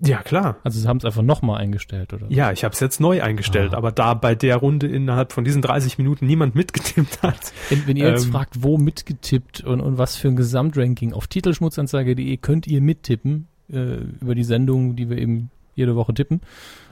[0.00, 0.58] Ja, klar.
[0.62, 2.26] Also sie haben es einfach nochmal eingestellt, oder?
[2.28, 3.78] Ja, ich habe es jetzt neu eingestellt, Ah.
[3.78, 7.52] aber da bei der Runde innerhalb von diesen 30 Minuten niemand mitgetippt hat.
[7.68, 11.26] Wenn, wenn ihr jetzt Ähm, fragt, wo mitgetippt und, und was für ein Gesamtranking, auf
[11.26, 16.40] titelschmutzanzeige.de könnt ihr mittippen äh, über die Sendung, die wir eben jede Woche tippen.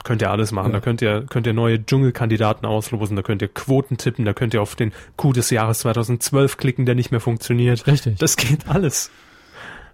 [0.03, 0.67] Könnt ihr alles machen.
[0.71, 0.73] Ja.
[0.73, 4.53] Da könnt ihr, könnt ihr neue Dschungelkandidaten auslosen, da könnt ihr Quoten tippen, da könnt
[4.53, 7.85] ihr auf den Coup des Jahres 2012 klicken, der nicht mehr funktioniert.
[7.87, 8.17] Richtig.
[8.19, 9.11] Das geht alles.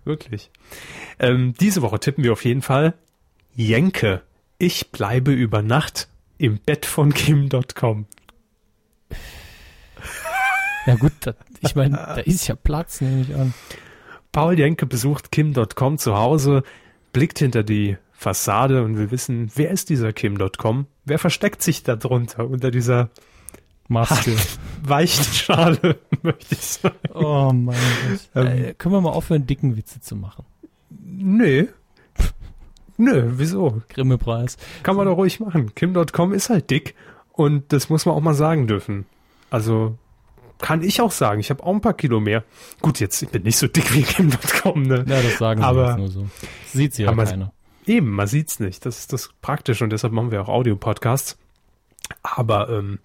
[0.06, 0.52] Wirklich.
[1.19, 2.94] Ähm, diese Woche tippen wir auf jeden Fall
[3.55, 4.21] Jenke.
[4.57, 6.07] Ich bleibe über Nacht
[6.38, 8.05] im Bett von Kim.com.
[10.85, 13.53] Ja gut, da, ich meine, da ist ja Platz, nehme ich an.
[14.34, 16.63] Paul Jenke besucht Kim.com zu Hause,
[17.13, 20.88] blickt hinter die Fassade und will wissen, wer ist dieser Kim.com?
[21.05, 23.09] Wer versteckt sich da drunter, unter dieser
[23.88, 24.35] Maske.
[24.84, 26.95] weichen Schale, möchte ich sagen.
[27.13, 27.77] Oh mein
[28.34, 28.45] Gott.
[28.45, 28.63] Ähm.
[28.65, 30.43] äh, können wir mal aufhören, dicken Witze zu machen?
[30.89, 31.67] Nö.
[32.98, 33.82] Nö, wieso?
[33.90, 34.57] Grimme-Preis.
[34.84, 35.74] Kann man doch ruhig machen.
[35.76, 36.95] Kim.com ist halt dick
[37.32, 39.06] und das muss man auch mal sagen dürfen.
[39.49, 39.98] Also
[40.60, 42.44] kann ich auch sagen, ich habe auch ein paar Kilo mehr.
[42.82, 45.06] Gut, jetzt ich bin nicht so dick wie Kim.com, ne?
[45.07, 46.28] Ja, das sagen Aber- wir jetzt nur so.
[46.68, 47.52] Sieht sie ja Aber- keiner.
[47.86, 48.86] Eben, man sieht's nicht.
[48.86, 51.38] Das ist das praktisch und deshalb machen wir auch Audio-Podcasts.
[52.22, 52.99] Aber ähm,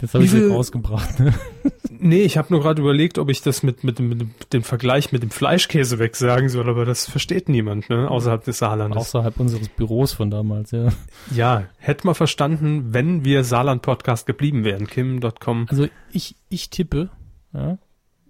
[0.00, 1.18] Das habe ich sie rausgebracht.
[1.20, 1.34] Ne?
[2.04, 5.10] nee, ich habe nur gerade überlegt, ob ich das mit, mit, dem- mit, dem- Vergleich
[5.12, 8.08] mit dem Fleischkäse wegsagen soll, aber das versteht niemand, ne?
[8.10, 8.98] Außerhalb des Saarlandes.
[8.98, 10.88] Außerhalb unseres Büros von damals, ja.
[11.34, 14.86] Ja, hätte man verstanden, wenn wir Saarland-Podcast geblieben wären.
[14.86, 15.66] Kim.com.
[15.68, 17.10] Also ich, ich tippe,
[17.52, 17.78] ja,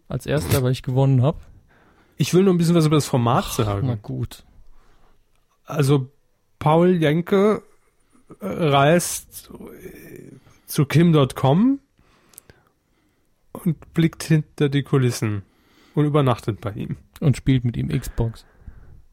[0.09, 1.39] als erster, weil ich gewonnen habe.
[2.17, 3.99] Ich will nur ein bisschen was über das Format Na sagen.
[4.03, 4.45] gut.
[5.65, 6.09] Also
[6.59, 7.63] Paul Jenke
[8.41, 9.51] äh, reist
[10.67, 11.81] zu Kim.com
[13.55, 15.43] und blickt hinter die Kulissen
[15.95, 16.97] und übernachtet bei ihm.
[17.21, 18.45] Und spielt mit ihm Xbox.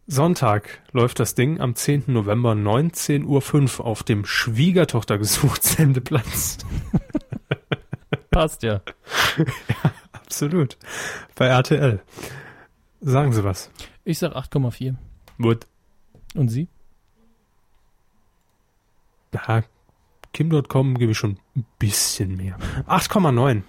[0.08, 2.06] Sonntag läuft das Ding am 10.
[2.08, 6.58] November 19.05 Uhr auf dem Schwiegertochter gesucht Sendeplatz.
[8.32, 8.82] Passt ja.
[10.12, 10.78] Absolut.
[11.36, 12.02] Bei RTL.
[13.00, 13.72] Sagen Sie was.
[14.04, 14.96] Ich sag 8,4.
[15.38, 15.68] Gut.
[16.34, 16.68] Und Sie?
[19.34, 19.64] Ja,
[20.34, 22.58] Kim.com gebe ich schon ein bisschen mehr.
[22.88, 23.64] 8,9.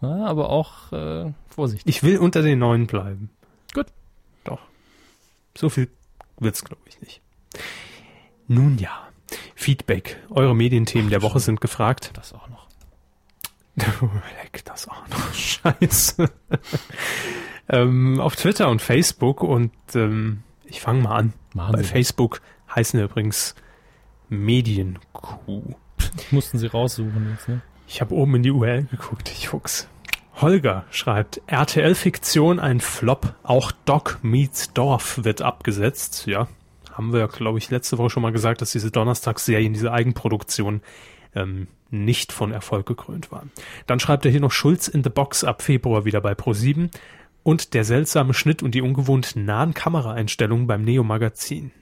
[0.00, 1.88] Ja, aber auch äh, Vorsicht.
[1.88, 3.30] Ich will unter den 9 bleiben.
[3.74, 3.86] Gut.
[4.44, 4.60] Doch.
[5.56, 5.88] So viel
[6.38, 7.20] wird's, glaube ich, nicht.
[8.46, 9.08] Nun ja.
[9.54, 10.16] Feedback.
[10.30, 12.12] Eure Medienthemen der Woche sind gefragt.
[12.14, 12.68] Das auch noch.
[14.42, 15.34] Leck das auch noch.
[15.34, 16.30] Scheiße.
[17.68, 21.32] ähm, auf Twitter und Facebook und ähm, ich fange mal an.
[21.54, 21.88] Machen Bei Sie.
[21.88, 22.40] Facebook
[22.74, 23.54] heißen wir übrigens
[24.28, 25.74] Medienkuh.
[26.30, 27.62] Mussten Sie raussuchen jetzt, ne?
[27.88, 29.88] Ich habe oben in die URL geguckt, ich Fuchs.
[30.36, 36.26] Holger schreibt, RTL-Fiktion ein Flop, auch Doc meets Dorf wird abgesetzt.
[36.26, 36.48] Ja,
[36.92, 40.82] haben wir, glaube ich, letzte Woche schon mal gesagt, dass diese Donnerstagsserien, diese Eigenproduktion
[41.34, 43.50] ähm, nicht von Erfolg gekrönt waren.
[43.86, 46.90] Dann schreibt er hier noch Schulz in the Box ab Februar wieder bei Pro7
[47.42, 51.72] und der seltsame Schnitt und die ungewohnt nahen Kameraeinstellungen beim Neo-Magazin.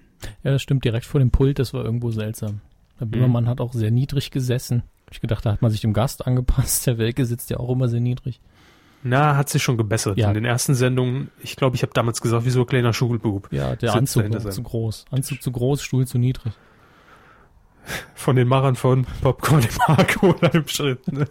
[0.45, 0.85] Ja, das stimmt.
[0.85, 2.61] Direkt vor dem Pult, das war irgendwo seltsam.
[3.01, 4.85] Der Böhmermann hat auch sehr niedrig gesessen.
[5.07, 6.87] Hab Ich gedacht, da hat man sich dem Gast angepasst.
[6.87, 8.41] Der Welke sitzt ja auch immer sehr niedrig.
[9.03, 10.19] Na, hat sich schon gebessert.
[10.19, 10.29] Ja.
[10.29, 13.53] In den ersten Sendungen, ich glaube, ich habe damals gesagt, wie so ein kleiner Schulbub.
[13.53, 14.51] Ja, der Anzug sein.
[14.51, 15.05] zu groß.
[15.13, 16.53] Anzug zu groß, Stuhl zu niedrig.
[18.17, 21.07] Von den Machern von Popcorn im Marco oder im Schritt.
[21.13, 21.29] Ne?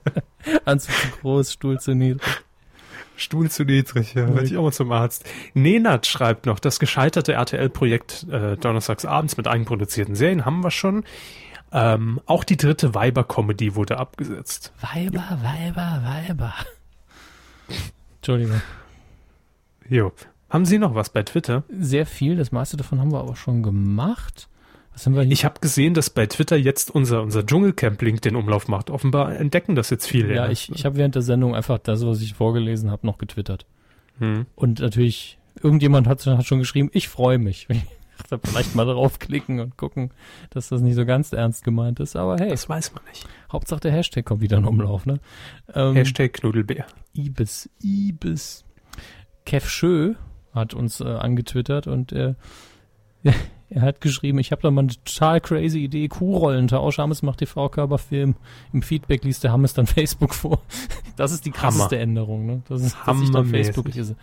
[0.64, 2.22] Anzug zu groß, Stuhl zu niedrig.
[3.16, 4.26] Stuhl zu niedrig, ja.
[4.34, 5.28] Werde ich auch mal zum Arzt.
[5.52, 11.04] Nenat schreibt noch, das gescheiterte RTL-Projekt äh, Donnerstags abends mit eigenproduzierten Serien haben wir schon.
[11.72, 14.72] Ähm, auch die dritte Weiber-Comedy wurde abgesetzt.
[14.80, 16.54] Weiber, Weiber, Weiber.
[18.16, 18.60] Entschuldigung.
[19.88, 20.12] Jo.
[20.48, 21.62] Haben Sie noch was bei Twitter?
[21.68, 24.48] Sehr viel, das meiste davon haben wir aber schon gemacht.
[24.92, 25.32] Was haben wir hier?
[25.32, 28.90] Ich habe gesehen, dass bei Twitter jetzt unser, unser Dschungelcamp-Link den Umlauf macht.
[28.90, 30.34] Offenbar entdecken das jetzt viele.
[30.34, 33.66] ja, ich, ich habe während der Sendung einfach das, was ich vorgelesen habe, noch getwittert.
[34.18, 34.46] Hm.
[34.56, 37.68] Und natürlich, irgendjemand hat, hat schon geschrieben, ich freue mich.
[38.28, 40.10] Dachte, vielleicht mal draufklicken und gucken,
[40.50, 42.16] dass das nicht so ganz ernst gemeint ist.
[42.16, 43.26] Aber hey, Das weiß man nicht.
[43.52, 45.20] Hauptsache der Hashtag kommt wieder in Umlauf, ne?
[45.74, 46.86] Ähm, Hashtag Knuddelbär.
[47.14, 48.64] Ibis, Ibis.
[49.44, 50.14] Kev Schö
[50.54, 52.34] hat uns äh, angetwittert und äh,
[53.70, 58.34] er hat geschrieben, ich habe da mal eine total crazy Idee, Kuhrollentausch, Hammes macht TV-Körperfilm,
[58.72, 60.60] im Feedback liest der Hammes dann Facebook vor.
[61.16, 62.02] Das ist die krasseste Hammer.
[62.02, 62.62] Änderung, ne?
[62.66, 63.44] Das ist, dass ich dann.
[63.44, 64.16] Facebook lese.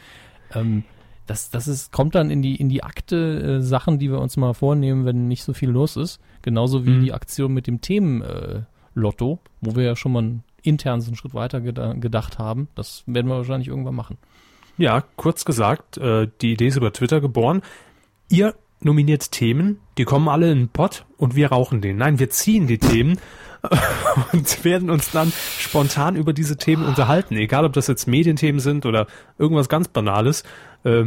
[0.55, 0.83] Ähm,
[1.27, 4.37] das, das ist, kommt dann in die, in die Akte äh, Sachen, die wir uns
[4.37, 6.19] mal vornehmen, wenn nicht so viel los ist.
[6.41, 7.03] Genauso wie Mhm.
[7.03, 8.61] die Aktion mit dem Themen äh,
[8.95, 12.67] Lotto, wo wir ja schon mal intern so einen Schritt weiter geda gedacht haben.
[12.75, 14.17] Das werden wir wahrscheinlich irgendwann machen.
[14.77, 17.61] Ja, kurz gesagt, äh, die Idee ist über Twitter geboren.
[18.29, 21.97] Ihr nominiert Themen, die kommen alle in den Pott und wir rauchen den.
[21.97, 23.19] Nein, wir ziehen die Themen
[24.33, 27.35] und werden uns dann spontan über diese Themen unterhalten.
[27.37, 29.07] Egal, ob das jetzt Medienthemen sind oder
[29.39, 30.43] irgendwas ganz Banales.
[30.83, 31.05] Äh,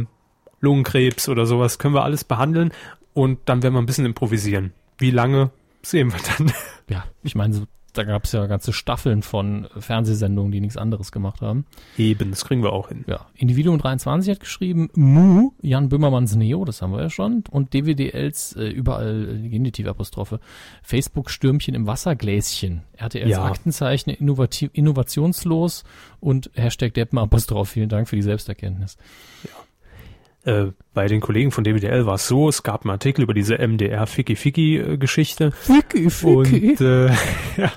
[0.59, 2.71] Lungenkrebs oder sowas können wir alles behandeln
[3.13, 4.73] und dann werden wir ein bisschen improvisieren.
[4.97, 5.49] Wie lange
[5.81, 6.53] sehen wir dann?
[6.89, 11.11] Ja, ich meine, so, da gab es ja ganze Staffeln von Fernsehsendungen, die nichts anderes
[11.11, 11.65] gemacht haben.
[11.97, 13.03] Eben, das kriegen wir auch hin.
[13.07, 17.73] Ja, Individuum 23 hat geschrieben, Mu, Jan Böhmermanns Neo, das haben wir ja schon, und
[17.73, 20.39] DWDLs, äh, überall äh, Genitivapostrophe,
[20.83, 23.43] Facebook-Stürmchen im Wassergläschen, RTLs Ja.
[23.43, 25.83] Aktenzeichen, innovativ, innovationslos
[26.19, 28.97] und Hashtag Deppenapostroph, vielen Dank für die Selbsterkenntnis.
[30.43, 33.59] Äh, bei den Kollegen von DWDL war es so, es gab einen Artikel über diese
[33.59, 35.51] MDR-Ficky-Ficky-Geschichte.
[35.51, 37.07] Ficky, Und äh,
[37.57, 37.71] ja,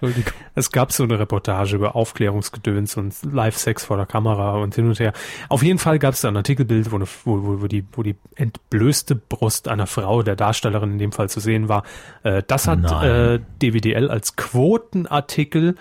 [0.54, 4.98] es gab so eine Reportage über Aufklärungsgedöns und Live-Sex vor der Kamera und hin und
[4.98, 5.12] her.
[5.50, 8.02] Auf jeden Fall gab es da ein Artikelbild, wo, eine, wo, wo, wo, die, wo
[8.02, 11.84] die entblößte Brust einer Frau, der Darstellerin in dem Fall zu sehen war.
[12.22, 13.10] Äh, das hat Nein.
[13.10, 15.76] äh, DWDL als Quotenartikel,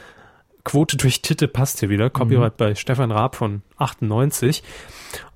[0.65, 4.63] Quote durch Titte passt hier wieder, Copyright bei Stefan Raab von 98.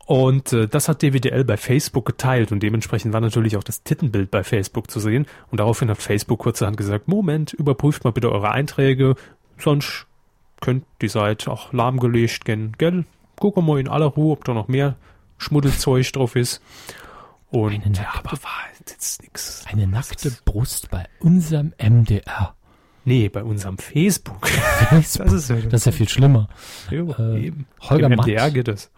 [0.08, 4.32] Und äh, das hat DWDL bei Facebook geteilt und dementsprechend war natürlich auch das Tittenbild
[4.32, 5.28] bei Facebook zu sehen.
[5.52, 9.16] Und daraufhin hat Facebook kurzerhand gesagt, Moment, überprüft mal bitte eure Einträge,
[9.58, 10.06] sonst
[10.62, 13.04] könnt die Seite auch lahmgelegt gehen, gell?
[13.38, 14.96] Gucken wir mal in aller Ruhe, ob da noch mehr
[15.38, 16.62] Schmuddelzeug drauf ist.
[17.50, 19.66] Und Eine ja, nackte- aber war jetzt nix.
[19.68, 22.56] Eine nackte Brust bei unserem MDR.
[23.08, 24.46] Nee, bei unserem Facebook.
[24.90, 25.28] Facebook.
[25.28, 26.50] Das ist ja, Das ist ja viel schlimmer.
[26.92, 27.54] Jo, äh.
[27.80, 28.28] Holger Matt.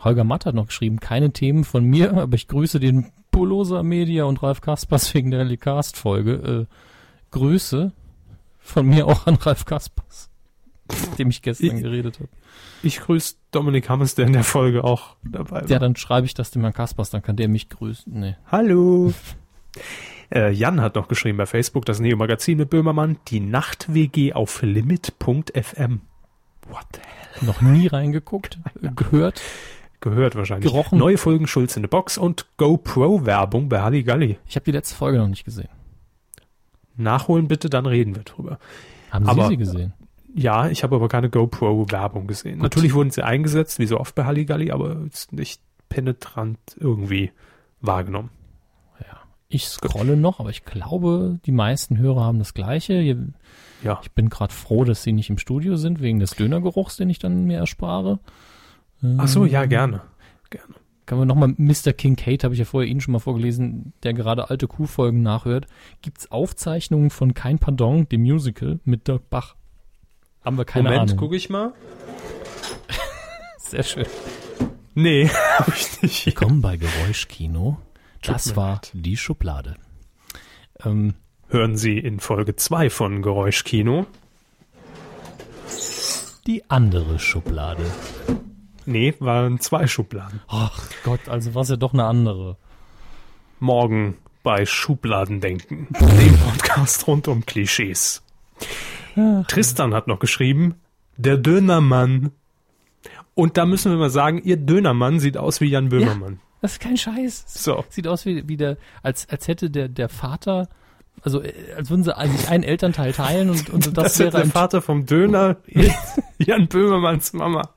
[0.03, 4.23] Holger Matt hat noch geschrieben, keine Themen von mir, aber ich grüße den Polosa Media
[4.23, 6.67] und Ralf Kaspers wegen der Recast-Folge.
[6.67, 6.75] Äh,
[7.29, 7.91] Grüße
[8.57, 10.31] von mir auch an Ralf Kaspers,
[11.11, 12.29] mit dem ich gestern Ich- geredet habe.
[12.81, 15.69] Ich grüße Dominik Hammers, der in der Folge auch dabei war.
[15.69, 18.11] Ja, dann schreibe ich das dem Herrn Kaspers, dann kann der mich grüßen.
[18.11, 18.35] Nee.
[18.51, 19.13] Hallo.
[20.33, 26.01] Äh, Jan hat noch geschrieben bei Facebook, das Neo-Magazin mit Böhmermann, die Nacht-WG auf limit.fm.
[26.67, 27.47] What the hell?
[27.47, 28.59] Noch nie reingeguckt,
[28.95, 29.41] gehört.
[30.01, 30.71] Gehört wahrscheinlich.
[30.71, 30.97] Gerochen.
[30.99, 34.37] Neue Folgen Schulz in the Box und GoPro-Werbung bei Halligalli.
[34.47, 35.67] Ich habe die letzte Folge noch nicht gesehen.
[36.95, 38.59] Nachholen bitte, dann reden wir drüber.
[39.11, 39.93] Haben Aber- Sie sie gesehen?
[40.35, 42.59] Ja, ich habe aber keine GoPro-Werbung gesehen.
[42.59, 47.31] Natürlich wurden sie eingesetzt, wie so oft bei Halligalli, aber nicht penetrant irgendwie
[47.81, 48.29] wahrgenommen.
[49.51, 53.01] Ich scrolle noch, aber ich glaube, die meisten Hörer haben das Gleiche.
[53.83, 53.99] Ja.
[54.03, 57.17] Ich bin gerade froh, dass sie nicht im Studio sind, wegen des Dönergeruchs, den ich
[57.17, 58.19] dann mir erspare.
[59.17, 60.01] Ach so, ja, gerne.
[60.51, 60.75] Gerne.
[61.07, 61.93] Können wir nochmal, Mr.
[61.93, 65.65] King Kate, habe ich ja vorher Ihnen schon mal vorgelesen, der gerade alte Kuhfolgen nachhört.
[66.03, 69.55] Gibt's Aufzeichnungen von Kein Pardon, dem Musical, mit Dirk Bach?
[70.45, 71.17] Haben wir keine Moment, Ahnung.
[71.17, 71.73] gucke ich mal.
[73.57, 74.05] Sehr schön.
[74.93, 75.27] Nee,
[75.57, 76.27] habe ich nicht.
[76.27, 77.79] Willkommen bei Geräuschkino.
[78.23, 78.91] Das war leid.
[78.93, 79.75] die Schublade.
[80.83, 81.13] Ähm,
[81.47, 84.05] Hören Sie in Folge 2 von Geräuschkino.
[86.45, 87.83] die andere Schublade.
[88.85, 90.41] Nee, waren zwei Schubladen.
[90.47, 92.57] Ach Gott, also war es ja doch eine andere.
[93.59, 98.23] Morgen bei Schubladendenken, dem Podcast rund um Klischees.
[99.47, 100.75] Tristan hat noch geschrieben,
[101.17, 102.31] der Dönermann.
[103.35, 106.39] Und da müssen wir mal sagen, ihr Dönermann sieht aus wie Jan Böhmermann.
[106.61, 107.45] Das ist kein Scheiß.
[107.47, 107.85] So.
[107.89, 110.67] Sieht aus wie, wie der, als, als hätte der, der Vater,
[111.21, 114.31] also äh, als würden sie sich einen Elternteil teilen und, und das, Das, ist wäre
[114.31, 115.57] der ein, Vater vom Döner,
[116.37, 117.69] Jan Böhmermanns Mama,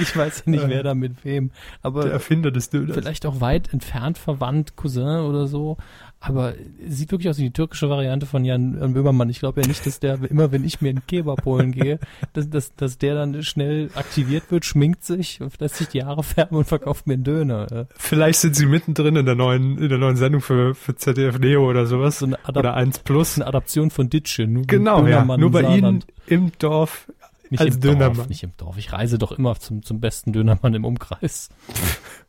[0.00, 1.50] ich weiß ja nicht, wer da mit wem,
[1.82, 2.96] aber der Erfinder des Döners.
[2.96, 5.78] vielleicht auch weit entfernt verwandt, Cousin oder so.
[6.24, 6.54] Aber
[6.86, 9.28] sieht wirklich aus wie die türkische Variante von Jan, Jan Böhmermann.
[9.28, 11.98] Ich glaube ja nicht, dass der, immer wenn ich mir einen Kebab holen gehe,
[12.32, 16.56] dass, dass, dass der dann schnell aktiviert wird, schminkt sich, lässt sich die Haare färben
[16.56, 17.88] und verkauft mir einen Döner.
[17.96, 21.68] Vielleicht sind sie mittendrin in der neuen, in der neuen Sendung für, für ZDF Neo
[21.68, 22.20] oder sowas.
[22.20, 23.36] So oder 1 Plus.
[23.36, 24.46] eine Adaption von Ditsche.
[24.46, 25.24] Nur Genau, ja.
[25.24, 27.10] Nur bei Ihnen im Dorf
[27.50, 28.16] Nicht als im Dönermann.
[28.16, 28.78] Dorf, nicht im Dorf.
[28.78, 31.48] Ich reise doch immer zum, zum besten Dönermann im Umkreis.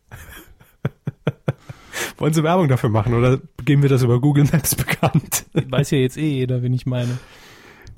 [2.17, 5.45] Wollen Sie Werbung dafür machen oder geben wir das über Google Maps bekannt?
[5.53, 7.17] Weiß ja jetzt eh jeder, wen ich meine.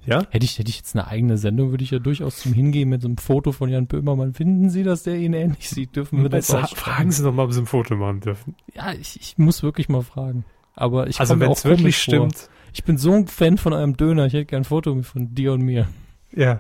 [0.06, 0.24] Ja?
[0.30, 3.02] Hätte ich, hätte ich jetzt eine eigene Sendung, würde ich ja durchaus zum Hingehen mit
[3.02, 4.34] so einem Foto von Jan Böhmermann.
[4.36, 5.96] Finden Sie, dass der ihn ähnlich sieht?
[5.96, 6.76] Dürfen wir das ausstrahlen?
[6.76, 8.56] Fragen Sie doch mal, ob Sie ein Foto machen dürfen.
[8.76, 10.46] Ja, ich, ich muss wirklich mal fragen.
[10.76, 12.02] Aber ich Also wenn auch es wirklich vor.
[12.04, 14.28] stimmt, Ich bin so ein Fan von eurem Döner.
[14.28, 15.88] Ich hätte gern ein Foto von dir und mir.
[16.32, 16.60] ja.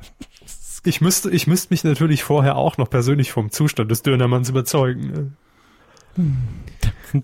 [0.87, 5.35] Ich müsste, ich müsste mich natürlich vorher auch noch persönlich vom Zustand des Dönermanns überzeugen.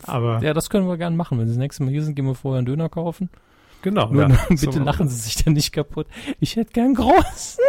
[0.06, 1.40] Aber Ja, das können wir gern machen.
[1.40, 3.30] Wenn Sie das nächste Mal hier sind, gehen wir vorher einen Döner kaufen.
[3.82, 4.10] genau.
[4.12, 4.38] Nur ja.
[4.50, 6.08] bitte So- lachen Sie sich dann nicht kaputt.
[6.40, 7.64] Ich hätte gern großen.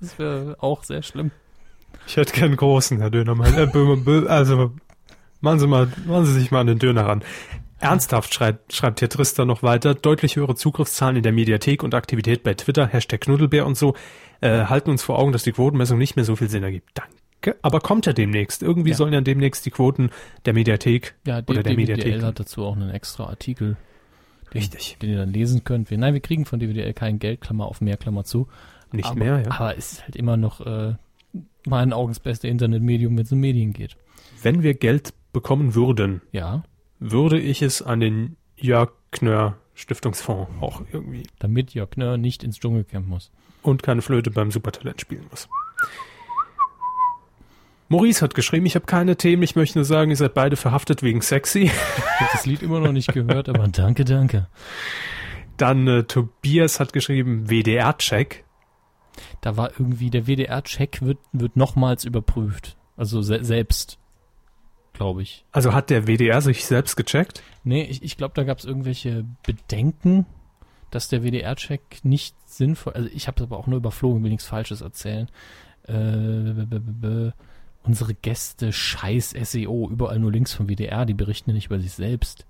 [0.00, 1.30] Das wäre auch sehr schlimm.
[2.06, 3.54] Ich hätte gern einen großen, Herr Dönermann.
[3.54, 4.72] Äh, also
[5.40, 7.22] machen Sie mal, machen Sie sich mal an den Döner ran.
[7.78, 12.42] Ernsthaft schreibt, schreibt hier Tristan noch weiter, deutlich höhere Zugriffszahlen in der Mediathek und Aktivität
[12.42, 13.94] bei Twitter, Hashtag Knuddelbär und so,
[14.42, 16.90] äh, halten uns vor Augen, dass die Quotenmessung nicht mehr so viel Sinn ergibt.
[16.94, 17.12] Danke.
[17.62, 18.62] Aber kommt ja demnächst.
[18.62, 18.96] Irgendwie Ja.
[18.96, 20.10] sollen ja demnächst die Quoten
[20.44, 22.22] der Mediathek Ja, oder der DWDL Mediathek.
[22.22, 23.76] hat dazu auch einen extra Artikel,
[24.52, 24.96] den, Richtig.
[25.00, 25.90] den ihr dann lesen könnt.
[25.90, 28.48] Wir, nein, wir kriegen von DWDL kein Geld, Klammer auf mehr, Klammer zu.
[28.92, 29.50] Nicht aber, mehr, ja.
[29.52, 30.94] Aber es ist halt immer noch äh,
[31.66, 33.96] meinen Augen das beste Internetmedium, wenn es um Medien geht.
[34.42, 36.64] Wenn wir Geld bekommen würden, Ja,
[36.98, 42.58] würde ich es an den Jörg Knör Stiftungsfonds auch irgendwie damit Jörg Knör nicht ins
[42.58, 43.30] Dschungelcamp muss.
[43.62, 45.48] und keine Flöte beim Supertalent spielen muss.
[47.90, 51.02] Maurice hat geschrieben, ich habe keine Themen, ich möchte nur sagen, ihr seid beide verhaftet
[51.02, 51.62] wegen sexy.
[51.64, 51.72] Ich
[52.20, 54.46] habe das Lied immer noch nicht gehört, aber danke, danke.
[55.56, 58.44] Dann äh, Tobias hat geschrieben, WDR-Check.
[59.40, 62.76] Da war irgendwie, der WDR-Check wird, wird nochmals überprüft.
[62.96, 63.98] Also se selbst,
[64.92, 65.44] glaube ich.
[65.50, 67.42] Also hat der WDR sich selbst gecheckt?
[67.64, 70.26] Nee, ich, ich glaube, da gab es irgendwelche Bedenken,
[70.92, 74.46] dass der WDR-Check nicht sinnvoll, also ich habe es aber auch nur überflogen, will nichts
[74.46, 75.28] Falsches erzählen.
[75.88, 77.32] Äh,
[77.82, 81.92] unsere Gäste scheiß SEO, überall nur Links vom WDR, die berichten ja nicht über sich
[81.92, 82.46] selbst.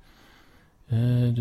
[0.91, 1.33] Äh,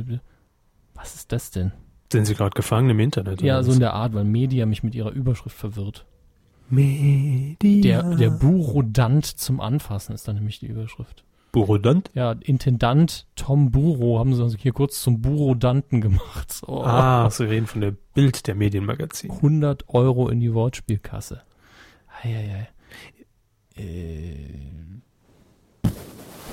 [0.93, 1.71] was ist das denn?
[2.11, 3.41] Sind sie gerade gefangen im Internet?
[3.41, 6.05] Ja, so in der Art, weil Media mich mit ihrer Überschrift verwirrt.
[6.69, 8.01] Media.
[8.01, 11.23] Der, der Burodant zum Anfassen ist dann nämlich die Überschrift.
[11.51, 12.11] Burodant?
[12.13, 16.61] Ja, Intendant Tom Buro haben sie also hier kurz zum Burodanten gemacht.
[16.67, 16.83] Oh.
[16.83, 19.31] Ah, sie reden von der Bild der Medienmagazin.
[19.31, 21.41] 100 Euro in die Wortspielkasse.
[22.23, 22.69] Eieiei.
[23.79, 24.45] Äh,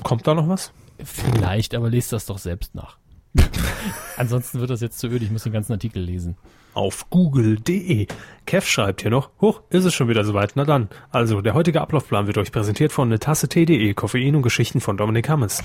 [0.02, 0.72] Kommt da noch was?
[1.04, 2.96] vielleicht, aber lest das doch selbst nach.
[4.16, 6.36] Ansonsten wird das jetzt zu öde, ich muss den ganzen Artikel lesen.
[6.72, 8.06] auf google.de.
[8.46, 10.52] Kev schreibt hier noch, huch, ist es schon wieder soweit?
[10.54, 10.88] Na dann.
[11.10, 14.96] Also, der heutige Ablaufplan wird euch präsentiert von eine Tasse T.de, Koffein und Geschichten von
[14.96, 15.62] Dominik Hammes.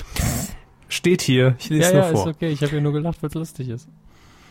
[0.90, 2.28] Steht hier, ich lese ja, nur ja, ist vor.
[2.28, 3.88] okay, ich habe ja nur gelacht, weil es lustig ist.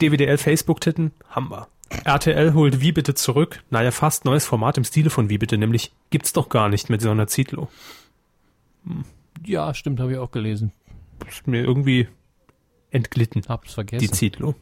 [0.01, 1.69] DWDL Facebook-Titten, haben wir.
[2.05, 3.63] RTL holt Wie bitte zurück.
[3.71, 7.01] Naja, fast neues Format im Stile von Wie bitte, nämlich gibt's doch gar nicht mit
[7.01, 7.69] so einer Zitlo.
[9.45, 10.73] Ja, stimmt, habe ich auch gelesen.
[11.29, 12.09] Ist mir irgendwie
[12.91, 14.01] entglitten, Hab's vergessen.
[14.01, 14.55] die Zitlo.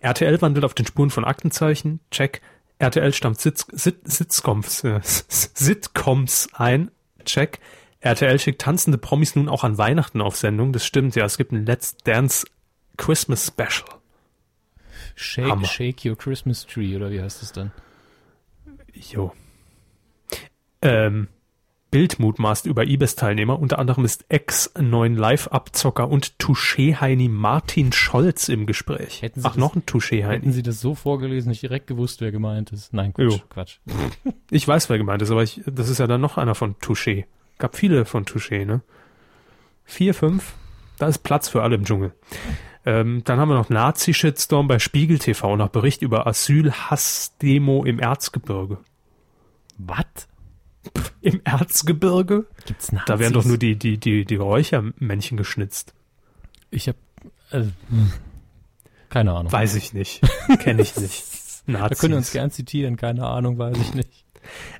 [0.00, 2.00] RTL wandelt auf den Spuren von Aktenzeichen.
[2.10, 2.40] Check.
[2.78, 6.90] RTL stammt Sitz, Sit, Sitcoms, äh, Sitcoms ein.
[7.24, 7.58] Check.
[8.00, 10.72] RTL schickt tanzende Promis nun auch an Weihnachten auf Sendung.
[10.72, 11.24] Das stimmt, ja.
[11.24, 12.46] Es gibt ein Let's Dance
[12.96, 13.97] Christmas Special.
[15.20, 15.66] Shake, Hammer.
[15.66, 17.72] shake your Christmas tree, oder wie heißt es dann?
[18.94, 19.32] Jo.
[20.82, 21.28] Ähm,
[21.90, 23.58] Bild mutmaßt über Ibis-Teilnehmer.
[23.58, 29.22] Unter anderem ist Ex-9 Live-Abzocker und Touché-Heini Martin Scholz im Gespräch.
[29.22, 30.52] Hätten Sie Ach, das- noch ein Hätten Touché-Heini.
[30.52, 32.92] Sie das so vorgelesen, nicht direkt gewusst, wer gemeint ist?
[32.92, 33.40] Nein, Quatsch, Jo.
[33.48, 33.78] Quatsch.
[34.50, 37.24] Ich weiß, wer gemeint ist, aber ich, das ist ja dann noch einer von Touché.
[37.58, 38.82] Gab viele von Touché, ne?
[39.84, 40.52] Vier, fünf.
[40.98, 42.12] Da ist Platz für alle im Dschungel.
[42.88, 48.78] Ähm, dann haben wir noch Nazi-Shitstorm bei Spiegel TV nach Bericht über Asyl-Hass-Demo im Erzgebirge.
[49.76, 50.06] Was?
[51.20, 52.46] Im Erzgebirge?
[52.64, 53.06] Gibt's Nazis?
[53.06, 55.92] Da werden doch nur die, die, die, die Räuchermännchen geschnitzt.
[56.70, 56.96] Ich hab,
[57.50, 58.10] also, hm.
[59.10, 59.52] keine Ahnung.
[59.52, 60.22] Weiß ich nicht.
[60.60, 61.24] Kenne ich nicht.
[61.66, 61.98] Da Nazis.
[61.98, 64.24] können wir uns gern zitieren, keine Ahnung, weiß ich nicht.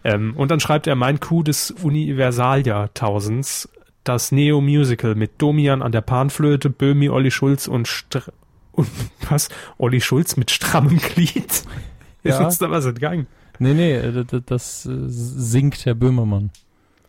[0.05, 3.69] Ähm, und dann schreibt er mein Coup des Universaljahrtausends,
[4.09, 8.33] das Neo-Musical mit Domian an der Panflöte, Böhmi, Olli Schulz und, Str
[8.73, 8.89] und
[9.29, 9.49] was?
[9.77, 11.45] Olli Schulz mit strammem Glied?
[12.25, 12.45] Ist Ja.
[12.45, 13.27] uns da was entgangen?
[13.59, 16.51] Nee, nee, äh, das, das äh, singt Herr Böhmermann,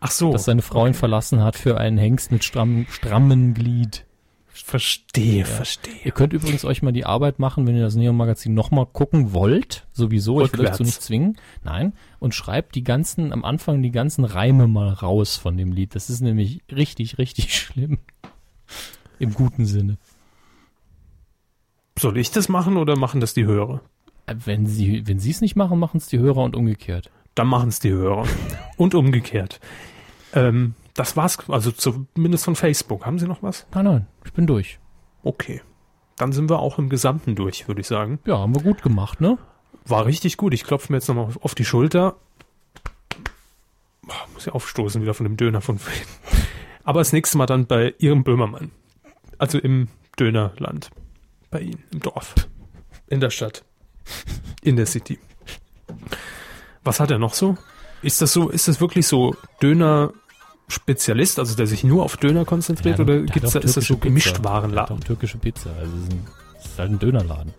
[0.00, 4.04] Ach so, dass seine Frau ihn verlassen hat für einen Hengst mit stramm, strammen Glied.
[4.64, 5.94] Verstehe, verstehe.
[6.04, 9.86] Ihr könnt übrigens euch mal die Arbeit machen, wenn ihr das Neo-Magazin nochmal gucken wollt,
[9.92, 13.90] sowieso, ich will euch zu nicht zwingen, nein, und schreibt die ganzen, am Anfang die
[13.90, 15.94] ganzen Reime mal raus von dem Lied.
[15.94, 17.98] Das ist nämlich richtig, richtig schlimm.
[19.18, 19.98] Im guten Sinne.
[21.98, 23.82] Soll ich das machen oder machen das die Hörer?
[24.26, 27.10] Äh, Wenn sie, wenn sie es nicht machen, machen es die Hörer und umgekehrt.
[27.34, 28.26] Dann machen es die Hörer.
[28.76, 29.60] Und umgekehrt.
[30.32, 33.06] Ähm, das war's, also zumindest von Facebook.
[33.06, 33.66] Haben Sie noch was?
[33.72, 34.78] Nein, nein, ich bin durch.
[35.22, 35.62] Okay.
[36.16, 38.18] Dann sind wir auch im Gesamten durch, würde ich sagen.
[38.26, 39.38] Ja, haben wir gut gemacht, ne?
[39.86, 40.52] War richtig gut.
[40.52, 42.16] Ich klopfe mir jetzt nochmal auf die Schulter.
[44.02, 46.04] Boah, Muss ja aufstoßen wieder von dem Döner von vorhin.
[46.84, 48.70] Aber das nächste Mal dann bei Ihrem Böhmermann.
[49.38, 49.88] Also im
[50.18, 50.90] Dönerland.
[51.50, 52.34] Bei Ihnen, im Dorf.
[53.08, 53.64] In der Stadt.
[54.62, 55.18] In der City.
[56.84, 57.56] Was hat er noch so?
[58.02, 59.34] Ist das so, ist das wirklich so
[60.70, 63.94] Döner-Spezialist, also der sich nur auf Döner konzentriert Ja, oder gibt's da, ist das so
[63.94, 64.96] hat Gemischtwarenladen?
[64.96, 65.70] auch türkische Pizza.
[65.78, 66.26] Also es ist, ein,
[66.58, 67.52] es ist halt ein Dönerladen.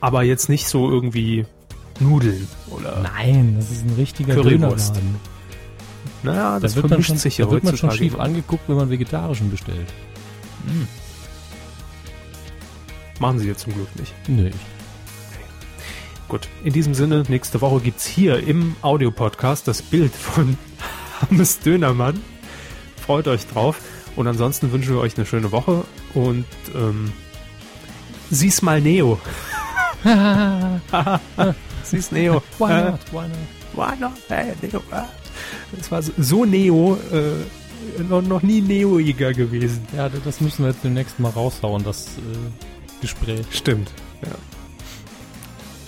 [0.00, 1.44] Aber jetzt nicht so irgendwie
[2.00, 3.00] Nudeln oder.
[3.02, 4.96] Nein, das ist ein richtiger Currywurst.
[4.96, 5.20] Dönerladen.
[6.22, 8.68] Naja, das Da wird man vermischt schon, sich ja da wird man schon schief angeguckt,
[8.68, 9.92] wenn man vegetarischen bestellt.
[13.20, 14.12] Machen sie jetzt zum Glück nicht.
[14.28, 14.50] Nö.
[16.28, 20.58] Gut, in diesem Sinne, nächste Woche gibt's hier im Audiopodcast das Bild von
[21.30, 22.20] Hannes Dönermann.
[23.08, 23.80] Freut euch drauf.
[24.16, 25.82] Und ansonsten wünschen wir euch eine schöne Woche
[26.12, 26.44] und
[26.74, 27.10] ähm,
[28.30, 29.18] sieh's mal Neo.
[31.84, 32.42] sieh's Neo.
[32.58, 33.00] Why Äh, not?
[33.10, 33.32] Why not?
[33.72, 34.12] Why not?
[34.28, 34.82] Hey, Neo.
[34.90, 35.06] ah.
[35.74, 39.80] Das war so, so Neo, äh, noch, noch nie Neoiger gewesen.
[39.96, 43.46] Ja, das müssen wir jetzt demnächst mal raushauen, das äh, Gespräch.
[43.52, 43.90] Stimmt.
[44.22, 44.32] Ja.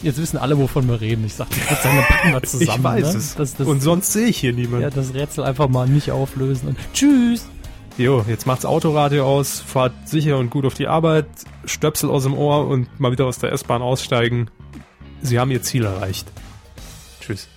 [0.03, 1.25] Jetzt wissen alle, wovon wir reden.
[1.27, 2.71] Ich sag, das dann packen wir zusammen.
[2.79, 3.19] ich weiß ne?
[3.19, 3.35] es.
[3.35, 4.83] Das, das, und sonst sehe ich hier niemanden.
[4.83, 6.69] ja, das Rätsel einfach mal nicht auflösen.
[6.69, 7.47] Und tschüss!
[7.99, 11.27] Jo, jetzt macht's Autoradio aus, fahrt sicher und gut auf die Arbeit,
[11.67, 14.49] Stöpsel aus dem Ohr und mal wieder aus der S-Bahn aussteigen.
[15.21, 16.27] Sie haben ihr Ziel erreicht.
[17.21, 17.49] Tschüss.